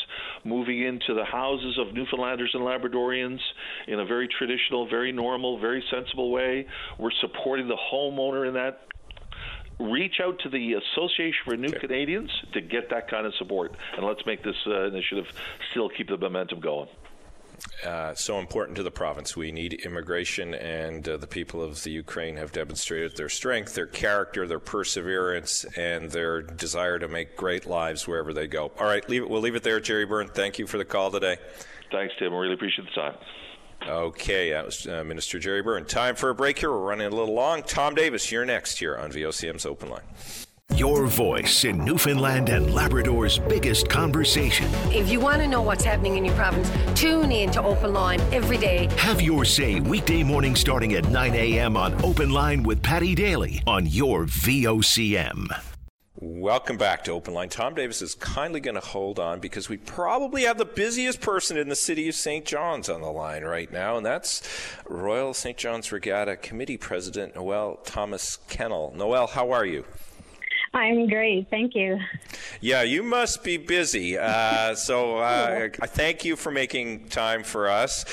[0.43, 3.39] moving into the houses of Newfoundlanders and Labradorians
[3.87, 6.65] in a very traditional, very normal, very sensible way.
[6.99, 8.90] We're supporting the homeowner in that
[9.89, 11.79] reach out to the Association for New okay.
[11.79, 15.25] Canadians to get that kind of support, and let's make this uh, initiative
[15.71, 16.87] still keep the momentum going.
[17.85, 19.35] Uh, so important to the province.
[19.35, 23.87] We need immigration, and uh, the people of the Ukraine have demonstrated their strength, their
[23.87, 28.71] character, their perseverance, and their desire to make great lives wherever they go.
[28.79, 30.27] All right, leave it, we'll leave it there, Gerry Byrne.
[30.27, 31.37] Thank you for the call today.
[31.91, 32.33] Thanks, Tim.
[32.33, 33.15] I really appreciate the time.
[33.87, 35.85] Okay, that was uh, Minister Gerry Byrne.
[35.85, 36.71] Time for a break here.
[36.71, 37.63] We're running a little long.
[37.63, 40.03] Tom Davis, you're next here on VOCM's Open Line.
[40.75, 44.69] Your voice in Newfoundland and Labrador's biggest conversation.
[44.91, 48.21] If you want to know what's happening in your province, tune in to Open Line
[48.31, 48.87] every day.
[48.97, 51.75] Have your say weekday morning starting at 9 a.m.
[51.75, 55.70] on Open Line with Paddy Daly on your VOCM.
[56.23, 57.49] Welcome back to Open Line.
[57.49, 61.57] Tom Davis is kindly going to hold on because we probably have the busiest person
[61.57, 62.45] in the city of St.
[62.45, 64.47] John's on the line right now, and that's
[64.87, 65.57] Royal St.
[65.57, 68.93] John's Regatta Committee President Noelle Thomas Kennel.
[68.95, 69.83] Noelle, how are you?
[70.73, 71.49] I'm great.
[71.49, 71.99] Thank you.
[72.61, 74.17] Yeah, you must be busy.
[74.17, 78.05] Uh, so uh, I thank you for making time for us.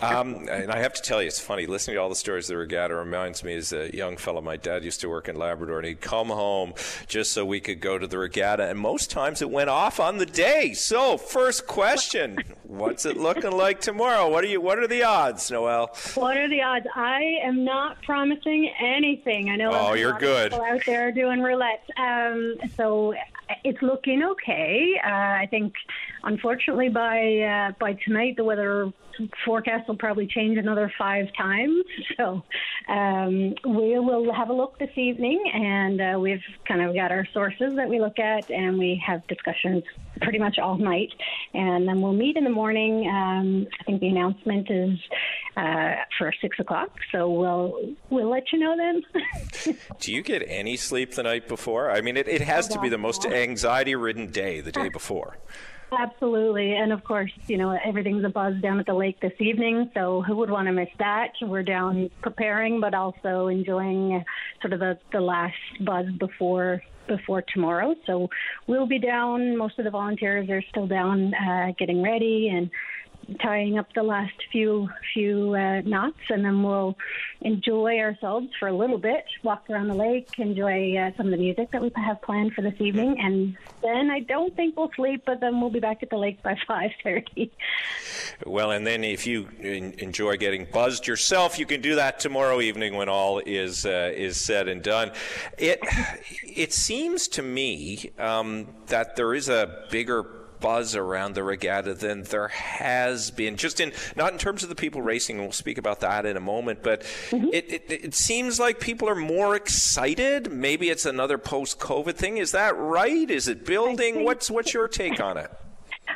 [0.00, 1.64] Um, and I have to tell you, it's funny.
[1.66, 4.58] Listening to all the stories of the regatta reminds me as a young fellow, my
[4.58, 6.74] dad used to work in Labrador, and he'd come home
[7.06, 8.68] just so we could go to the regatta.
[8.68, 10.74] And most times it went off on the day.
[10.74, 12.38] So, first question
[12.72, 14.30] What's it looking like tomorrow?
[14.30, 14.58] What are you?
[14.58, 15.94] What are the odds, Noelle?
[16.14, 16.86] What are the odds?
[16.94, 19.50] I am not promising anything.
[19.50, 19.72] I know.
[19.74, 20.52] Oh, you're good.
[20.52, 21.84] People out there doing roulette.
[22.02, 23.14] Um, so
[23.64, 25.00] it's looking okay.
[25.04, 25.08] Uh,
[25.42, 25.74] I think,
[26.24, 28.92] unfortunately, by uh, by tonight the weather
[29.44, 31.84] forecast will probably change another five times.
[32.18, 32.42] So
[32.88, 37.26] um, we will have a look this evening, and uh, we've kind of got our
[37.32, 39.82] sources that we look at, and we have discussions
[40.20, 41.12] pretty much all night,
[41.54, 43.08] and then we'll meet in the morning.
[43.08, 44.98] Um, I think the announcement is
[45.56, 49.76] uh, for six o'clock, so we'll we'll let you know then.
[49.98, 51.90] Do you get any sleep the night before?
[51.90, 55.38] I mean, it, it has to be the most anxiety-ridden day the day before.
[55.98, 56.74] Absolutely.
[56.74, 59.90] And of course, you know, everything's a buzz down at the lake this evening.
[59.94, 61.32] So who would want to miss that?
[61.42, 64.24] We're down preparing, but also enjoying
[64.62, 65.54] sort of the, the last
[65.84, 67.94] buzz before before tomorrow.
[68.06, 68.28] So
[68.68, 69.56] we'll be down.
[69.56, 72.70] Most of the volunteers are still down uh, getting ready and
[73.40, 76.96] tying up the last few few uh, knots, and then we'll
[77.40, 81.38] enjoy ourselves for a little bit, walk around the lake, enjoy uh, some of the
[81.38, 85.22] music that we have planned for this evening, and then I don't think we'll sleep,
[85.26, 87.52] but then we'll be back at the lake by five thirty.
[88.44, 92.94] Well, and then if you enjoy getting buzzed yourself, you can do that tomorrow evening
[92.96, 95.12] when all is uh, is said and done.
[95.58, 95.80] It
[96.42, 102.22] it seems to me um, that there is a bigger buzz around the regatta than
[102.22, 103.56] there has been.
[103.56, 106.36] Just in not in terms of the people racing, and we'll speak about that in
[106.36, 106.82] a moment.
[106.82, 107.48] But mm-hmm.
[107.52, 110.50] it, it, it seems like people are more excited.
[110.50, 112.38] Maybe it's another post-COVID thing.
[112.38, 113.30] Is that right?
[113.30, 114.24] Is it building?
[114.24, 115.50] What's what's your take on it?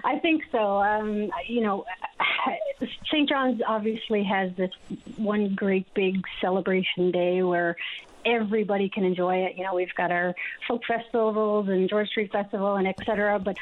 [0.04, 0.78] I think so.
[0.78, 1.84] Um, you know,
[3.06, 3.28] St.
[3.28, 4.70] John's obviously has this
[5.16, 7.76] one great big celebration day where
[8.24, 9.56] everybody can enjoy it.
[9.56, 10.34] You know, we've got our
[10.66, 13.56] folk festivals and George Street Festival and et cetera, but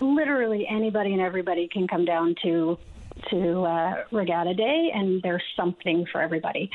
[0.00, 2.78] literally anybody and everybody can come down to
[3.28, 6.70] to uh, Regatta Day, and there's something for everybody.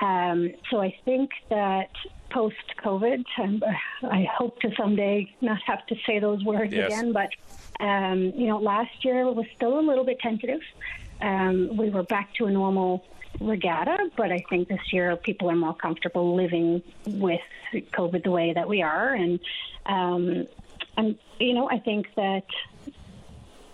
[0.00, 1.90] Um, so I think that
[2.30, 3.62] post COVID, um,
[4.02, 6.92] I hope to someday not have to say those words yes.
[6.92, 7.30] again, but
[7.80, 10.60] um, you know, last year was still a little bit tentative.
[11.20, 13.04] Um, we were back to a normal
[13.40, 17.40] regatta, but I think this year people are more comfortable living with
[17.72, 19.40] COVID the way that we are, and
[19.86, 20.46] um,
[20.96, 22.46] and you know, I think that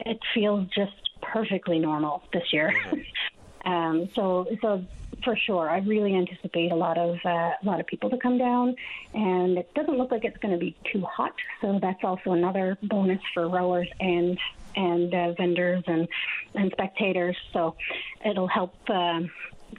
[0.00, 2.72] it feels just perfectly normal this year.
[2.72, 3.70] Mm-hmm.
[3.72, 4.84] um, so, so
[5.22, 8.38] for sure, I really anticipate a lot of uh, a lot of people to come
[8.38, 8.76] down,
[9.14, 11.34] and it doesn't look like it's going to be too hot.
[11.60, 14.38] So that's also another bonus for rowers and
[14.74, 16.08] and uh, vendors and
[16.54, 17.36] and spectators.
[17.52, 17.76] So
[18.24, 18.74] it'll help.
[18.88, 19.22] Uh,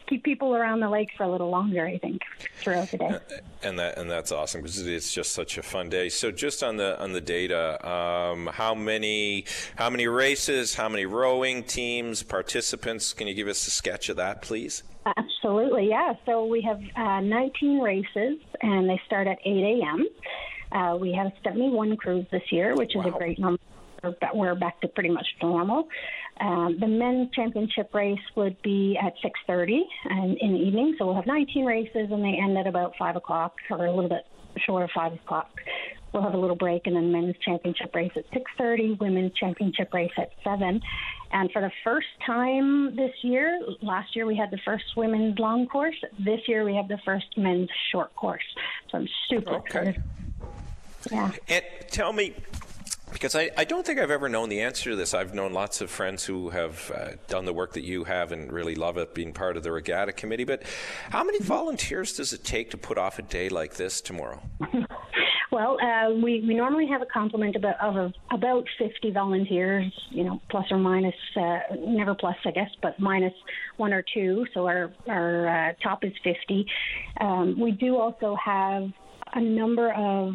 [0.08, 1.86] keep people around the lake for a little longer.
[1.86, 2.22] I think
[2.62, 3.18] throughout the day.
[3.64, 6.10] And that and that's awesome because it's just such a fun day.
[6.10, 9.46] So just on the on the data, um, how many
[9.76, 13.14] how many races, how many rowing teams, participants?
[13.14, 14.84] Can you give us a sketch of that, please?
[15.18, 16.14] Absolutely, yeah.
[16.26, 20.08] So we have uh, 19 races, and they start at 8 a.m.
[20.72, 23.12] Uh, we have 71 crews this year, which is wow.
[23.14, 23.62] a great number.
[24.34, 25.88] We're back to pretty much normal.
[26.42, 31.16] Um, the men's championship race would be at 6:30 and in the evening, so we'll
[31.16, 34.26] have 19 races, and they end at about five o'clock or a little bit
[34.66, 35.50] short of five o'clock.
[36.12, 40.12] We'll have a little break, and then men's championship race at 6:30, women's championship race
[40.18, 40.82] at seven.
[41.32, 45.66] And for the first time this year, last year we had the first women's long
[45.68, 45.96] course.
[46.20, 48.44] This year we have the first men's short course.
[48.92, 49.66] So I'm super okay.
[49.66, 50.04] excited.
[51.12, 51.32] Yeah.
[51.48, 52.36] And tell me,
[53.14, 55.14] because I, I don't think I've ever known the answer to this.
[55.14, 58.52] I've known lots of friends who have uh, done the work that you have and
[58.52, 60.44] really love it being part of the regatta committee.
[60.44, 60.64] But
[61.10, 64.42] how many volunteers does it take to put off a day like this tomorrow?
[65.52, 70.42] well, uh, we, we normally have a complement of, of about 50 volunteers, you know,
[70.50, 73.34] plus or minus, uh, never plus, I guess, but minus
[73.78, 74.46] one or two.
[74.54, 76.66] So our, our uh, top is 50.
[77.22, 78.90] Um, we do also have
[79.36, 80.34] a number of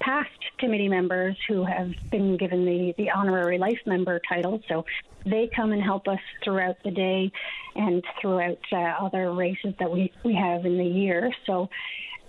[0.00, 4.60] past committee members who have been given the, the honorary life member title.
[4.68, 4.84] So
[5.24, 7.30] they come and help us throughout the day
[7.74, 11.30] and throughout uh, other races that we, we have in the year.
[11.46, 11.68] So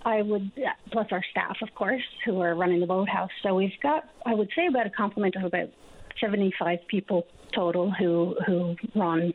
[0.04, 0.52] I would,
[0.90, 3.30] plus our staff, of course, who are running the boathouse.
[3.42, 5.70] So we've got, I would say, about a complement of about
[6.20, 9.32] 75 people total who, who run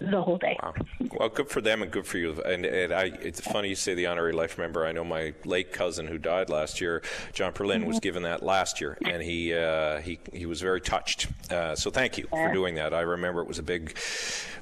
[0.00, 0.56] the whole day.
[0.62, 0.74] Wow.
[1.18, 2.40] Well, good for them and good for you.
[2.42, 4.86] And, and I, it's funny you say the honorary life member.
[4.86, 7.02] I know my late cousin who died last year,
[7.32, 7.88] John Perlin, mm-hmm.
[7.88, 11.28] was given that last year, and he uh, he he was very touched.
[11.50, 12.94] Uh, so thank you for doing that.
[12.94, 13.96] I remember it was a big,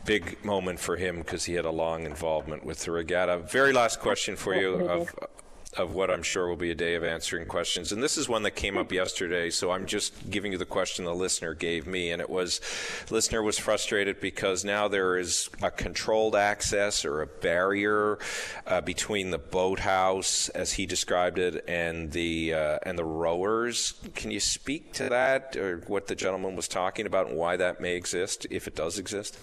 [0.04, 3.38] big moment for him because he had a long involvement with the regatta.
[3.38, 5.14] Very last question for you of
[5.78, 7.92] of what I'm sure will be a day of answering questions.
[7.92, 11.04] And this is one that came up yesterday, so I'm just giving you the question
[11.04, 12.10] the listener gave me.
[12.10, 12.60] And it was
[13.10, 18.18] listener was frustrated because now there is a controlled access or a barrier
[18.66, 23.94] uh, between the boathouse, as he described it, and the uh, and the rowers.
[24.14, 27.80] Can you speak to that or what the gentleman was talking about and why that
[27.80, 29.38] may exist, if it does exist?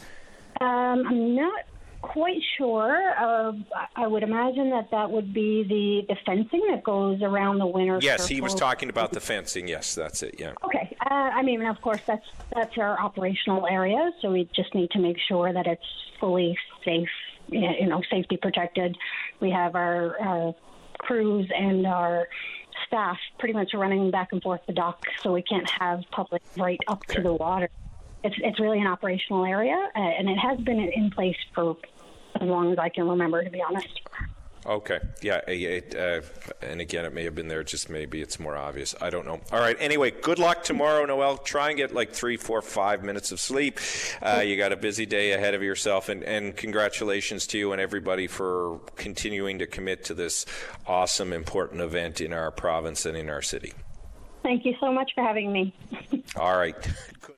[0.62, 1.66] Um, I'm not
[2.04, 3.14] quite sure.
[3.18, 3.54] Uh,
[3.96, 7.98] I would imagine that that would be the, the fencing that goes around the winter.
[8.02, 8.36] Yes, circle.
[8.36, 9.68] he was talking about the fencing.
[9.68, 10.36] Yes, that's it.
[10.38, 10.52] Yeah.
[10.64, 10.96] Okay.
[11.10, 15.00] Uh, I mean, of course, that's that's our operational area, so we just need to
[15.00, 15.86] make sure that it's
[16.20, 17.10] fully safe.
[17.48, 18.98] You know, safety protected.
[19.40, 20.56] We have our, our
[21.00, 22.28] crews and our
[22.88, 26.80] staff pretty much running back and forth the dock, so we can't have public right
[26.88, 27.16] up okay.
[27.16, 27.70] to the water
[28.24, 31.76] it's it's really an operational area, uh, and it has been in place for
[32.40, 34.02] as long as I can remember, to be honest.
[34.66, 35.00] Okay.
[35.22, 35.42] Yeah.
[35.48, 36.22] It, uh,
[36.62, 37.64] and again, it may have been there.
[37.64, 38.96] Just maybe it's more obvious.
[39.02, 39.42] I don't know.
[39.52, 39.76] All right.
[39.80, 41.38] Anyway, good luck tomorrow, Noelle.
[41.38, 43.80] Try and get like three, four, five minutes of sleep.
[44.22, 47.82] Uh, you got a busy day ahead of yourself, and, and congratulations to you and
[47.82, 50.46] everybody for continuing to commit to this
[50.88, 53.74] awesome, important event in our province and in our city.
[54.44, 55.74] Thank you so much for having me.
[56.38, 56.76] All right.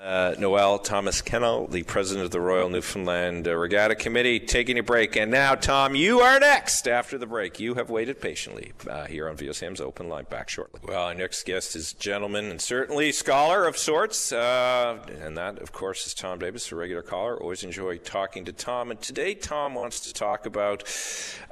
[0.00, 4.82] Uh, Noelle Thomas Kennel, the president of the Royal Newfoundland uh, Regatta Committee, taking a
[4.84, 5.16] break.
[5.16, 7.58] And now, Tom, you are next after the break.
[7.58, 10.26] You have waited patiently uh, here on VOCM's Open Line.
[10.30, 10.80] Back shortly.
[10.84, 14.30] Well, our next guest is gentleman and certainly scholar of sorts.
[14.30, 17.36] Uh, and that, of course, is Tom Davis, a regular caller.
[17.36, 18.92] Always enjoy talking to Tom.
[18.92, 20.84] And today, Tom wants to talk about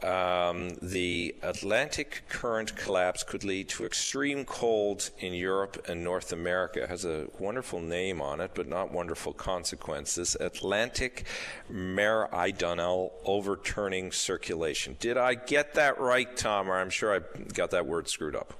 [0.05, 6.85] um, the Atlantic current collapse could lead to extreme cold in Europe and North America.
[6.85, 10.37] It has a wonderful name on on it, but not wonderful consequences.
[10.39, 11.27] Atlantic
[11.69, 14.97] meridional overturning circulation.
[15.01, 16.71] Did I get that right, Tom?
[16.71, 17.21] Or I'm sure I
[17.55, 18.55] got that word screwed up.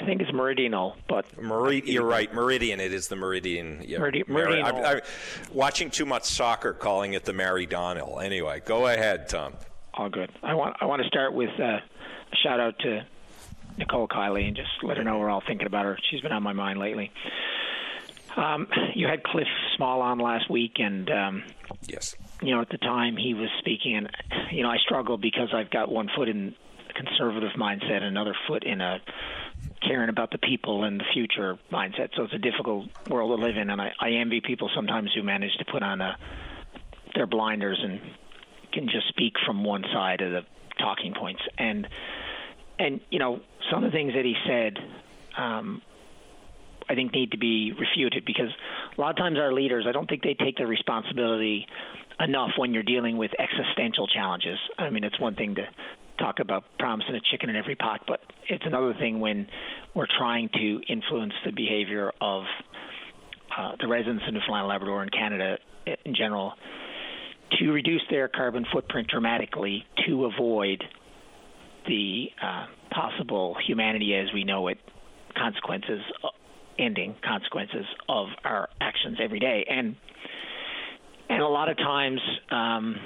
[0.00, 2.32] I think it's meridional, but Merid- you're right.
[2.32, 2.78] Meridian.
[2.78, 3.82] It is the meridian.
[3.84, 4.84] Yeah, Meridi- meridional.
[4.84, 5.00] I, I,
[5.52, 8.20] watching too much soccer, calling it the meridional.
[8.20, 9.54] Anyway, go ahead, Tom.
[9.94, 10.30] All good.
[10.42, 13.04] I want I want to start with uh, a shout out to
[13.76, 15.98] Nicole Kiley and just let her know we're all thinking about her.
[16.10, 17.10] She's been on my mind lately.
[18.38, 21.42] Um, you had Cliff Small on last week, and um,
[21.86, 24.08] yes, you know at the time he was speaking, and
[24.52, 26.54] you know I struggle because I've got one foot in
[26.88, 28.98] a conservative mindset, another foot in a
[29.82, 32.10] caring about the people and the future mindset.
[32.16, 35.24] So it's a difficult world to live in, and I, I envy people sometimes who
[35.24, 36.16] manage to put on a,
[37.16, 38.00] their blinders and
[38.72, 40.42] can just speak from one side of the
[40.78, 41.42] talking points.
[41.58, 41.88] And
[42.78, 44.78] and you know some of the things that he said
[45.36, 45.82] um,
[46.88, 48.50] I think need to be refuted because
[48.96, 51.66] a lot of times our leaders, I don't think they take the responsibility
[52.20, 54.58] enough when you're dealing with existential challenges.
[54.78, 55.66] I mean, it's one thing to
[56.18, 59.46] talk about promising a chicken in every pot, but it's another thing when
[59.94, 62.44] we're trying to influence the behavior of
[63.56, 65.58] uh, the residents of Newfoundland Labrador and Canada
[66.04, 66.54] in general
[67.58, 70.82] to reduce their carbon footprint dramatically to avoid
[71.86, 74.78] the uh, possible humanity as we know it
[75.36, 76.00] consequences,
[76.78, 79.96] ending consequences of our actions every day, and
[81.28, 82.20] and a lot of times.
[82.50, 83.00] Um,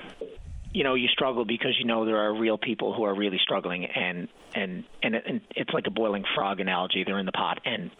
[0.75, 3.85] you know, you struggle because you know there are real people who are really struggling,
[3.85, 7.05] and and and, it, and it's like a boiling frog analogy.
[7.05, 7.91] They're in the pot, and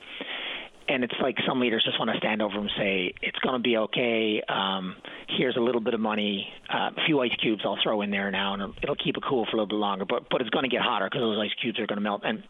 [0.89, 3.63] and it's like some leaders just want to stand over and say it's going to
[3.63, 4.43] be okay.
[4.49, 4.97] Um,
[5.29, 8.31] here's a little bit of money, uh, a few ice cubes I'll throw in there
[8.31, 10.05] now, and it'll, keep it cool for a little bit longer.
[10.05, 12.23] But but it's going to get hotter because those ice cubes are going to melt.
[12.25, 12.43] And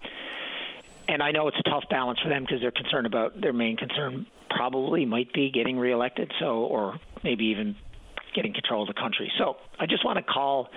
[1.08, 3.76] and I know it's a tough balance for them because they're concerned about their main
[3.76, 7.76] concern probably might be getting reelected, so or maybe even
[8.34, 9.30] getting control of the country.
[9.38, 10.68] So I just want to call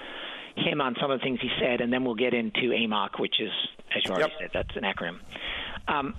[0.55, 3.39] him on some of the things he said, and then we'll get into AMOC, which
[3.39, 3.51] is,
[3.95, 4.39] as you already yep.
[4.39, 5.19] said, that's an acronym.
[5.87, 6.15] Um,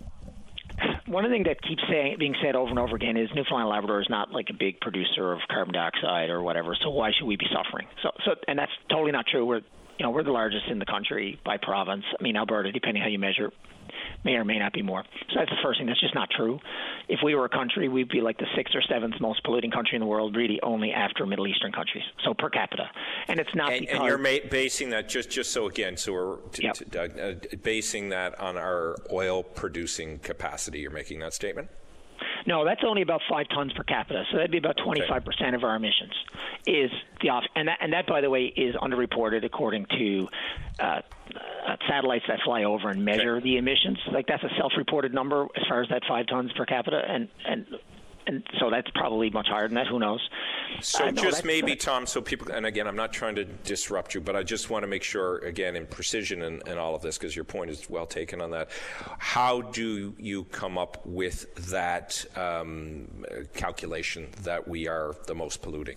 [1.06, 3.62] one of the things that keeps saying, being said over and over again is Newfoundland
[3.62, 6.76] and Labrador is not like a big producer of carbon dioxide or whatever.
[6.82, 7.86] So why should we be suffering?
[8.02, 9.46] So, so, and that's totally not true.
[9.46, 9.62] We're,
[9.98, 12.04] you know, we're the largest in the country by province.
[12.18, 13.50] I mean, Alberta, depending how you measure,
[14.24, 15.04] may or may not be more.
[15.30, 15.86] So that's the first thing.
[15.86, 16.58] That's just not true.
[17.08, 19.96] If we were a country, we'd be like the sixth or seventh most polluting country
[19.96, 22.04] in the world, really only after Middle Eastern countries.
[22.24, 22.90] So per capita,
[23.28, 23.96] and it's not and, because.
[23.96, 26.74] And you're ma- basing that just just so again, so we're t- yep.
[26.74, 30.80] t- uh, basing that on our oil producing capacity.
[30.80, 31.68] You're making that statement.
[32.46, 35.64] No, that's only about five tons per capita, so that'd be about 25 percent of
[35.64, 36.12] our emissions.
[36.66, 36.90] Is
[37.20, 40.28] the off, and that, and that, by the way, is underreported according to
[40.78, 41.00] uh, uh,
[41.88, 43.44] satellites that fly over and measure okay.
[43.44, 43.98] the emissions.
[44.12, 47.66] Like that's a self-reported number as far as that five tons per capita, and and
[48.26, 49.86] and so that's probably much higher than that.
[49.86, 50.20] Who knows?
[50.80, 52.06] So uh, no, just maybe, uh, Tom.
[52.06, 54.86] So people, and again, I'm not trying to disrupt you, but I just want to
[54.86, 58.06] make sure, again, in precision and, and all of this, because your point is well
[58.06, 58.70] taken on that.
[59.18, 63.24] How do you come up with that um,
[63.54, 65.96] calculation that we are the most polluting?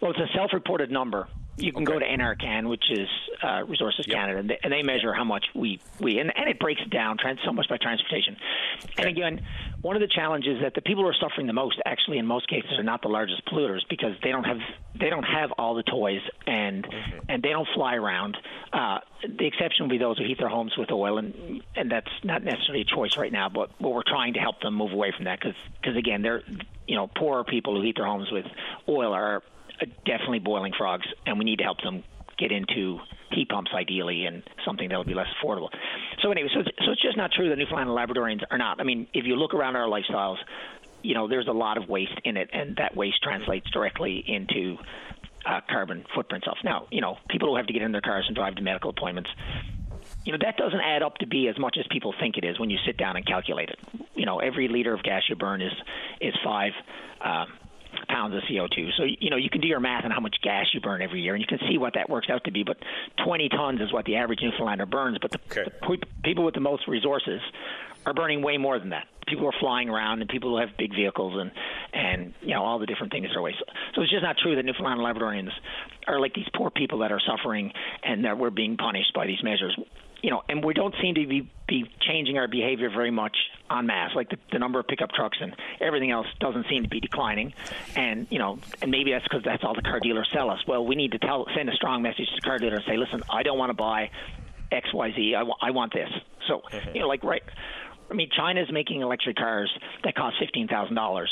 [0.00, 1.28] Well, it's a self-reported number
[1.58, 1.92] you can okay.
[1.92, 3.08] go to NRCan, which is
[3.42, 4.16] uh, Resources yep.
[4.16, 6.90] Canada, and they, and they, measure how much we we and, and it breaks it
[6.90, 8.36] down trans, so much by transportation.
[8.84, 8.92] Okay.
[8.98, 9.46] And again,
[9.82, 12.48] one of the challenges that the people who are suffering the most, actually, in most
[12.48, 14.58] cases, are not the largest polluters because they don't have
[14.98, 17.18] they don't have all the toys and mm-hmm.
[17.28, 18.36] and they don't fly around.
[18.72, 22.10] Uh, the exception will be those who heat their homes with oil, and and that's
[22.24, 23.48] not necessarily a choice right now.
[23.48, 26.42] But but we're trying to help them move away from that because because again, they're
[26.86, 28.46] you know poorer people who heat their homes with
[28.88, 29.42] oil are
[30.04, 32.04] definitely boiling frogs, and we need to help them
[32.38, 33.00] get into
[33.32, 35.68] heat pumps ideally and something that'll be less affordable.
[36.22, 38.80] So anyway, so it's, so it's just not true that Newfoundland and Labradorians are not.
[38.80, 40.36] I mean, if you look around our lifestyles,
[41.02, 44.76] you know, there's a lot of waste in it, and that waste translates directly into
[45.46, 46.58] uh, carbon footprint stuff.
[46.64, 48.90] Now, you know, people who have to get in their cars and drive to medical
[48.90, 49.30] appointments,
[50.24, 52.58] you know, that doesn't add up to be as much as people think it is
[52.58, 53.78] when you sit down and calculate it.
[54.14, 55.72] You know, every liter of gas you burn is
[56.20, 56.72] is five.
[57.20, 57.46] Uh,
[58.08, 58.90] pounds of CO2.
[58.96, 61.20] So you know you can do your math on how much gas you burn every
[61.20, 62.64] year, and you can see what that works out to be.
[62.64, 62.78] But
[63.24, 65.18] 20 tons is what the average Newfoundlander burns.
[65.20, 65.64] But the, okay.
[65.64, 67.40] the people with the most resources
[68.06, 69.06] are burning way more than that.
[69.26, 71.50] People are flying around and people who have big vehicles and
[71.92, 73.62] and you know all the different things are waste.
[73.94, 75.50] So it's just not true that Newfoundland and Labradorians
[76.06, 79.42] are like these poor people that are suffering and that we're being punished by these
[79.42, 79.78] measures
[80.22, 83.36] you know, and we don't seem to be, be changing our behavior very much
[83.70, 84.14] en masse.
[84.14, 87.54] Like the, the number of pickup trucks and everything else doesn't seem to be declining.
[87.94, 90.58] And you know, and maybe that's because that's all the car dealers sell us.
[90.66, 92.96] Well, we need to tell, send a strong message to the car dealers and say,
[92.96, 94.10] listen, I don't want to buy
[94.72, 95.34] X, Y, Z.
[95.34, 96.10] I, w- I want this.
[96.46, 96.94] So mm-hmm.
[96.94, 97.42] you know, like right.
[98.10, 99.70] I mean, China's making electric cars
[100.02, 101.30] that cost fifteen thousand dollars,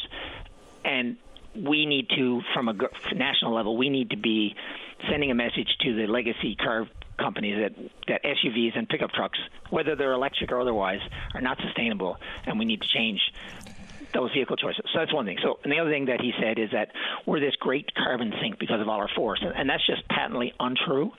[0.84, 1.16] and
[1.54, 2.74] we need to, from a
[3.14, 4.54] national level, we need to be
[5.10, 6.86] sending a message to the legacy car
[7.18, 9.38] companies that that SUVs and pickup trucks,
[9.70, 11.00] whether they're electric or otherwise,
[11.34, 13.20] are not sustainable, and we need to change
[14.14, 14.82] those vehicle choices.
[14.92, 15.38] So that's one thing.
[15.42, 16.92] So and the other thing that he said is that
[17.26, 20.52] we're this great carbon sink because of all our forests, and, and that's just patently
[20.58, 21.12] untrue,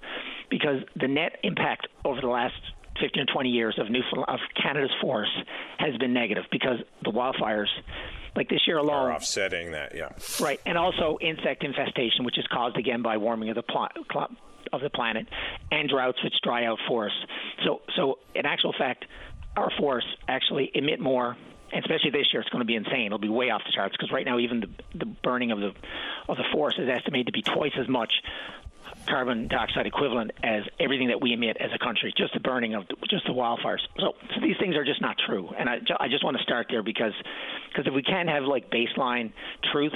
[0.50, 2.56] because the net impact over the last
[3.00, 5.36] 15 or 20 years of Newfoundland of Canada's forests
[5.78, 7.68] has been negative because the wildfires
[8.36, 10.10] like this year alone are offsetting that yeah
[10.40, 13.88] right and also insect infestation which is caused again by warming of the pl-
[14.74, 15.28] of the planet,
[15.72, 17.20] and droughts which dry out forests.
[17.66, 19.06] So, so in actual fact,
[19.56, 21.36] our forests actually emit more
[21.72, 23.08] and especially this year, it's going to be insane.
[23.08, 24.70] It'll be way off the charts because right now, even the,
[25.00, 25.74] the burning of the
[26.30, 28.12] of the forest is estimated to be twice as much
[29.08, 32.88] carbon dioxide equivalent as everything that we emit as a country, just the burning of
[32.88, 33.80] the, just the wildfires.
[34.00, 35.50] So, so these things are just not true.
[35.58, 37.14] And I, I just want to start there because
[37.70, 39.34] because if we can't have like baseline
[39.72, 39.96] truths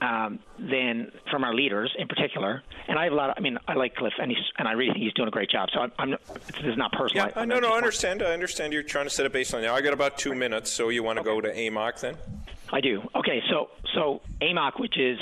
[0.00, 2.62] um, then from our leaders in particular.
[2.88, 3.30] And I have a lot.
[3.30, 5.32] Of, I mean, I like Cliff, and he's and I really think he's doing a
[5.32, 5.68] great job.
[5.72, 7.26] So I'm, I'm this is not personal.
[7.26, 8.22] Yeah, I, no, no, I understand.
[8.22, 8.72] I understand.
[8.72, 9.62] You're trying to set a baseline.
[9.62, 11.30] Now I got about two minutes, so you want to okay.
[11.30, 12.16] go to AMOC then?
[12.72, 13.02] I do.
[13.14, 15.18] Okay, so so AMOC, which is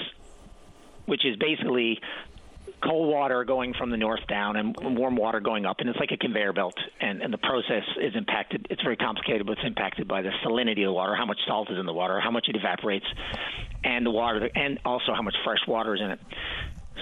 [1.07, 2.01] which is basically
[2.85, 6.12] cold water going from the north down and warm water going up, and it's like
[6.12, 6.74] a conveyor belt.
[7.01, 8.66] And, and the process is impacted.
[8.70, 11.70] It's very complicated, but it's impacted by the salinity of the water, how much salt
[11.70, 13.06] is in the water, how much it evaporates,
[13.82, 16.20] and the water, and also how much fresh water is in it.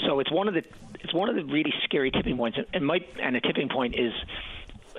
[0.07, 0.65] So it's one of the
[1.01, 2.59] it's one of the really scary tipping points.
[2.73, 4.13] And might and a tipping point is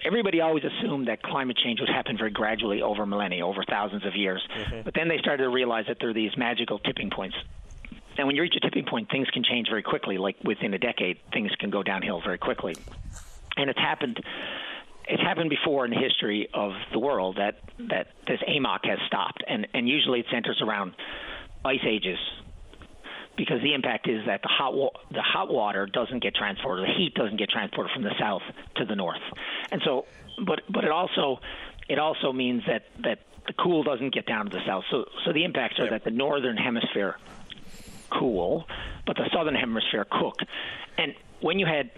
[0.06, 4.16] everybody always assumed that climate change would happen very gradually over millennia, over thousands of
[4.16, 4.46] years.
[4.56, 4.82] Mm-hmm.
[4.84, 7.36] But then they started to realize that there are these magical tipping points
[8.18, 10.18] and when you reach a tipping point, things can change very quickly.
[10.18, 12.78] Like within a decade, things can go downhill very quickly.
[13.58, 14.20] And it's happened.
[15.08, 17.56] It's happened before in the history of the world that
[17.90, 20.94] that this AMOC has stopped, and and usually it centers around
[21.66, 22.18] ice ages,
[23.38, 26.94] because the impact is that the hot wa- the hot water doesn't get transported, the
[26.94, 28.44] heat doesn't get transported from the south
[28.78, 29.22] to the north,
[29.72, 30.06] and so
[30.46, 31.40] but but it also
[31.90, 34.86] it also means that that the cool doesn't get down to the south.
[34.90, 37.18] So so the impacts are that the northern hemisphere
[38.20, 38.66] cool,
[39.06, 40.36] but the southern hemisphere cook.
[40.98, 41.92] And when you had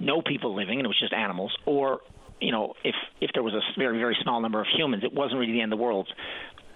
[0.00, 2.00] no people living and it was just animals, or
[2.40, 5.38] you know, if if there was a very very small number of humans, it wasn't
[5.38, 6.08] really the end of the world.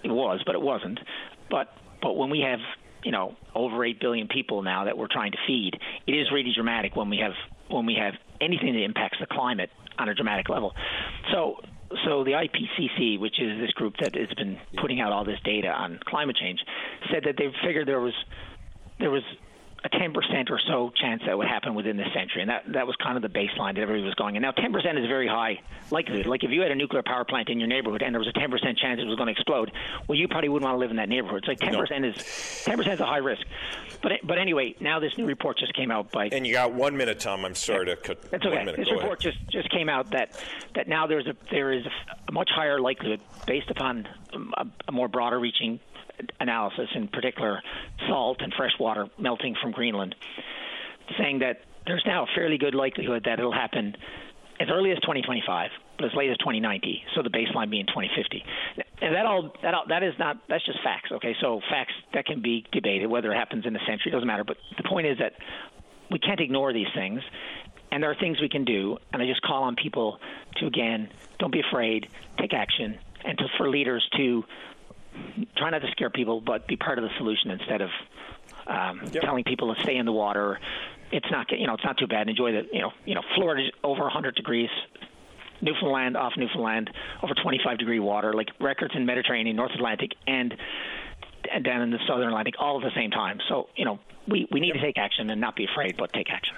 [0.03, 1.01] It was, but it wasn't.
[1.51, 1.69] But
[2.03, 2.61] but when we have
[3.03, 5.73] you know over eight billion people now that we're trying to feed,
[6.07, 7.33] it is really dramatic when we have
[7.69, 10.73] when we have anything that impacts the climate on a dramatic level.
[11.33, 11.61] So
[12.05, 15.69] so the IPCC, which is this group that has been putting out all this data
[15.69, 16.61] on climate change,
[17.13, 18.15] said that they figured there was
[18.99, 19.23] there was
[19.85, 22.41] a 10% or so chance that would happen within this century.
[22.41, 24.35] And that, that was kind of the baseline that everybody was going.
[24.35, 25.61] And now 10% is very high
[25.91, 26.25] likelihood.
[26.25, 28.33] Like if you had a nuclear power plant in your neighborhood and there was a
[28.33, 29.73] 10% chance it was going to explode,
[30.09, 31.45] well, you probably wouldn't want to live in that neighborhood.
[31.45, 32.09] So like 10% no.
[32.09, 33.43] is 10% is a high risk.
[34.03, 36.29] But but anyway, now this new report just came out by.
[36.33, 37.45] And you got one minute, Tom.
[37.45, 38.31] I'm sorry yeah, to cut.
[38.31, 38.65] That's okay.
[38.65, 39.35] This Go report ahead.
[39.35, 40.41] just just came out that
[40.75, 41.91] that now there's a there is a,
[42.29, 44.09] a much higher likelihood based upon
[44.57, 45.81] a, a more broader reaching
[46.41, 47.63] analysis, in particular
[48.09, 50.15] salt and fresh water melting from Greenland,
[51.19, 53.97] saying that there's now a fairly good likelihood that it'll happen
[54.61, 57.03] as early as 2025, but as late as 2090.
[57.15, 58.45] So the baseline being 2050.
[59.03, 61.11] And that all that all, that is not that's just facts.
[61.13, 64.45] Okay, so facts that can be debated whether it happens in a century doesn't matter.
[64.45, 65.35] But the point is that
[66.11, 67.21] we can't ignore these things.
[67.91, 70.19] And there are things we can do, and I just call on people
[70.57, 72.09] to again, don't be afraid,
[72.41, 74.43] take action, and to, for leaders to
[75.57, 77.91] try not to scare people, but be part of the solution instead of
[78.67, 79.23] um, yep.
[79.23, 80.59] telling people to stay in the water.
[81.13, 82.29] It's not, you know, it's not too bad.
[82.29, 84.71] Enjoy the, you know, you know, Florida over 100 degrees.
[85.61, 86.91] Newfoundland off Newfoundland
[87.23, 90.55] over 25 degree water, like records in Mediterranean, North Atlantic, and
[91.53, 93.39] and down in the Southern Atlantic, all at the same time.
[93.49, 94.77] So you know, we we need yep.
[94.77, 96.55] to take action and not be afraid, but take action.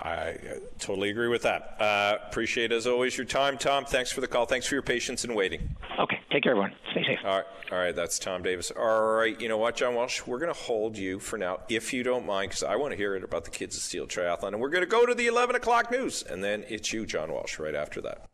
[0.00, 0.36] I
[0.78, 1.76] totally agree with that.
[1.80, 3.84] Uh, appreciate, as always, your time, Tom.
[3.84, 4.46] Thanks for the call.
[4.46, 5.76] Thanks for your patience and waiting.
[5.98, 6.20] Okay.
[6.30, 6.72] Take care, everyone.
[6.92, 7.18] Stay safe.
[7.24, 7.44] All right.
[7.72, 7.96] All right.
[7.96, 8.70] That's Tom Davis.
[8.70, 9.40] All right.
[9.40, 10.26] You know what, John Walsh?
[10.26, 12.96] We're going to hold you for now, if you don't mind, because I want to
[12.96, 14.48] hear it about the Kids of Steel Triathlon.
[14.48, 16.22] And we're going to go to the 11 o'clock news.
[16.22, 18.26] And then it's you, John Walsh, right after that.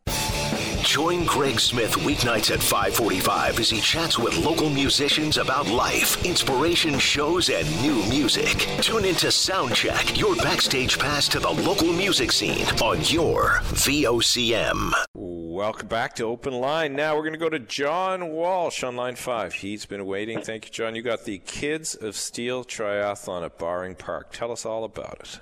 [0.83, 6.99] Join Greg Smith weeknights at 545 as he chats with local musicians about life, inspiration
[6.99, 8.55] shows, and new music.
[8.81, 14.91] Tune into Soundcheck, your backstage pass to the local music scene on your VOCM.
[15.13, 16.95] Welcome back to Open Line.
[16.95, 19.53] Now we're going to go to John Walsh on line five.
[19.53, 20.41] He's been waiting.
[20.41, 20.95] Thank you, John.
[20.95, 24.33] You got the Kids of Steel Triathlon at Bowring Park.
[24.33, 25.39] Tell us all about it.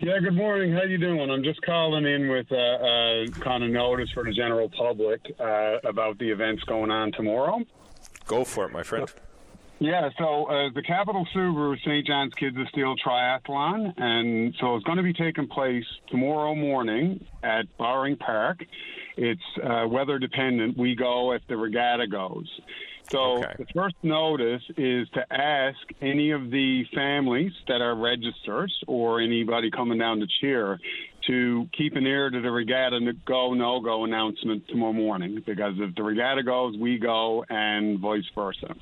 [0.00, 0.72] Yeah, good morning.
[0.72, 1.30] How you doing?
[1.30, 5.20] I'm just calling in with a uh, uh, kind of notice for the general public
[5.38, 7.60] uh, about the events going on tomorrow.
[8.26, 9.10] Go for it, my friend.
[9.78, 12.06] Yeah, so uh, the Capital Subaru St.
[12.06, 17.24] John's Kids of Steel Triathlon, and so it's going to be taking place tomorrow morning
[17.42, 18.62] at Bowring Park.
[19.16, 20.76] It's uh, weather dependent.
[20.76, 22.46] We go if the regatta goes.
[23.10, 23.54] So okay.
[23.58, 29.70] the first notice is to ask any of the families that are registered or anybody
[29.70, 30.78] coming down to cheer
[31.26, 35.94] to keep an ear to the regatta go no go announcement tomorrow morning because if
[35.96, 38.74] the regatta goes, we go, and vice versa.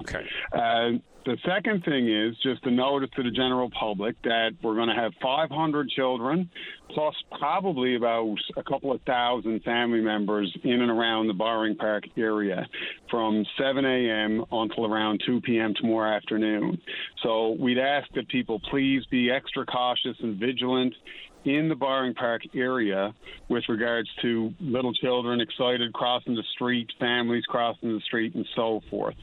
[0.00, 0.26] Okay.
[0.52, 4.88] Uh, the second thing is just a notice to the general public that we're going
[4.88, 6.50] to have 500 children,
[6.90, 12.04] plus probably about a couple of thousand family members in and around the Bowring Park
[12.16, 12.66] area
[13.08, 14.44] from 7 a.m.
[14.50, 15.74] until around 2 p.m.
[15.80, 16.80] tomorrow afternoon.
[17.22, 20.94] So we'd ask that people please be extra cautious and vigilant
[21.44, 23.14] in the Bowring Park area
[23.48, 28.80] with regards to little children excited crossing the street, families crossing the street, and so
[28.90, 29.16] forth.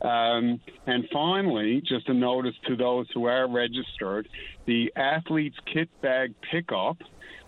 [0.00, 4.28] Um, and finally, just a notice to those who are registered
[4.66, 6.98] the athlete's kit bag pickup,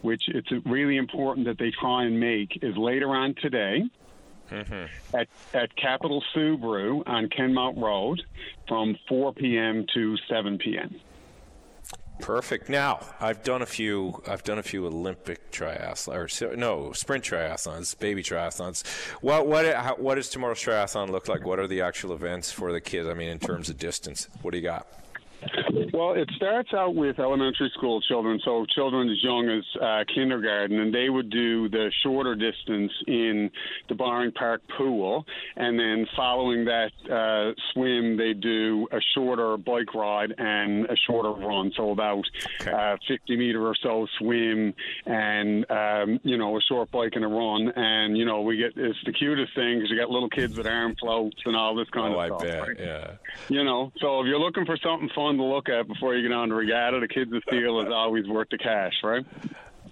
[0.03, 3.83] which it's really important that they try and make, is later on today.
[4.51, 5.17] Mm-hmm.
[5.17, 8.21] At, at Capital Subaru on Kenmount Road
[8.67, 9.87] from 4 p.m.
[9.95, 10.97] to 7 p.m.
[12.21, 12.69] Perfect.
[12.69, 14.23] Now I've done a few.
[14.27, 18.87] I've done a few Olympic triathlons, or no sprint triathlons, baby triathlons.
[19.21, 21.45] What what how, what does tomorrow's triathlon look like?
[21.45, 23.09] What are the actual events for the kids?
[23.09, 24.87] I mean, in terms of distance, what do you got?
[25.93, 30.79] Well, it starts out with elementary school children, so children as young as uh, kindergarten,
[30.79, 33.51] and they would do the shorter distance in
[33.89, 35.25] the Bowring Park pool,
[35.57, 41.33] and then following that uh, swim, they do a shorter bike ride and a shorter
[41.33, 42.25] run, so about
[42.61, 42.73] okay.
[42.73, 44.75] uh, 50 meter or so swim,
[45.07, 48.73] and um, you know a short bike and a run, and you know we get
[48.77, 51.89] it's the cutest thing because you got little kids with arm floats and all this
[51.91, 52.43] kind oh, of stuff.
[52.43, 52.77] I bet, right?
[52.79, 53.11] yeah.
[53.49, 56.29] You know, so if you're looking for something fun fun to look at before you
[56.29, 57.01] get on the regatta.
[57.01, 59.25] The kids' of steel is always worth the cash, right?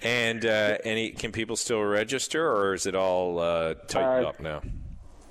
[0.02, 4.40] And uh, any can people still register, or is it all uh, tightened uh, up
[4.40, 4.62] now?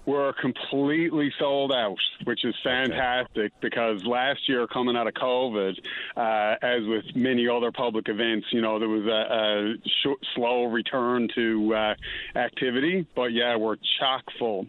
[0.06, 3.54] We're completely sold out, which is fantastic okay.
[3.62, 5.74] because last year, coming out of COVID,
[6.16, 10.66] uh, as with many other public events, you know, there was a, a sh- slow
[10.66, 11.96] return to uh,
[12.38, 13.06] activity.
[13.16, 14.68] But yeah, we're chock full.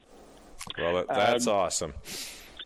[0.77, 1.95] Well, that's um, awesome.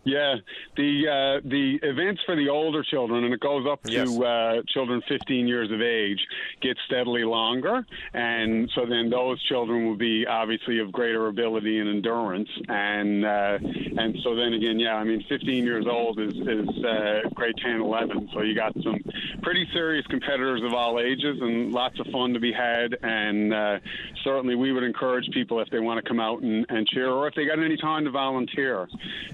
[0.05, 0.37] Yeah,
[0.77, 4.12] the uh, the events for the older children, and it goes up yes.
[4.12, 6.19] to uh, children 15 years of age,
[6.61, 11.89] get steadily longer, and so then those children will be obviously of greater ability and
[11.89, 16.85] endurance, and uh, and so then again, yeah, I mean, 15 years old is is
[16.85, 18.99] uh, grade 10, 11, so you got some
[19.43, 23.79] pretty serious competitors of all ages, and lots of fun to be had, and uh,
[24.24, 27.29] certainly we would encourage people if they want to come out and, and cheer, or
[27.29, 28.89] if they got any time to volunteer,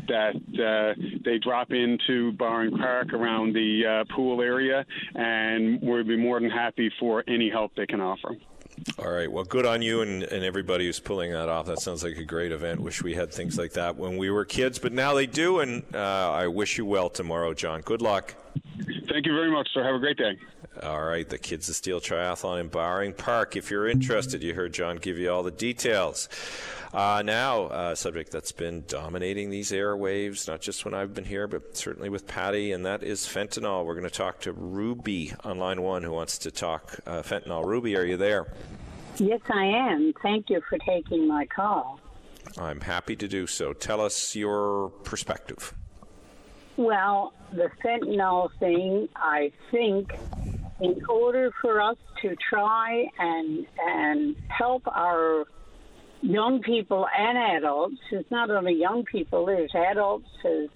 [0.09, 0.95] that uh,
[1.25, 6.51] they drop into Bowring Park around the uh, pool area, and we'd be more than
[6.51, 8.37] happy for any help they can offer.
[8.99, 9.31] All right.
[9.31, 11.67] Well, good on you and, and everybody who's pulling that off.
[11.67, 12.81] That sounds like a great event.
[12.81, 15.61] Wish we had things like that when we were kids, but now they do.
[15.61, 17.81] And uh, I wish you well tomorrow, John.
[17.81, 18.35] Good luck.
[19.11, 19.83] Thank you very much, sir.
[19.83, 20.39] Have a great day.
[20.83, 23.57] All right, the Kids of Steel Triathlon in Bowring Park.
[23.57, 26.29] If you're interested, you heard John give you all the details.
[26.93, 31.47] Uh, now, a subject that's been dominating these airwaves, not just when I've been here,
[31.47, 33.85] but certainly with Paddy, and that is fentanyl.
[33.85, 37.65] We're going to talk to Ruby on line one who wants to talk uh, fentanyl.
[37.65, 38.55] Ruby, are you there?
[39.19, 40.15] Yes, I am.
[40.23, 42.01] Thank you for taking my call.
[42.57, 43.75] I'm happy to do so.
[43.75, 45.75] Tell us your perspective.
[46.79, 50.15] Well, the fentanyl thing, I think,
[50.81, 55.45] in order for us to try and and help our
[56.23, 60.69] young people and adults, it's not only young people, there's adults as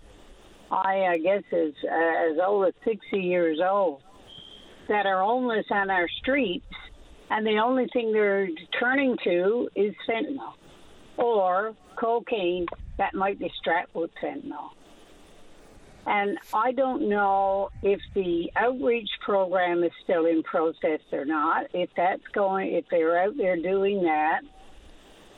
[0.70, 4.02] I, I guess as uh, as old as 60 years old
[4.88, 6.66] that are homeless on our streets,
[7.30, 8.48] and the only thing they're
[8.78, 10.54] turning to is fentanyl
[11.16, 12.66] or cocaine
[12.98, 14.70] that might be strapped with fentanyl.
[16.04, 21.66] And I don't know if the outreach program is still in process or not.
[21.72, 24.40] If that's going, if they're out there doing that.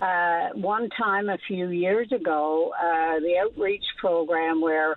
[0.05, 4.97] Uh, one time a few years ago, uh, the outreach program where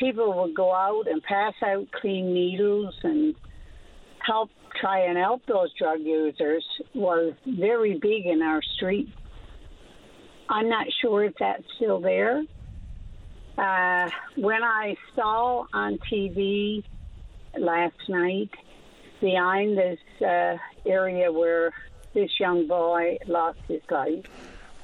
[0.00, 3.36] people would go out and pass out clean needles and
[4.18, 4.50] help
[4.80, 9.08] try and help those drug users was very big in our street.
[10.48, 12.42] I'm not sure if that's still there.
[13.56, 16.82] Uh, when I saw on TV
[17.56, 18.50] last night
[19.20, 21.72] behind this uh, area where
[22.14, 24.24] this young boy lost his life,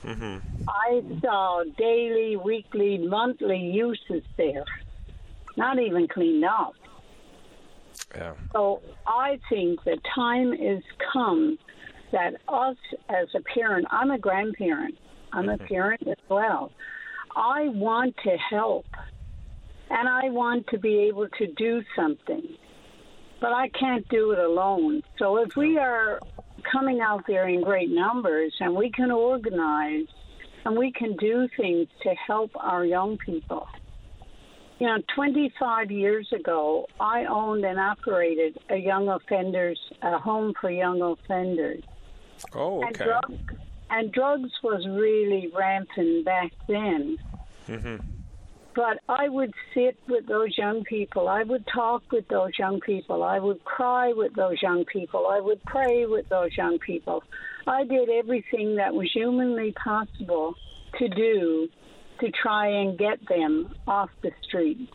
[0.02, 0.38] mm-hmm.
[0.68, 4.64] I saw daily, weekly, monthly uses there,
[5.56, 6.74] not even cleaned up.
[8.14, 8.34] Yeah.
[8.52, 10.82] So I think the time is
[11.12, 11.58] come
[12.12, 12.76] that us
[13.08, 14.96] as a parent, I'm a grandparent,
[15.32, 15.62] I'm mm-hmm.
[15.62, 16.72] a parent as well.
[17.36, 18.86] I want to help
[19.90, 22.42] and I want to be able to do something,
[23.40, 25.02] but I can't do it alone.
[25.18, 26.20] So if we are
[26.70, 30.06] coming out there in great numbers and we can organize
[30.64, 33.66] and we can do things to help our young people.
[34.78, 40.70] You know, 25 years ago, I owned and operated a young offenders, a home for
[40.70, 41.82] young offenders.
[42.54, 42.86] Oh, okay.
[42.86, 43.58] And, drug,
[43.90, 47.18] and drugs was really rampant back then.
[47.66, 47.96] Mm-hmm.
[48.78, 51.26] But I would sit with those young people.
[51.26, 53.24] I would talk with those young people.
[53.24, 55.26] I would cry with those young people.
[55.26, 57.24] I would pray with those young people.
[57.66, 60.54] I did everything that was humanly possible
[60.96, 61.68] to do
[62.20, 64.88] to try and get them off the street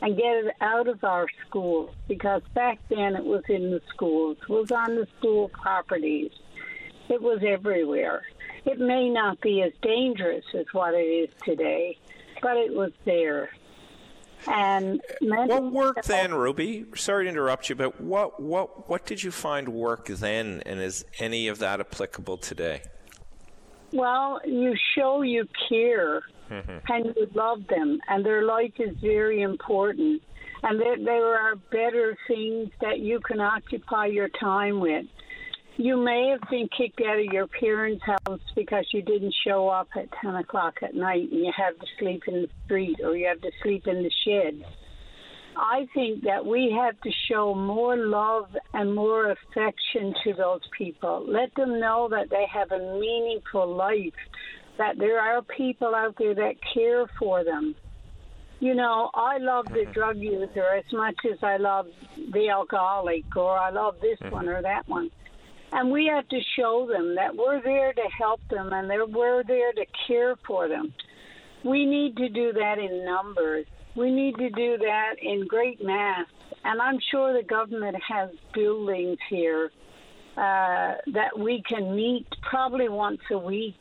[0.00, 4.38] and get it out of our schools because back then it was in the schools,
[4.48, 6.30] was on the school properties,
[7.10, 8.22] it was everywhere.
[8.64, 11.98] It may not be as dangerous as what it is today,
[12.42, 13.50] but it was there.
[14.46, 16.84] And what worked then, Ruby?
[16.94, 21.04] Sorry to interrupt you, but what what what did you find work then, and is
[21.18, 22.82] any of that applicable today?
[23.92, 26.92] Well, you show you care mm-hmm.
[26.92, 30.22] and you love them, and their life is very important.
[30.62, 35.06] And there, there are better things that you can occupy your time with.
[35.80, 39.86] You may have been kicked out of your parents' house because you didn't show up
[39.94, 43.28] at 10 o'clock at night and you have to sleep in the street or you
[43.28, 44.64] have to sleep in the shed.
[45.56, 51.24] I think that we have to show more love and more affection to those people.
[51.28, 54.18] Let them know that they have a meaningful life,
[54.78, 57.76] that there are people out there that care for them.
[58.58, 59.92] You know, I love the mm-hmm.
[59.92, 61.86] drug user as much as I love
[62.32, 64.34] the alcoholic or I love this mm-hmm.
[64.34, 65.10] one or that one.
[65.72, 69.44] And we have to show them that we're there to help them and that we're
[69.44, 70.94] there to care for them.
[71.64, 73.66] We need to do that in numbers.
[73.94, 76.26] We need to do that in great mass.
[76.64, 79.70] And I'm sure the government has buildings here
[80.36, 83.74] uh, that we can meet probably once a week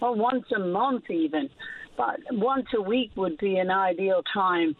[0.00, 1.50] or once a month, even.
[1.96, 4.74] But once a week would be an ideal time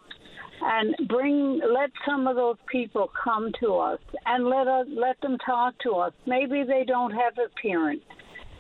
[0.62, 5.36] and bring let some of those people come to us and let us let them
[5.44, 6.12] talk to us.
[6.26, 8.02] Maybe they don't have a parent.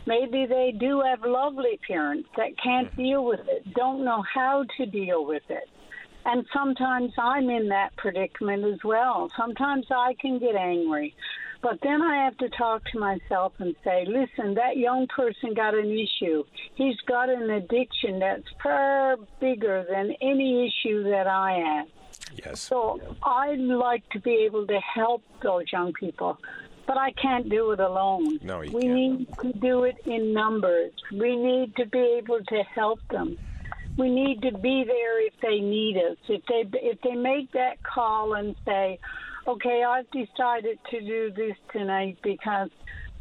[0.06, 4.86] Maybe they do have lovely parents that can't deal with it, don't know how to
[4.86, 5.64] deal with it.
[6.26, 9.30] And sometimes I'm in that predicament as well.
[9.38, 11.14] Sometimes I can get angry.
[11.64, 15.72] But then I have to talk to myself and say, listen, that young person got
[15.72, 16.44] an issue.
[16.74, 21.86] He's got an addiction that's far bigger than any issue that I have.
[22.44, 22.60] Yes.
[22.60, 26.36] So I'd like to be able to help those young people,
[26.86, 28.40] but I can't do it alone.
[28.42, 28.94] No, you we can't.
[28.94, 30.92] need to do it in numbers.
[31.12, 33.38] We need to be able to help them.
[33.96, 36.18] We need to be there if they need us.
[36.28, 38.98] If they if they make that call and say,
[39.46, 42.70] "Okay, I've decided to do this tonight because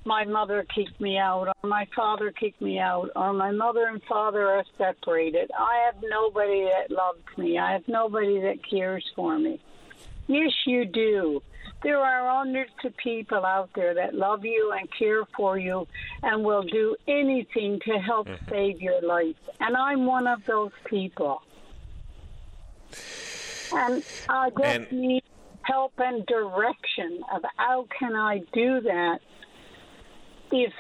[0.05, 4.01] my mother kicked me out, or my father kicked me out, or my mother and
[4.03, 5.49] father are separated.
[5.57, 7.57] I have nobody that loves me.
[7.57, 9.59] I have nobody that cares for me.
[10.27, 11.41] Yes, you do.
[11.83, 15.85] There are hundreds of people out there that love you and care for you
[16.21, 18.49] and will do anything to help mm-hmm.
[18.49, 19.35] save your life.
[19.59, 21.41] And I'm one of those people.
[23.73, 25.23] And I just and- need
[25.64, 29.19] help and direction of how can I do that
[30.52, 30.73] if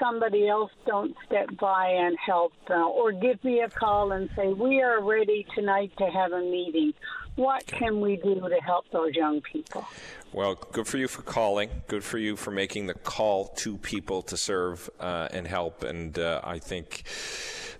[0.00, 4.52] somebody else don't step by and help uh, or give me a call and say
[4.52, 6.92] we are ready tonight to have a meeting
[7.36, 9.86] what can we do to help those young people
[10.34, 11.68] well, good for you for calling.
[11.88, 15.82] Good for you for making the call to people to serve uh, and help.
[15.82, 17.02] And uh, I think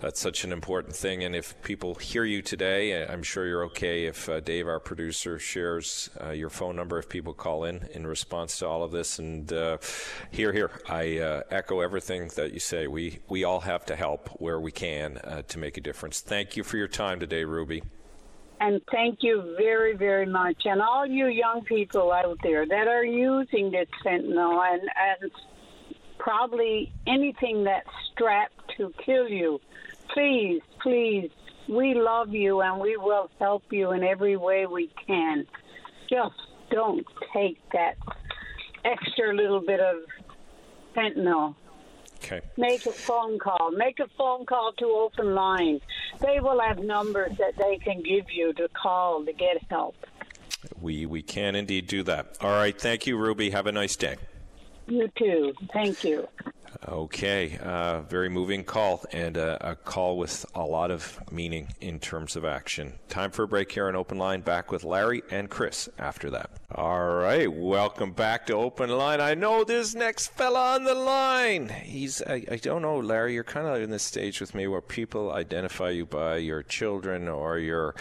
[0.00, 1.24] that's such an important thing.
[1.24, 5.38] And if people hear you today, I'm sure you're okay if uh, Dave, our producer,
[5.38, 9.18] shares uh, your phone number if people call in in response to all of this.
[9.18, 9.78] And uh,
[10.30, 12.86] here, here, I uh, echo everything that you say.
[12.86, 16.20] We we all have to help where we can to make a difference.
[16.20, 17.82] Thank you for your time today, Ruby.
[18.64, 20.66] And thank you very, very much.
[20.66, 25.32] And all you young people out there that are using this fentanyl and, and
[26.16, 29.60] probably anything that's strapped to kill you,
[30.14, 31.28] please, please,
[31.68, 35.44] we love you and we will help you in every way we can.
[36.08, 36.36] Just
[36.70, 37.96] don't take that
[38.84, 39.96] extra little bit of
[40.96, 41.56] fentanyl
[42.24, 42.40] Okay.
[42.56, 43.70] Make a phone call.
[43.72, 45.80] Make a phone call to Open Line.
[46.20, 49.96] They will have numbers that they can give you to call to get help.
[50.80, 52.36] We we can indeed do that.
[52.40, 52.78] All right.
[52.78, 53.50] Thank you, Ruby.
[53.50, 54.16] Have a nice day.
[54.86, 55.52] You too.
[55.72, 56.28] Thank you.
[56.88, 61.98] Okay, uh, very moving call and uh, a call with a lot of meaning in
[61.98, 62.94] terms of action.
[63.08, 64.40] Time for a break here on Open Line.
[64.40, 66.50] Back with Larry and Chris after that.
[66.74, 69.20] All right, welcome back to Open Line.
[69.20, 71.68] I know this next fella on the line.
[71.68, 74.80] He's, I, I don't know, Larry, you're kind of in this stage with me where
[74.80, 77.94] people identify you by your children or your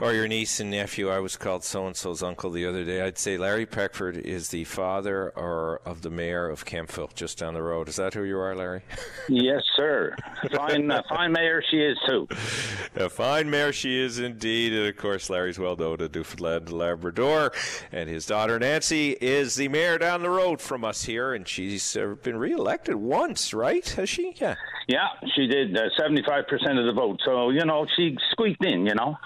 [0.00, 1.08] or your niece and nephew.
[1.10, 3.02] I was called so and so's uncle the other day.
[3.02, 7.54] I'd say Larry Peckford is the father or of the mayor of Kemptville, just down
[7.54, 7.88] the road.
[7.92, 8.80] Is that who you are, Larry?
[9.28, 10.14] yes, sir.
[10.54, 12.26] Fine, uh, fine mayor she is too.
[12.96, 17.52] A fine mayor she is indeed, and of course, Larry's well known to Newfoundland, Labrador
[17.90, 21.96] and his daughter Nancy is the mayor down the road from us here, and she's
[21.96, 23.86] uh, been reelected once, right?
[23.90, 24.34] Has she?
[24.36, 24.56] Yeah.
[24.88, 27.20] Yeah, she did uh, seventy-five percent of the vote.
[27.24, 28.86] So you know, she squeaked in.
[28.86, 29.16] You know.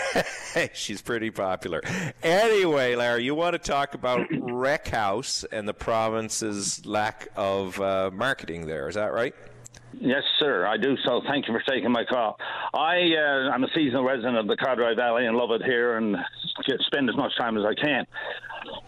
[0.72, 1.82] she's pretty popular.
[2.22, 8.66] Anyway, Larry, you want to talk about Wreckhouse and the province's lack of uh, marketing
[8.66, 8.88] there?
[8.88, 9.34] Is that right?
[10.00, 11.20] Yes, sir, I do so.
[11.28, 12.38] Thank you for taking my call.
[12.74, 16.16] I uh, I'm a seasonal resident of the Codroy Valley and love it here and
[16.86, 18.06] spend as much time as I can.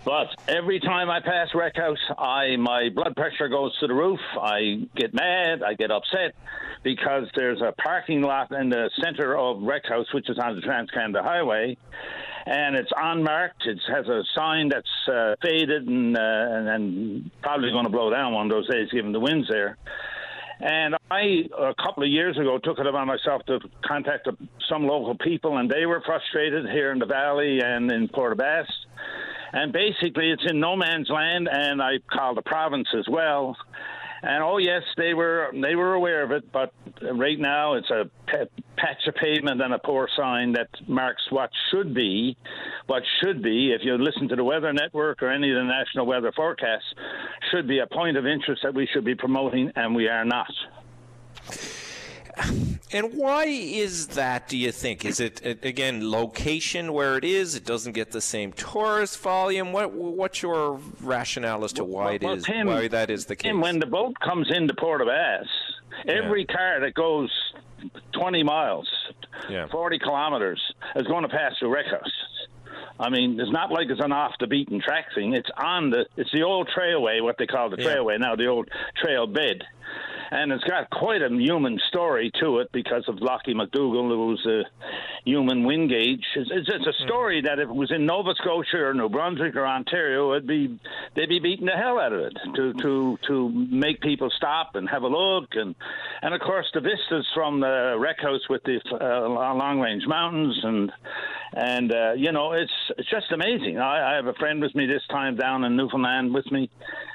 [0.05, 4.21] But every time I pass Wreckhouse, I my blood pressure goes to the roof.
[4.41, 5.63] I get mad.
[5.63, 6.35] I get upset
[6.83, 10.91] because there's a parking lot in the center of Wreckhouse, which is on the Trans
[10.91, 11.77] Canada Highway,
[12.47, 13.67] and it's unmarked.
[13.67, 18.11] It has a sign that's uh, faded and, uh, and and probably going to blow
[18.11, 19.77] down one of those days, given the winds there.
[20.61, 24.29] And I, a couple of years ago, took it upon myself to contact
[24.69, 28.39] some local people, and they were frustrated here in the valley and in Port
[29.53, 33.57] And basically, it's in no man's land, and I called the province as well.
[34.27, 36.73] And oh yes, they were they were aware of it, but
[37.03, 38.09] right now it's a
[38.77, 42.35] patch of pavement and a poor sign that marks what should be,
[42.87, 43.73] what should be.
[43.73, 46.87] If you listen to the Weather Network or any of the national weather forecasts,
[47.51, 50.53] should be a point of interest that we should be promoting, and we are not.
[52.93, 55.05] And why is that, do you think?
[55.05, 57.57] Is it, again, location where it is?
[57.57, 59.73] It doesn't get the same tourist volume?
[59.73, 63.27] What, what's your rationale as to why well, it well, is, Tim, why that is
[63.27, 63.51] the case?
[63.51, 65.51] Tim, when the boat comes into Port aux Basques,
[66.07, 66.55] every yeah.
[66.55, 67.31] car that goes
[68.13, 68.89] 20 miles,
[69.49, 69.67] yeah.
[69.69, 70.61] 40 kilometers,
[70.97, 71.87] is going to pass through Rec
[72.99, 75.35] I mean, it's not like it's an off the beaten track thing.
[75.35, 77.97] It's on the, it's the old trailway, what they call the Yeah.
[77.97, 78.69] trailway now, the old
[79.03, 79.65] trail bed.
[80.31, 84.47] And it's got quite a human story to it because of Lauchie MacDougall, who was
[84.47, 84.63] a
[85.25, 86.25] human wind gauge.
[86.35, 89.67] It's, it's, a story that if it was in Nova Scotia or New Brunswick or
[89.67, 90.79] Ontario, it'd be
[91.15, 94.89] they'd be beating the hell out of it to to to make people stop and
[94.89, 95.75] have a look and
[96.23, 100.93] and of course the vistas from the Wreckhouse with the uh, long range mountains and
[101.55, 103.79] and uh, you know it's it's just amazing.
[103.79, 106.69] I, I have a friend with me this time down in Newfoundland with me,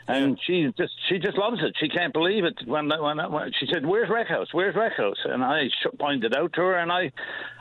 [0.07, 1.75] and she just she just loves it.
[1.79, 4.48] She can't believe it when when, when she said, "Where's Wreckhouse?
[4.52, 7.11] Where's Wreckhouse?" And I sh- pointed out to her, and I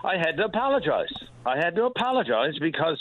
[0.05, 1.13] I had to apologize.
[1.47, 2.99] I had to apologize because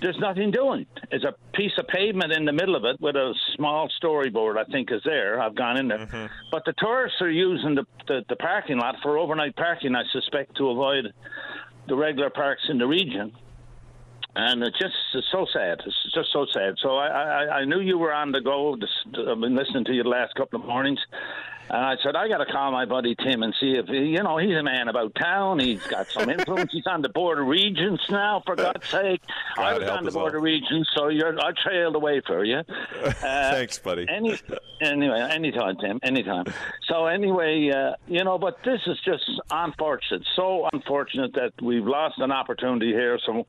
[0.00, 0.86] there's nothing doing.
[1.10, 4.64] It's a piece of pavement in the middle of it with a small storyboard, I
[4.64, 5.40] think, is there.
[5.40, 5.98] I've gone in there.
[5.98, 6.26] Mm-hmm.
[6.52, 10.56] But the tourists are using the, the, the parking lot for overnight parking, I suspect,
[10.58, 11.12] to avoid
[11.88, 13.32] the regular parks in the region.
[14.40, 14.94] And it's just
[15.32, 15.80] so sad.
[15.84, 16.76] It's just so sad.
[16.80, 18.74] So I, I, I knew you were on the go.
[18.74, 21.00] I've uh, been listening to you the last couple of mornings.
[21.70, 24.38] And I said, I got to call my buddy Tim and see if, you know,
[24.38, 25.58] he's a man about town.
[25.58, 26.72] He's got some influence.
[26.72, 29.20] he's on the Board of Regents now, for God's sake.
[29.58, 30.38] I God was on the Board all.
[30.38, 32.62] of Regents, so you're, I trailed away for you.
[33.18, 34.06] Uh, Thanks, buddy.
[34.08, 34.38] Any,
[34.80, 36.44] anyway, anytime, Tim, anytime.
[36.86, 40.22] So anyway, uh, you know, but this is just unfortunate.
[40.36, 43.18] So unfortunate that we've lost an opportunity here.
[43.24, 43.46] So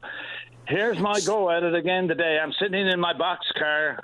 [0.67, 2.39] here's my go at it again today.
[2.41, 4.03] I'm sitting in my box car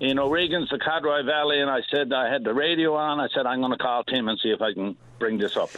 [0.00, 3.20] in O'Regan's, the Codroy Valley, and I said I had the radio on.
[3.20, 5.70] I said I'm going to call Tim and see if I can bring this up.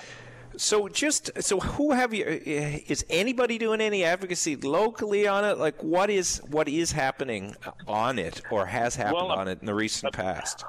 [0.57, 2.24] So just so who have you?
[2.27, 5.59] Is anybody doing any advocacy locally on it?
[5.59, 7.57] Like what is what is happening
[7.89, 10.65] on it or has happened Well, uh, on it in the recent past?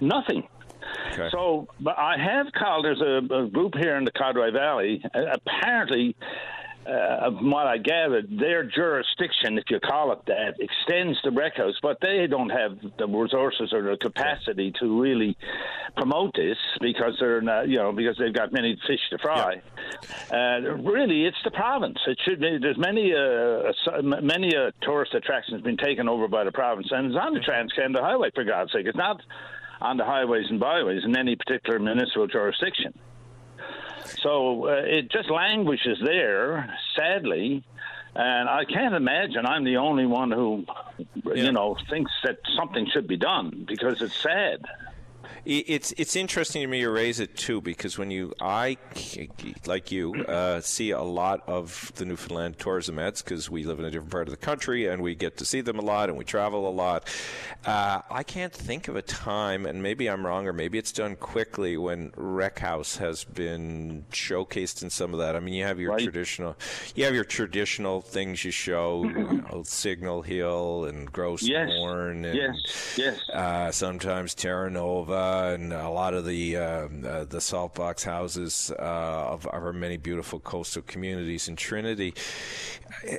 [0.00, 0.48] Nothing.
[1.12, 1.28] Okay.
[1.32, 2.84] So, but I have called.
[2.84, 5.02] There's a, a group here in the Codroy Valley.
[5.14, 6.16] Uh, apparently,
[6.86, 11.74] uh, from what I gathered, their jurisdiction, if you call it that, extends to Wreckhouse,
[11.82, 15.36] but they don't have the resources or the capacity to really
[15.96, 19.60] promote this because they're not, you know, because they've got many fish to fry.
[20.32, 21.98] Uh, really, it's the province.
[22.06, 22.58] It should be.
[22.58, 27.06] There's many, uh, uh, many uh, tourist attractions been taken over by the province, and
[27.08, 28.86] it's on the Trans Canada Highway for God's sake.
[28.86, 29.20] It's not
[29.80, 32.92] on the highways and byways in any particular municipal jurisdiction.
[34.22, 37.64] So uh, it just languishes there, sadly.
[38.14, 40.64] And I can't imagine I'm the only one who,
[41.34, 44.64] you know, thinks that something should be done because it's sad.
[45.44, 48.76] It's it's interesting to me you raise it too because when you I
[49.66, 53.84] like you uh, see a lot of the Newfoundland tourism ads because we live in
[53.86, 56.18] a different part of the country and we get to see them a lot and
[56.18, 57.08] we travel a lot.
[57.64, 61.16] Uh, I can't think of a time, and maybe I'm wrong or maybe it's done
[61.16, 65.36] quickly when Wreckhouse has been showcased in some of that.
[65.36, 66.56] I mean, you have your traditional,
[66.94, 71.70] you have your traditional things you show, you know, Signal Hill and Gross Yes.
[71.70, 73.28] And Yes, yes.
[73.30, 78.72] uh, sometimes Terra Nova and a lot of the um, uh, the salt box houses
[78.78, 82.14] uh, of our many beautiful coastal communities in Trinity.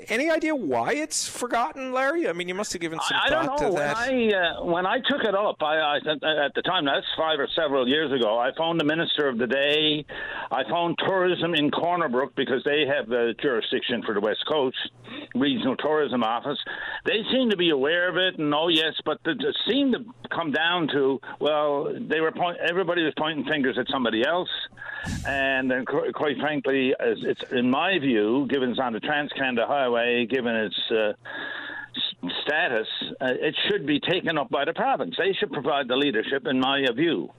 [0.07, 2.27] Any idea why it's forgotten, Larry?
[2.27, 3.69] I mean, you must have given some I thought don't to know.
[3.73, 3.97] When that.
[3.97, 7.47] I uh, when I took it up, I, I at the time that's five or
[7.55, 8.37] several years ago.
[8.37, 10.05] I phoned the minister of the day.
[10.51, 14.77] I phoned tourism in Corner Brook because they have the jurisdiction for the West Coast
[15.35, 16.59] Regional Tourism Office.
[17.05, 20.51] They seem to be aware of it, and oh yes, but it seemed to come
[20.51, 24.49] down to well, they were point, everybody was pointing fingers at somebody else,
[25.27, 30.25] and then quite frankly, it's in my view, given it's on the Trans Canada Highway,
[30.25, 31.13] given its uh,
[32.43, 32.87] status,
[33.19, 35.15] uh, it should be taken up by the province.
[35.17, 37.31] They should provide the leadership, in my view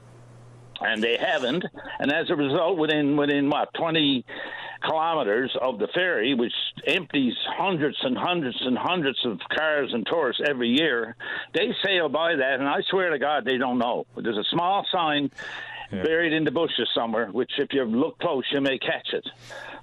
[0.84, 1.64] and they haven't.
[1.98, 4.24] And as a result, within within what twenty
[4.82, 6.52] kilometers of the ferry, which
[6.86, 11.16] empties hundreds and hundreds and hundreds of cars and tourists every year,
[11.54, 14.06] they sail by that, and I swear to God, they don't know.
[14.16, 15.30] There's a small sign
[15.92, 16.02] yeah.
[16.02, 19.28] buried in the bushes somewhere, which if you look close, you may catch it.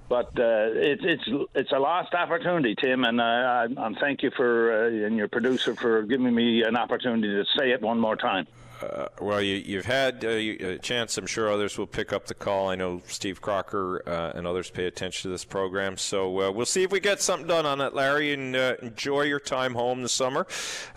[0.09, 4.31] But uh, it, it's it's a lost opportunity, Tim, and uh, I, I thank you
[4.35, 8.15] for uh, and your producer for giving me an opportunity to say it one more
[8.15, 8.47] time.
[8.81, 11.17] Uh, well, you, have had uh, a chance.
[11.17, 12.69] I'm sure others will pick up the call.
[12.69, 15.97] I know Steve Crocker uh, and others pay attention to this program.
[15.97, 18.33] So uh, we'll see if we get something done on it, Larry.
[18.33, 20.47] And uh, enjoy your time home this summer.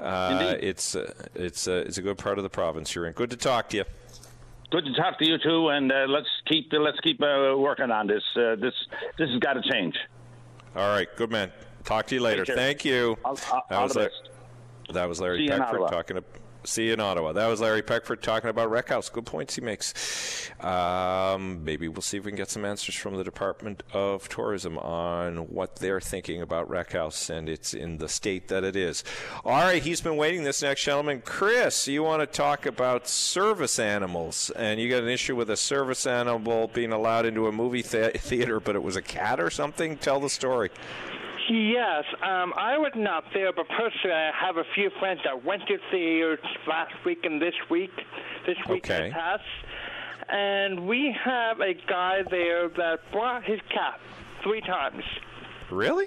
[0.00, 0.94] Uh, it's
[1.34, 3.12] it's it's a good part of the province you're in.
[3.12, 3.84] Good to talk to you.
[4.70, 5.68] Good to talk to you too.
[5.68, 8.22] And let's keep let's keep working on this.
[8.34, 8.74] this
[9.18, 9.96] this has got to change.
[10.76, 11.52] All right, good man.
[11.84, 12.46] Talk to you later.
[12.46, 13.18] Thank you.
[13.24, 14.10] I'll, I'll, that, was Larry,
[14.92, 16.24] that was Larry Peckford talking to
[16.64, 17.32] See you in Ottawa.
[17.32, 19.12] That was Larry Peckford talking about Wreckhouse.
[19.12, 20.48] Good points he makes.
[20.60, 24.78] Um, maybe we'll see if we can get some answers from the Department of Tourism
[24.78, 29.02] on what they're thinking about Wreckhouse and it's in the state that it is.
[29.44, 30.44] All right, he's been waiting.
[30.44, 35.08] This next gentleman, Chris, you want to talk about service animals, and you got an
[35.08, 38.94] issue with a service animal being allowed into a movie th- theater, but it was
[38.94, 39.96] a cat or something.
[39.96, 40.70] Tell the story.
[41.50, 45.66] Yes, um, I was not there, but personally, I have a few friends that went
[45.66, 46.38] to theaters
[46.68, 47.90] last week and this week,
[48.46, 49.10] this week okay.
[49.10, 49.42] that passed,
[50.28, 53.98] and we have a guy there that brought his cat
[54.42, 55.04] three times.
[55.70, 56.06] Really?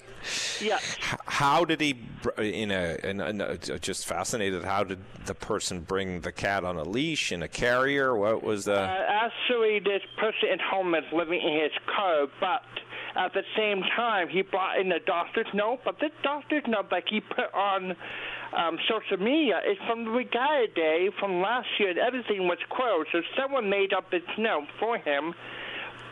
[0.62, 0.98] Yes.
[1.26, 1.98] How did he?
[2.38, 4.64] In a, in a, in a, just fascinated.
[4.64, 8.16] How did the person bring the cat on a leash in a carrier?
[8.16, 8.80] What was the?
[8.80, 12.62] Uh, actually, this person at home is living in his car, but
[13.16, 17.04] at the same time, he brought in a doctor's note, but this doctor's note that
[17.10, 17.96] he put on
[18.56, 23.10] um, social media is from the Regatta Day from last year, and everything was closed.
[23.12, 25.34] So someone made up this note for him.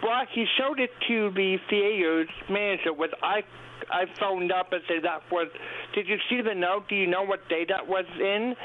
[0.02, 2.92] But he showed it to the theater's manager.
[2.94, 3.44] With I,
[3.90, 5.48] I phoned up and said that was.
[5.96, 6.90] Did you see the note?
[6.90, 8.56] Do you know what day that was in?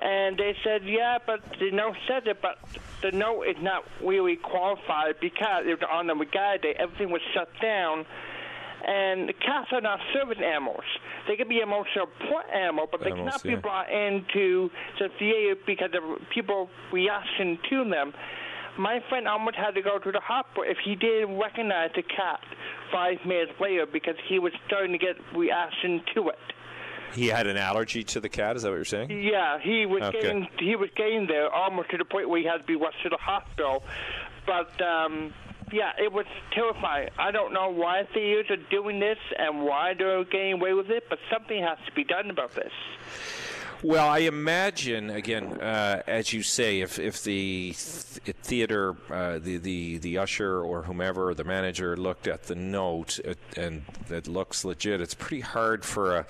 [0.00, 2.58] And they said, yeah, but the note said it, but
[3.02, 6.74] the note is not really qualified because it was on the Regatta Day.
[6.78, 8.06] Everything was shut down.
[8.86, 10.84] And the cats are not service animals.
[11.28, 13.56] They could be emotional support animal, but they cannot yeah.
[13.56, 18.14] be brought into the theater because of people reaction to them.
[18.78, 22.40] My friend almost had to go to the hospital if he didn't recognize the cat
[22.90, 26.38] five minutes later because he was starting to get reaction to it.
[27.14, 28.56] He had an allergy to the cat.
[28.56, 29.10] Is that what you're saying?
[29.10, 30.20] Yeah, he was okay.
[30.20, 33.02] getting he was getting there almost to the point where he had to be rushed
[33.02, 33.82] to the hospital.
[34.46, 35.32] But um,
[35.72, 37.10] yeah, it was terrifying.
[37.18, 40.90] I don't know why the theaters are doing this and why they're getting away with
[40.90, 42.72] it, but something has to be done about this.
[43.82, 49.56] Well, I imagine again, uh, as you say, if if the th- theater, uh, the
[49.56, 54.66] the the usher or whomever, the manager looked at the note it, and it looks
[54.66, 56.26] legit, it's pretty hard for a,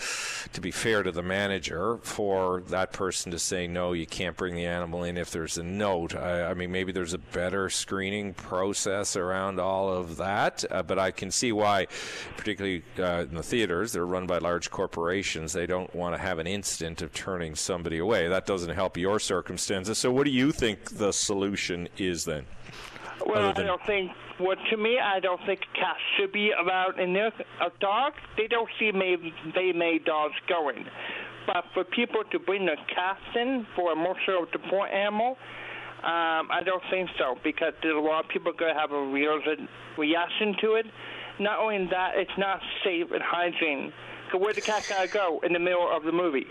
[0.53, 4.55] to be fair to the manager for that person to say no, you can't bring
[4.55, 6.15] the animal in if there's a note.
[6.15, 11.01] I, I mean, maybe there's a better screening process around all of that, uh, but
[11.01, 11.89] I can see why,
[12.37, 15.53] particularly uh, in the theaters, they're run by large corporations.
[15.53, 18.29] They don't want to have an incident of turning turning somebody away.
[18.29, 19.97] That doesn't help your circumstances.
[19.97, 22.45] So, what do you think the solution is then?
[23.25, 24.13] Well, than- I don't think.
[24.39, 27.33] Well, to me, I don't think cats should be allowed in there.
[27.61, 30.87] A dog, they don't see maybe they may dogs going.
[31.47, 35.37] But for people to bring a cats in for a emotional support animal,
[36.03, 39.07] um, I don't think so because there's a lot of people going to have a
[39.07, 39.41] real
[39.99, 40.87] reaction to it.
[41.39, 43.93] Not only that, it's not safe and hygiene.
[44.33, 46.47] So where the cat gotta go in the middle of the movie?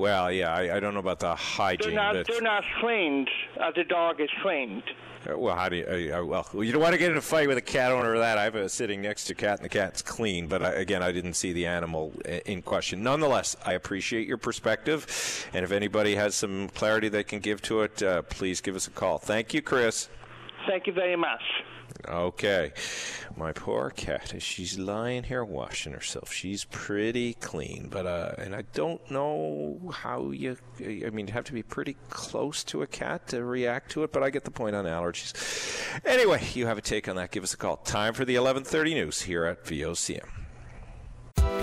[0.00, 1.94] Well, yeah, I, I don't know about the hygiene.
[1.94, 3.28] They're not, they're not trained
[3.60, 4.82] as a dog is trained.
[5.30, 5.84] Uh, well, how do you?
[5.84, 8.38] Uh, well, you don't want to get in a fight with a cat owner that.
[8.38, 10.46] I have a sitting next to cat, and the cat's clean.
[10.46, 12.14] But I, again, I didn't see the animal
[12.46, 13.02] in question.
[13.02, 17.82] Nonetheless, I appreciate your perspective, and if anybody has some clarity they can give to
[17.82, 19.18] it, uh, please give us a call.
[19.18, 20.08] Thank you, Chris.
[20.66, 21.42] Thank you very much.
[22.08, 22.72] Okay.
[23.36, 26.32] My poor cat, she's lying here washing herself.
[26.32, 30.56] She's pretty clean, but uh, and I don't know how you.
[30.80, 34.12] I mean, you have to be pretty close to a cat to react to it.
[34.12, 35.32] But I get the point on allergies.
[36.04, 37.30] Anyway, you have a take on that?
[37.30, 37.76] Give us a call.
[37.78, 40.39] Time for the 11:30 news here at VOCM.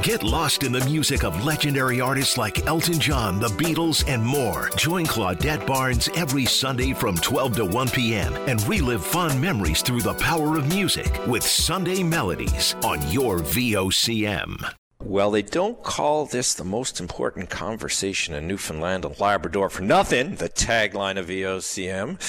[0.07, 4.69] Get lost in the music of legendary artists like Elton John, the Beatles, and more.
[4.77, 8.34] Join Claudette Barnes every Sunday from 12 to 1 p.m.
[8.48, 14.86] and relive fun memories through the power of music with Sunday Melodies on your VOCM.
[15.07, 20.35] Well, they don't call this the most important conversation in Newfoundland and Labrador for nothing,
[20.35, 22.21] the tagline of VOCM.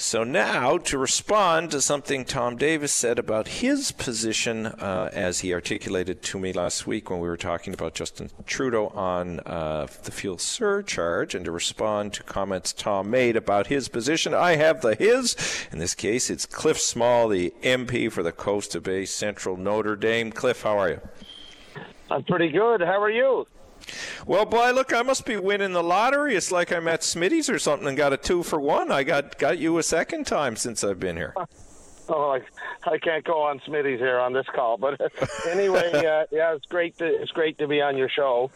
[0.00, 5.52] So now, to respond to something Tom Davis said about his position uh, as he
[5.52, 10.10] articulated to me last week when we were talking about Justin Trudeau on uh, the
[10.10, 14.94] fuel surcharge, and to respond to comments Tom made about his position, I have the
[14.94, 15.36] his.
[15.70, 19.96] In this case, it's Cliff Small, the MP for the Coast of Bay Central Notre
[19.96, 20.32] Dame.
[20.32, 21.00] Cliff, how are you?
[22.12, 22.80] I'm pretty good.
[22.82, 23.46] How are you?
[24.26, 26.36] Well, boy, look, I must be winning the lottery.
[26.36, 28.92] It's like I'm at Smitty's or something and got a two for one.
[28.92, 31.34] I got got you a second time since I've been here.
[32.08, 32.40] Oh, I,
[32.90, 35.00] I can't go on Smitty's here on this call, but
[35.48, 38.50] anyway, uh, yeah, it's great to it's great to be on your show,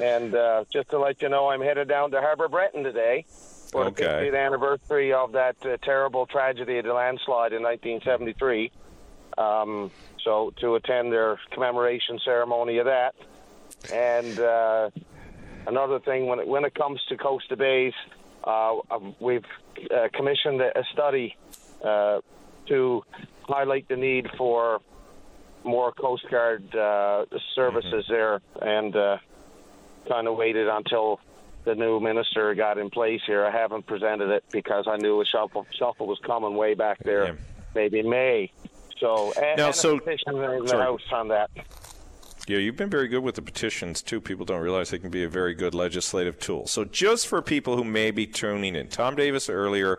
[0.00, 3.24] and uh, just to let you know, I'm headed down to Harbor Breton today
[3.72, 4.04] for Okay.
[4.04, 8.70] the 50th anniversary of that uh, terrible tragedy of the landslide in 1973.
[9.38, 9.90] Um,
[10.24, 13.14] so to attend their commemoration ceremony of that,
[13.92, 14.90] and uh,
[15.66, 17.92] another thing when it when it comes to Coast of Bays,
[18.44, 19.44] uh, um, we've
[19.94, 21.36] uh, commissioned a, a study
[21.84, 22.20] uh,
[22.66, 23.02] to
[23.42, 24.80] highlight the need for
[25.64, 29.18] more Coast Guard uh, services there, and uh,
[30.08, 31.20] kind of waited until
[31.64, 33.44] the new minister got in place here.
[33.44, 37.36] I haven't presented it because I knew a shuffle shuffle was coming way back there,
[37.74, 38.52] maybe May.
[39.00, 40.76] So and, Now, and so- a petition in the.
[40.76, 41.50] House on that.
[42.48, 44.20] Yeah, you've been very good with the petitions too.
[44.20, 46.66] People don't realize they can be a very good legislative tool.
[46.66, 49.98] So, just for people who may be tuning in, Tom Davis earlier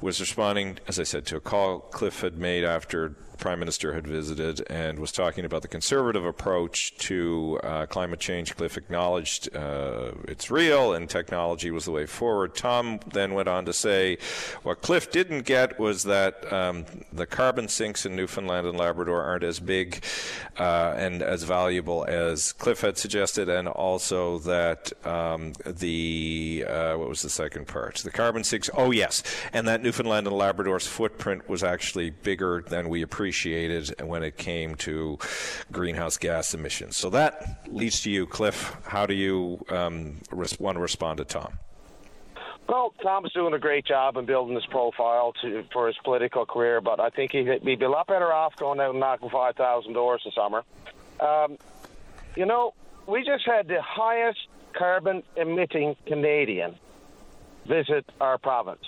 [0.00, 4.06] was responding, as I said, to a call Cliff had made after Prime Minister had
[4.06, 8.56] visited and was talking about the conservative approach to uh, climate change.
[8.56, 12.54] Cliff acknowledged uh, it's real and technology was the way forward.
[12.54, 14.18] Tom then went on to say
[14.62, 19.44] what Cliff didn't get was that um, the carbon sinks in Newfoundland and Labrador aren't
[19.44, 20.04] as big
[20.58, 27.08] uh, and as valuable as Cliff had suggested, and also that um, the uh, what
[27.08, 27.96] was the second part?
[27.96, 28.68] The carbon sinks.
[28.74, 33.27] Oh yes, and that Newfoundland and Labrador's footprint was actually bigger than we appreciated
[34.02, 35.18] when it came to
[35.72, 36.96] greenhouse gas emissions.
[36.96, 38.76] So that leads to you, Cliff.
[38.84, 40.18] How do you um,
[40.58, 41.58] want to respond to Tom?
[42.68, 46.82] Well, Tom's doing a great job in building his profile to for his political career,
[46.82, 49.92] but I think he'd, he'd be a lot better off going out and knocking 5,000
[49.94, 50.64] doors this summer.
[51.18, 51.56] Um,
[52.36, 52.74] you know,
[53.06, 54.40] we just had the highest
[54.74, 56.76] carbon emitting Canadian
[57.66, 58.84] visit our province.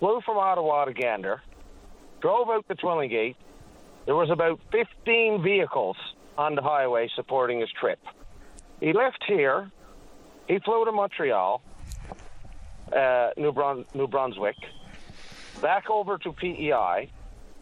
[0.00, 1.42] Flew from Ottawa to Gander,
[2.22, 3.34] drove out to Twillingate.
[4.06, 5.96] There was about 15 vehicles
[6.38, 7.98] on the highway supporting his trip.
[8.80, 9.70] He left here.
[10.48, 11.62] He flew to Montreal,
[12.96, 14.56] uh, New, Brun- New Brunswick,
[15.60, 17.10] back over to PEI.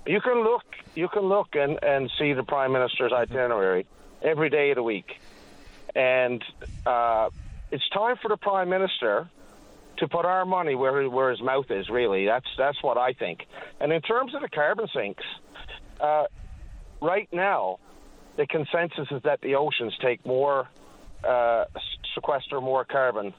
[0.07, 0.65] You can look.
[0.95, 3.87] You can look and, and see the Prime Minister's itinerary
[4.23, 5.20] every day of the week,
[5.95, 6.43] and
[6.87, 7.28] uh,
[7.70, 9.28] it's time for the Prime Minister
[10.01, 11.89] to put our money where where his mouth is.
[11.89, 13.47] Really, that's that's what I think.
[13.81, 15.25] And in terms of the carbon sinks,
[16.01, 16.25] uh,
[17.01, 17.79] right now,
[18.37, 20.69] the consensus is that the oceans take more,
[21.27, 21.65] uh,
[22.15, 23.33] sequester more carbon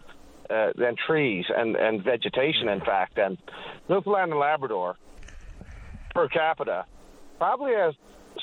[0.50, 3.18] uh, than trees and, and vegetation, in fact.
[3.18, 3.38] And
[3.90, 4.98] Newfoundland and Labrador,
[6.14, 6.86] per capita,
[7.38, 7.96] probably has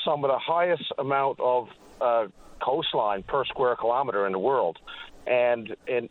[0.03, 1.67] some of the highest amount of
[2.01, 2.27] uh,
[2.61, 4.77] coastline per square kilometer in the world.
[5.27, 6.09] And in,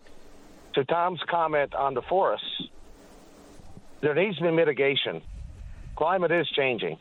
[0.74, 2.62] to Tom's comment on the forests,
[4.00, 5.22] there needs to be mitigation.
[5.96, 6.98] Climate is changing.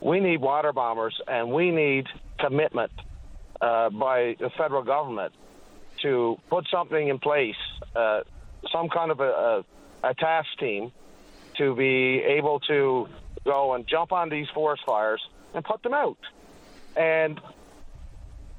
[0.00, 2.06] We need water bombers, and we need
[2.38, 2.92] commitment
[3.60, 5.34] uh, by the federal government
[6.02, 7.56] to put something in place,
[7.96, 8.20] uh,
[8.72, 9.64] some kind of a,
[10.02, 10.92] a, a task team
[11.56, 13.08] to be able to
[13.44, 16.18] go and jump on these forest fires and put them out.
[16.96, 17.40] And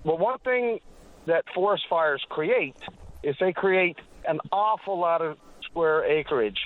[0.04, 0.80] well, one thing
[1.26, 2.76] that forest fires create
[3.24, 3.98] is they create
[4.30, 6.60] an awful lot of square acreage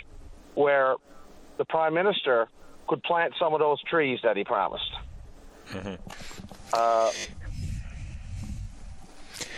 [0.54, 0.96] where
[1.58, 2.48] the prime minister
[2.88, 4.92] could plant some of those trees that he promised.
[6.74, 7.12] Uh,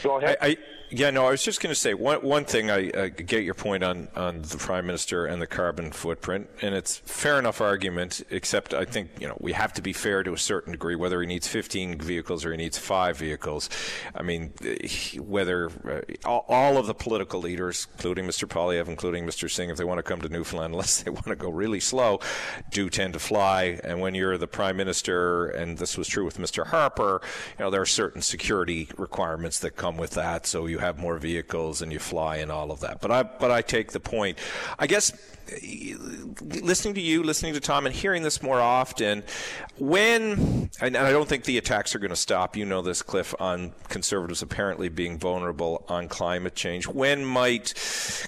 [0.04, 0.36] go ahead.
[0.42, 0.58] I, I,
[0.98, 2.72] Yeah, no, I was just going to say one one thing.
[2.72, 6.74] I, I get your point on on the prime minister and the carbon footprint, and
[6.74, 8.24] it's fair enough argument.
[8.30, 10.96] Except I think you know we have to be fair to a certain degree.
[10.96, 13.70] Whether he needs 15 vehicles or he needs five vehicles,
[14.16, 14.54] I mean,
[15.20, 18.48] whether uh, all, all, of the political leaders, including Mr.
[18.48, 19.52] Poilievre, including Mr.
[19.52, 22.22] Singh, if they want to come to Newfoundland, unless they want to go really slow,
[22.72, 23.82] do tend to fly.
[23.84, 26.68] And when you're the prime minister, and this was true with Mr.
[26.68, 27.20] Harper,
[27.60, 30.48] you know there are certain security requirements that come with that.
[30.48, 33.02] So you have more vehicles and you fly and all of that.
[33.02, 34.38] But I but I take the point.
[34.80, 35.12] I guess
[36.42, 39.24] listening to you, listening to Tom, and hearing this more often,
[39.78, 43.34] when, and I don't think the attacks are going to stop, you know this, Cliff,
[43.40, 46.88] on conservatives apparently being vulnerable on climate change.
[46.88, 47.74] When might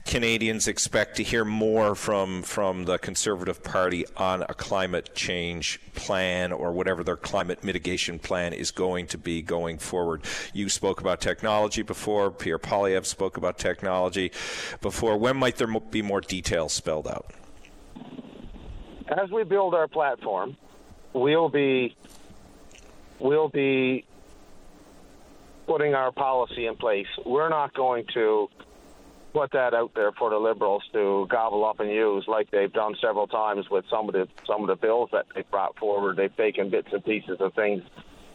[0.06, 6.52] Canadians expect to hear more from, from the Conservative Party on a climate change plan
[6.52, 10.22] or whatever their climate mitigation plan is going to be going forward?
[10.54, 14.32] You spoke about technology before, Pierre Poilievre spoke about technology
[14.82, 15.18] before.
[15.18, 17.26] When might there be more details spelled out?
[19.08, 20.58] As we build our platform,
[21.14, 21.96] we'll be
[23.20, 24.06] we'll be
[25.66, 27.08] putting our policy in place.
[27.26, 28.50] We're not going to
[29.34, 32.96] put that out there for the liberals to gobble up and use like they've done
[33.00, 36.18] several times with some of the some of the bills that they brought forward.
[36.18, 37.84] They've taken bits and pieces of things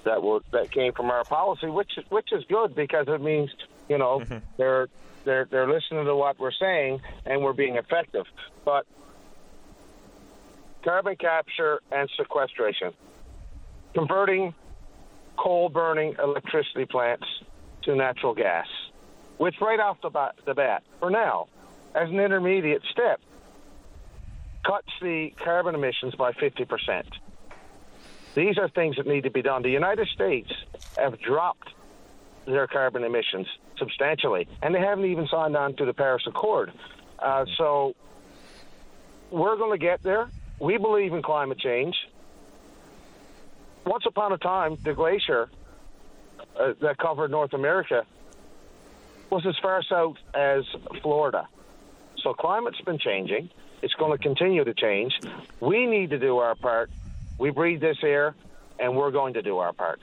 [0.05, 3.51] that were that came from our policy, which which is good because it means
[3.89, 4.39] you know mm-hmm.
[4.57, 4.89] they're
[5.25, 8.25] they're they're listening to what we're saying and we're being effective.
[8.65, 8.87] But
[10.85, 12.93] carbon capture and sequestration,
[13.95, 14.55] converting
[15.37, 17.27] coal burning electricity plants
[17.85, 18.67] to natural gas,
[19.39, 21.47] which right off the bat, the bat, for now,
[21.95, 23.21] as an intermediate step,
[24.65, 27.03] cuts the carbon emissions by 50%.
[28.35, 29.63] These are things that need to be done.
[29.63, 30.51] The United States
[30.97, 31.69] have dropped
[32.47, 33.47] their carbon emissions
[33.79, 36.73] substantially, and they haven't even signed on to the Paris Accord.
[37.19, 37.95] Uh, so
[39.31, 40.29] we're going to get there.
[40.59, 41.97] We believe in climate change.
[43.85, 45.49] Once upon a time, the glacier
[46.59, 48.05] uh, that covered North America
[49.31, 50.65] was as far south as
[51.03, 51.49] Florida.
[52.23, 53.51] So climate's been changing.
[53.81, 55.19] It's going to continue to change.
[55.59, 56.91] We need to do our part.
[57.39, 58.37] We breathe this air,
[58.79, 60.01] and we're going to do our part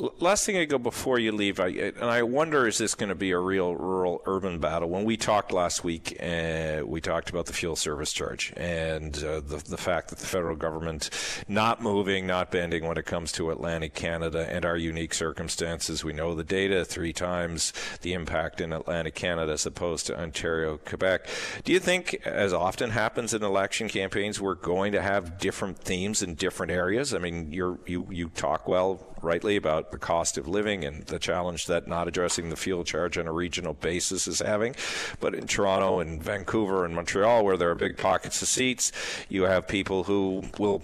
[0.00, 3.14] last thing I go before you leave, I, and I wonder is this going to
[3.14, 4.88] be a real rural urban battle?
[4.88, 9.40] When we talked last week, uh, we talked about the fuel service charge and uh,
[9.40, 11.10] the, the fact that the federal government
[11.48, 16.04] not moving, not bending when it comes to Atlantic Canada and our unique circumstances.
[16.04, 20.78] We know the data three times the impact in Atlantic Canada as opposed to Ontario,
[20.78, 21.26] Quebec.
[21.64, 26.22] Do you think, as often happens in election campaigns, we're going to have different themes
[26.22, 27.14] in different areas?
[27.14, 31.66] I mean, you you talk well rightly about the cost of living and the challenge
[31.66, 34.74] that not addressing the fuel charge on a regional basis is having.
[35.20, 38.92] But in Toronto and Vancouver and Montreal, where there are big pockets of seats,
[39.28, 40.82] you have people who will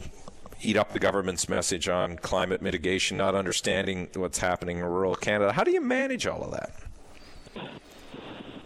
[0.61, 5.53] eat up the government's message on climate mitigation, not understanding what's happening in rural Canada.
[5.53, 6.73] How do you manage all of that?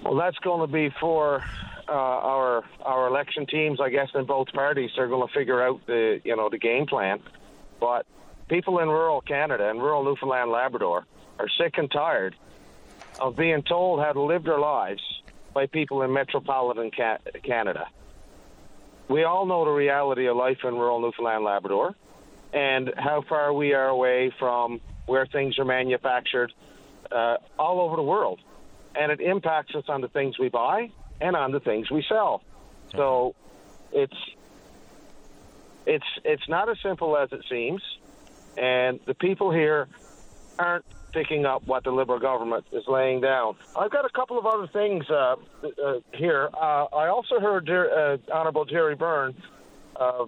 [0.03, 1.43] Well, that's going to be for
[1.89, 4.91] uh, our our election teams, I guess, in both parties.
[4.97, 7.21] They're going to figure out the you know the game plan.
[7.81, 8.07] But
[8.49, 11.05] people in rural Canada and rural Newfoundland Labrador
[11.39, 12.35] are sick and tired
[13.19, 15.03] of being told how to live their lives
[15.53, 17.89] by people in metropolitan ca- Canada.
[19.09, 21.95] We all know the reality of life in rural Newfoundland Labrador
[22.53, 26.53] and how far we are away from where things are manufactured
[27.11, 28.41] uh, all over the world.
[28.95, 30.91] And it impacts us on the things we buy
[31.21, 32.43] and on the things we sell.
[32.93, 33.35] So
[33.93, 34.17] it's
[35.87, 37.83] it's it's not as simple as it seems
[38.57, 39.89] and the people here
[40.59, 43.57] aren't picking up what the Liberal government is laying down.
[43.75, 46.51] I've got a couple of other things uh, uh, here.
[46.53, 49.35] Uh, I also heard uh, Honourable Gerry Byrne.
[49.99, 50.27] Uh,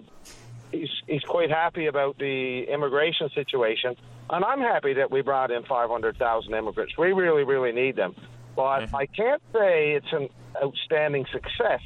[0.71, 3.95] he's, he's quite happy about the immigration situation,
[4.29, 6.97] and I'm happy that we brought in 500,000 immigrants.
[6.97, 8.15] We really, really need them.
[8.55, 8.95] But mm-hmm.
[8.95, 10.29] I can't say it's an
[10.61, 11.81] outstanding success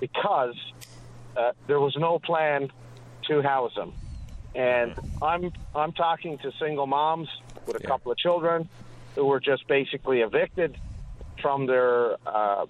[0.00, 0.56] because
[1.36, 2.70] uh, there was no plan
[3.28, 3.92] to house them.
[4.54, 7.28] And I'm I'm talking to single moms
[7.66, 7.88] with a yeah.
[7.88, 8.68] couple of children
[9.14, 10.76] who were just basically evicted
[11.40, 12.66] from their uh,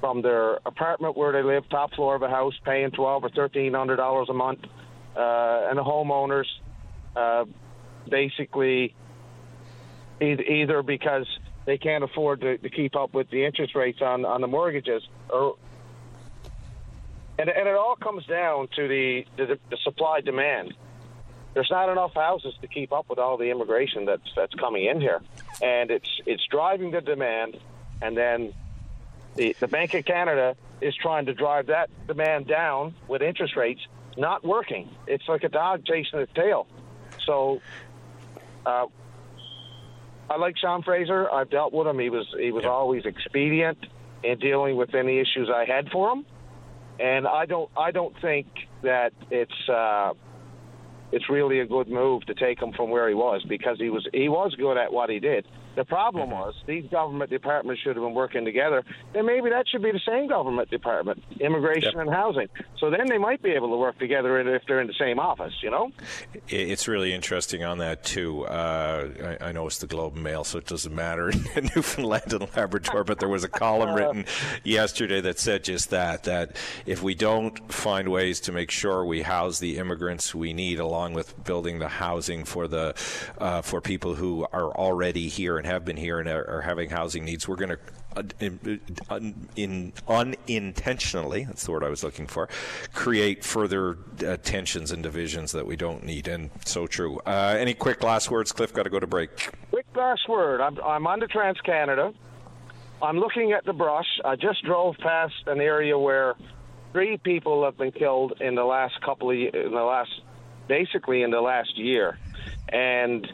[0.00, 3.74] from their apartment where they live, top floor of a house, paying twelve or thirteen
[3.74, 4.64] hundred dollars a month,
[5.16, 6.46] uh, and the homeowners
[7.16, 7.44] uh,
[8.08, 8.94] basically
[10.20, 11.26] either because
[11.64, 15.02] they can't afford to, to, keep up with the interest rates on, on the mortgages,
[15.28, 15.56] or
[17.38, 20.74] and, and it all comes down to the, the, the supply demand.
[21.54, 25.00] there's not enough houses to keep up with all the immigration that's that's coming in
[25.00, 25.20] here,
[25.62, 27.56] and it's it's driving the demand,
[28.02, 28.52] and then
[29.36, 33.80] the the Bank of Canada is trying to drive that demand down with interest rates
[34.16, 34.88] not working.
[35.06, 36.66] It's like a dog chasing its tail.
[37.24, 37.60] So,
[38.66, 38.86] uh,
[40.30, 41.30] I like Sean Fraser.
[41.30, 41.98] I've dealt with him.
[41.98, 43.78] He was he was always expedient
[44.22, 46.26] in dealing with any issues I had for him,
[46.98, 48.46] and I don't I don't think
[48.82, 49.68] that it's.
[49.68, 50.12] Uh,
[51.10, 54.06] it's really a good move to take him from where he was because he was
[54.12, 55.46] he was good at what he did.
[55.78, 58.82] The problem was these government departments should have been working together.
[59.12, 62.00] Then maybe that should be the same government department, immigration yep.
[62.00, 62.48] and housing.
[62.80, 65.52] So then they might be able to work together if they're in the same office.
[65.62, 65.92] You know,
[66.48, 68.44] it's really interesting on that too.
[68.46, 72.32] Uh, I, I, know it's the Globe and Mail, so it doesn't matter in Newfoundland
[72.32, 73.04] and Labrador.
[73.04, 74.24] But there was a column written
[74.64, 76.56] yesterday that said just that: that
[76.86, 81.14] if we don't find ways to make sure we house the immigrants we need, along
[81.14, 82.94] with building the housing for the
[83.38, 86.90] uh, for people who are already here and have been here and are, are having
[86.90, 87.78] housing needs, we're going to
[88.16, 88.80] uh, in,
[89.54, 92.48] in, unintentionally, that's the word I was looking for,
[92.92, 96.26] create further uh, tensions and divisions that we don't need.
[96.26, 97.20] And so true.
[97.20, 98.72] Uh, any quick last words, Cliff?
[98.72, 99.52] Got to go to break.
[99.70, 100.60] Quick last word.
[100.60, 101.22] I'm, I'm on
[101.64, 102.12] Canada.
[103.00, 104.20] I'm looking at the brush.
[104.24, 106.34] I just drove past an area where
[106.92, 110.10] three people have been killed in the last couple of in the last
[110.66, 112.18] basically in the last year,
[112.68, 113.26] and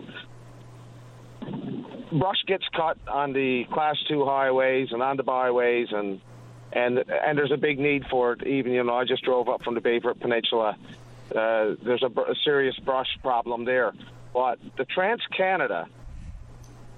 [2.19, 6.21] brush gets cut on the class two highways and on the byways and
[6.73, 8.47] and and there's a big need for it.
[8.47, 10.77] Even you know, I just drove up from the Baie Verte Peninsula.
[11.31, 13.93] Uh, there's a, a, serious brush problem there,
[14.35, 15.87] but the Trans Canada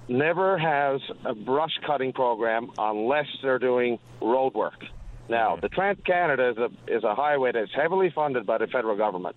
[0.08, 4.84] never has a brush cutting program unless they're doing road work.
[5.28, 8.96] Now, the Trans Canada is a is a highway that's heavily funded by the federal
[8.96, 9.36] government.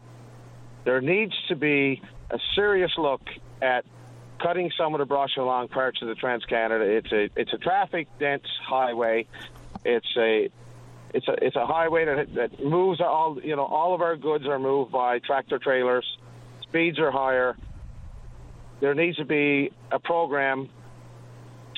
[0.85, 2.01] There needs to be
[2.31, 3.21] a serious look
[3.61, 3.85] at
[4.39, 6.85] cutting some of the brush along parts of the Trans Canada.
[6.85, 9.27] It's a it's a traffic dense highway.
[9.85, 10.49] It's a
[11.13, 14.45] it's a it's a highway that that moves all you know all of our goods
[14.47, 16.05] are moved by tractor trailers.
[16.63, 17.57] Speeds are higher.
[18.79, 20.69] There needs to be a program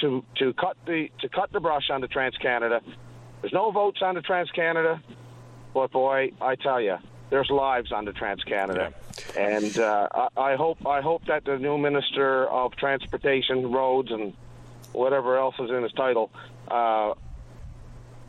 [0.01, 2.81] to to cut the to cut the brush on the Trans Canada.
[3.41, 5.01] There's no votes on the Trans Canada,
[5.73, 6.97] but boy, I tell you,
[7.31, 9.10] there's lives on the Trans Canada, yeah.
[9.35, 14.33] And uh, I, I, hope I hope that the new minister of transportation, roads, and
[14.91, 16.31] whatever else is in his title,
[16.69, 17.13] uh,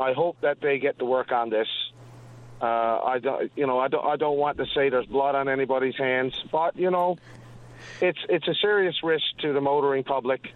[0.01, 1.69] I hope that they get to work on this.
[2.61, 5.49] Uh, I don't, you know, I don't, I don't want to say there's blood on
[5.49, 7.19] anybody's hands, but you know,
[8.01, 10.53] it's it's a serious risk to the motoring public,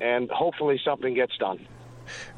[0.00, 1.66] and hopefully something gets done.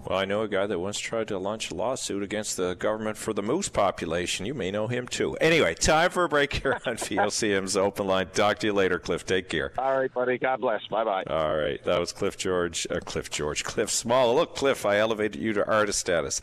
[0.04, 3.16] Well, I know a guy that once tried to launch a lawsuit against the government
[3.16, 4.46] for the moose population.
[4.46, 5.36] You may know him too.
[5.36, 8.28] Anyway, time for a break here on VOCM's Open Line.
[8.34, 9.24] Talk to you later, Cliff.
[9.24, 9.72] Take care.
[9.78, 10.38] All right, buddy.
[10.38, 10.84] God bless.
[10.88, 11.22] Bye bye.
[11.28, 11.82] All right.
[11.84, 12.84] That was Cliff George.
[12.90, 13.62] Uh, Cliff George.
[13.62, 14.34] Cliff Small.
[14.34, 16.40] Look, Cliff, I elevated you to artist status.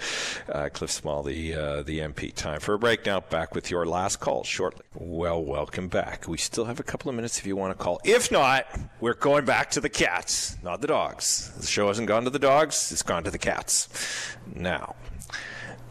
[0.47, 2.33] Uh, Cliff Small, the uh, the MP.
[2.33, 3.19] Time for a break now.
[3.19, 4.83] Back with your last call shortly.
[4.95, 6.27] Well, welcome back.
[6.29, 7.99] We still have a couple of minutes if you want to call.
[8.05, 8.65] If not,
[9.01, 11.51] we're going back to the cats, not the dogs.
[11.59, 12.91] The show hasn't gone to the dogs.
[12.91, 13.48] It's gone to the cats.
[14.55, 14.95] Now,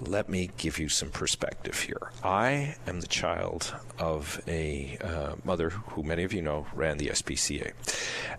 [0.01, 2.11] let me give you some perspective here.
[2.23, 7.09] I am the child of a uh, mother who many of you know ran the
[7.09, 7.73] SPCA,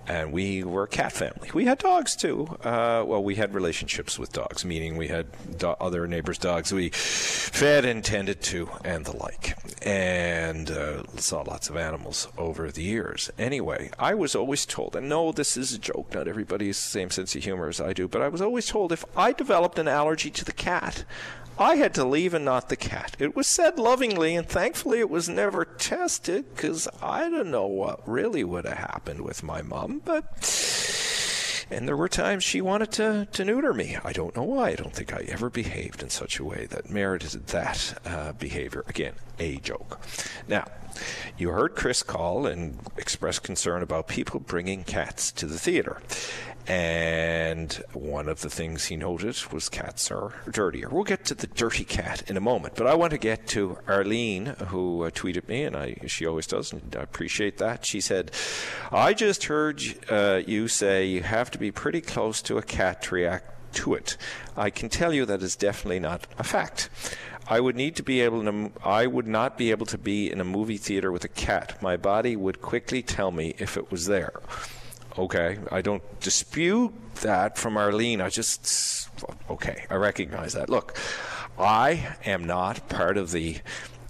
[0.07, 1.49] and we were a cat family.
[1.53, 2.57] We had dogs too.
[2.63, 5.27] Uh, well, we had relationships with dogs, meaning we had
[5.57, 11.41] do- other neighbors' dogs we fed and tended to, and the like, and uh, saw
[11.41, 13.29] lots of animals over the years.
[13.37, 16.13] Anyway, I was always told, and no, this is a joke.
[16.13, 18.67] Not everybody has the same sense of humor as I do, but I was always
[18.67, 21.03] told if I developed an allergy to the cat,
[21.59, 23.17] I had to leave and not the cat.
[23.19, 28.07] It was said lovingly, and thankfully it was never tested because I don't know what
[28.07, 30.25] really would have happened with my mom, but.
[31.71, 33.97] And there were times she wanted to, to neuter me.
[34.03, 34.69] I don't know why.
[34.69, 38.83] I don't think I ever behaved in such a way that merited that uh, behavior.
[38.87, 39.99] Again, a joke.
[40.47, 40.65] Now,
[41.37, 46.01] you heard Chris call and express concern about people bringing cats to the theater.
[46.69, 50.87] And one of the things he noted was cats are dirtier.
[50.87, 53.79] We'll get to the dirty cat in a moment, but I want to get to
[53.87, 57.87] Arlene, who uh, tweeted me, and I, she always does, and I appreciate that.
[57.87, 58.31] She said,
[58.91, 59.81] I just heard
[60.11, 63.95] uh, you say you have to be pretty close to a cat to react to
[63.95, 64.15] it.
[64.55, 66.91] I can tell you that is definitely not a fact.
[67.47, 68.71] I would need to be able to.
[68.83, 71.81] I would not be able to be in a movie theater with a cat.
[71.81, 74.33] My body would quickly tell me if it was there.
[75.17, 78.21] Okay, I don't dispute that from Arlene.
[78.21, 79.09] I just,
[79.49, 80.69] okay, I recognize that.
[80.69, 80.97] Look,
[81.57, 83.57] I am not part of the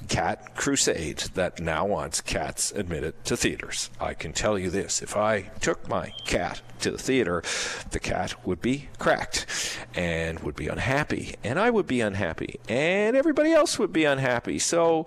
[0.07, 3.89] cat crusade that now wants cats admitted to theaters.
[3.99, 7.43] I can tell you this if I took my cat to the theater,
[7.91, 9.45] the cat would be cracked
[9.93, 14.59] and would be unhappy, and I would be unhappy, and everybody else would be unhappy.
[14.59, 15.05] So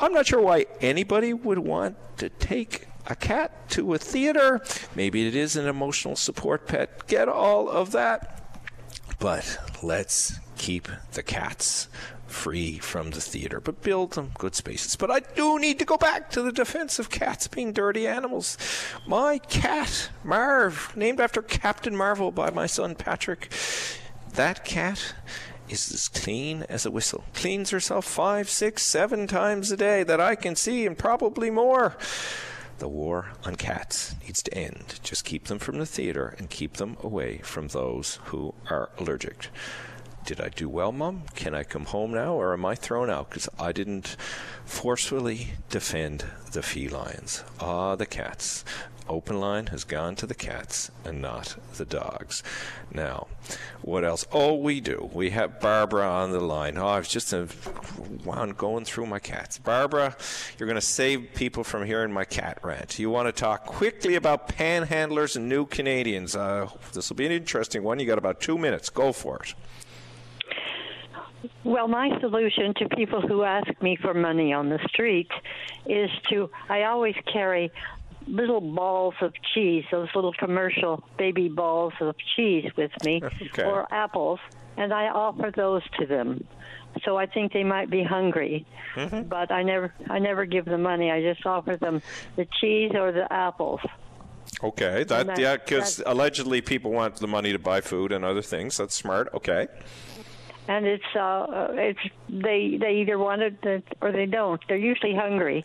[0.00, 4.60] I'm not sure why anybody would want to take a cat to a theater.
[4.94, 7.06] Maybe it is an emotional support pet.
[7.06, 8.34] Get all of that.
[9.18, 11.88] But let's keep the cats
[12.26, 14.96] free from the theater, but build them good spaces.
[14.96, 18.58] But I do need to go back to the defense of cats being dirty animals.
[19.06, 23.50] My cat, Marv, named after Captain Marvel by my son Patrick,
[24.34, 25.14] that cat
[25.68, 27.24] is as clean as a whistle.
[27.34, 31.96] Cleans herself five, six, seven times a day that I can see, and probably more.
[32.78, 35.00] The war on cats needs to end.
[35.02, 39.48] Just keep them from the theater and keep them away from those who are allergic.
[40.24, 41.22] Did I do well, Mom?
[41.34, 44.16] Can I come home now, or am I thrown out because I didn't
[44.64, 47.42] forcefully defend the felines?
[47.58, 48.64] Ah, the cats.
[49.08, 52.42] Open line has gone to the cats and not the dogs.
[52.92, 53.26] Now,
[53.82, 54.26] what else?
[54.32, 55.10] Oh, we do.
[55.12, 56.76] We have Barbara on the line.
[56.76, 57.48] Oh, I was just a,
[58.56, 59.58] going through my cats.
[59.58, 60.16] Barbara,
[60.58, 62.98] you're going to save people from hearing my cat rant.
[62.98, 66.36] You want to talk quickly about panhandlers and new Canadians.
[66.36, 67.98] Uh, this will be an interesting one.
[67.98, 68.90] You got about two minutes.
[68.90, 69.54] Go for it.
[71.64, 75.30] Well, my solution to people who ask me for money on the street
[75.86, 77.70] is to, I always carry
[78.28, 83.64] little balls of cheese, those little commercial baby balls of cheese with me, okay.
[83.64, 84.40] or apples,
[84.76, 86.46] and I offer those to them.
[87.04, 89.22] So I think they might be hungry, mm-hmm.
[89.22, 91.10] but I never, I never give them money.
[91.10, 92.02] I just offer them
[92.36, 93.80] the cheese or the apples.
[94.62, 98.42] Okay, that, that yeah, because allegedly people want the money to buy food and other
[98.42, 98.78] things.
[98.78, 99.28] That's smart.
[99.34, 99.68] Okay
[100.68, 104.60] and it's uh, it's they they either want it or they don't.
[104.68, 105.64] They're usually hungry.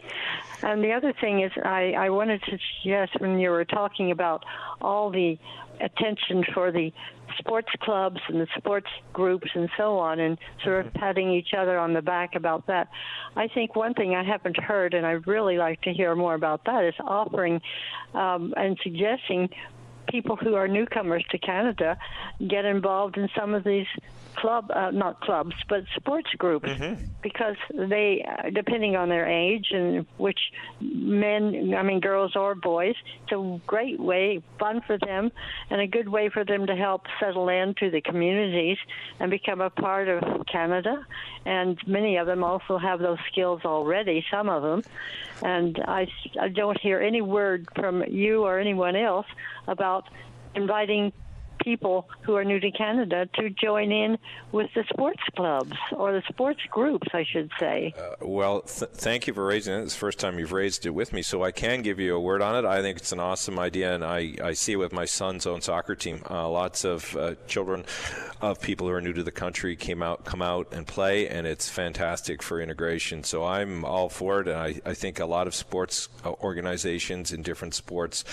[0.63, 4.45] And the other thing is, I I wanted to suggest when you were talking about
[4.81, 5.38] all the
[5.81, 6.93] attention for the
[7.38, 10.99] sports clubs and the sports groups and so on, and sort of mm-hmm.
[10.99, 12.88] patting each other on the back about that.
[13.35, 16.63] I think one thing I haven't heard, and I'd really like to hear more about
[16.65, 17.61] that, is offering
[18.13, 19.49] um, and suggesting
[20.07, 21.97] people who are newcomers to Canada
[22.47, 23.88] get involved in some of these
[24.35, 27.03] club, uh, not clubs, but sports groups, mm-hmm.
[27.22, 30.39] because they, uh, depending on their age and which
[30.81, 35.31] men, I mean, girls or boys, it's a great way, fun for them,
[35.69, 38.77] and a good way for them to help settle into the communities
[39.19, 41.05] and become a part of Canada.
[41.45, 44.84] And many of them also have those skills already, some of them.
[45.41, 46.07] And I,
[46.39, 49.27] I don't hear any word from you or anyone else
[49.68, 50.07] about
[50.55, 51.11] inviting
[51.59, 54.17] people who are new to Canada to join in
[54.51, 57.93] with the sports clubs or the sports groups, I should say.
[57.97, 59.84] Uh, well, th- thank you for raising it.
[59.84, 62.19] It's the first time you've raised it with me, so I can give you a
[62.19, 62.67] word on it.
[62.67, 65.61] I think it's an awesome idea, and I, I see it with my son's own
[65.61, 66.23] soccer team.
[66.30, 67.85] Uh, lots of uh, children
[68.41, 71.47] of people who are new to the country came out, come out and play, and
[71.47, 73.23] it's fantastic for integration.
[73.23, 77.31] So I'm all for it, and I, I think a lot of sports uh, organizations
[77.31, 78.25] in different sports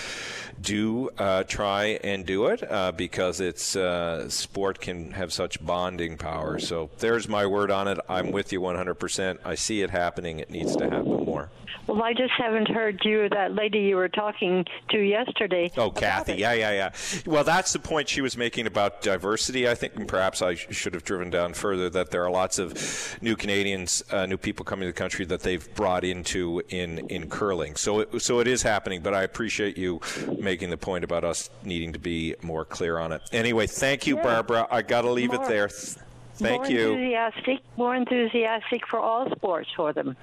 [0.60, 6.16] do uh, try and do it uh, because it's uh, sport can have such bonding
[6.16, 6.58] power.
[6.58, 7.98] So there's my word on it.
[8.08, 9.38] I'm with you 100%.
[9.44, 10.38] I see it happening.
[10.38, 11.50] It needs to happen more.
[11.90, 15.72] Well, I just haven't heard you, that lady you were talking to yesterday.
[15.76, 16.34] Oh, Kathy.
[16.34, 16.90] Yeah, yeah, yeah.
[17.26, 20.94] Well, that's the point she was making about diversity, I think, and perhaps I should
[20.94, 24.86] have driven down further that there are lots of new Canadians, uh, new people coming
[24.86, 27.74] to the country that they've brought into in, in curling.
[27.74, 30.00] So it, so it is happening, but I appreciate you
[30.38, 33.22] making the point about us needing to be more clear on it.
[33.32, 34.22] Anyway, thank you, yeah.
[34.22, 34.66] Barbara.
[34.70, 35.68] I got to leave more, it there.
[35.68, 36.92] Thank more you.
[36.92, 40.16] Enthusiastic, more enthusiastic for all sports for them.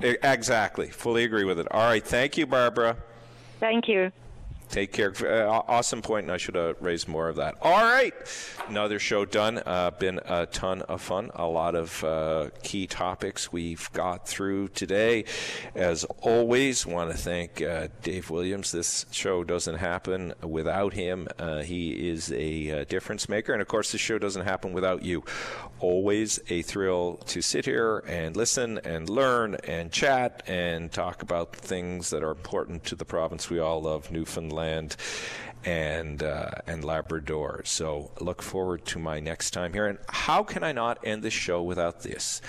[0.00, 0.88] Exactly.
[0.88, 1.68] Fully agree with it.
[1.70, 2.04] All right.
[2.04, 2.96] Thank you, Barbara.
[3.60, 4.10] Thank you.
[4.72, 5.12] Take care.
[5.20, 7.56] Uh, awesome point, and I should have raised more of that.
[7.60, 8.14] All right,
[8.68, 9.60] another show done.
[9.66, 11.30] Uh, been a ton of fun.
[11.34, 15.26] A lot of uh, key topics we've got through today.
[15.74, 18.72] As always, want to thank uh, Dave Williams.
[18.72, 21.28] This show doesn't happen without him.
[21.38, 25.02] Uh, he is a uh, difference maker, and of course, this show doesn't happen without
[25.02, 25.22] you.
[25.80, 31.54] Always a thrill to sit here and listen and learn and chat and talk about
[31.54, 34.96] things that are important to the province we all love, Newfoundland Newfoundland
[35.64, 37.62] and uh, and Labrador.
[37.64, 39.86] So look forward to my next time here.
[39.86, 42.40] And how can I not end this show without this?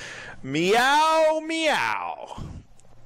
[0.42, 2.44] Meow meow.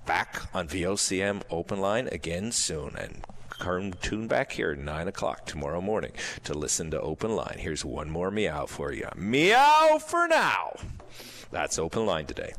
[0.05, 5.45] Back on VOCM Open Line again soon, and come tune back here at nine o'clock
[5.45, 6.13] tomorrow morning
[6.45, 7.57] to listen to Open Line.
[7.59, 9.09] Here's one more meow for you.
[9.17, 10.77] Meow for now.
[11.51, 12.53] That's Open Line today.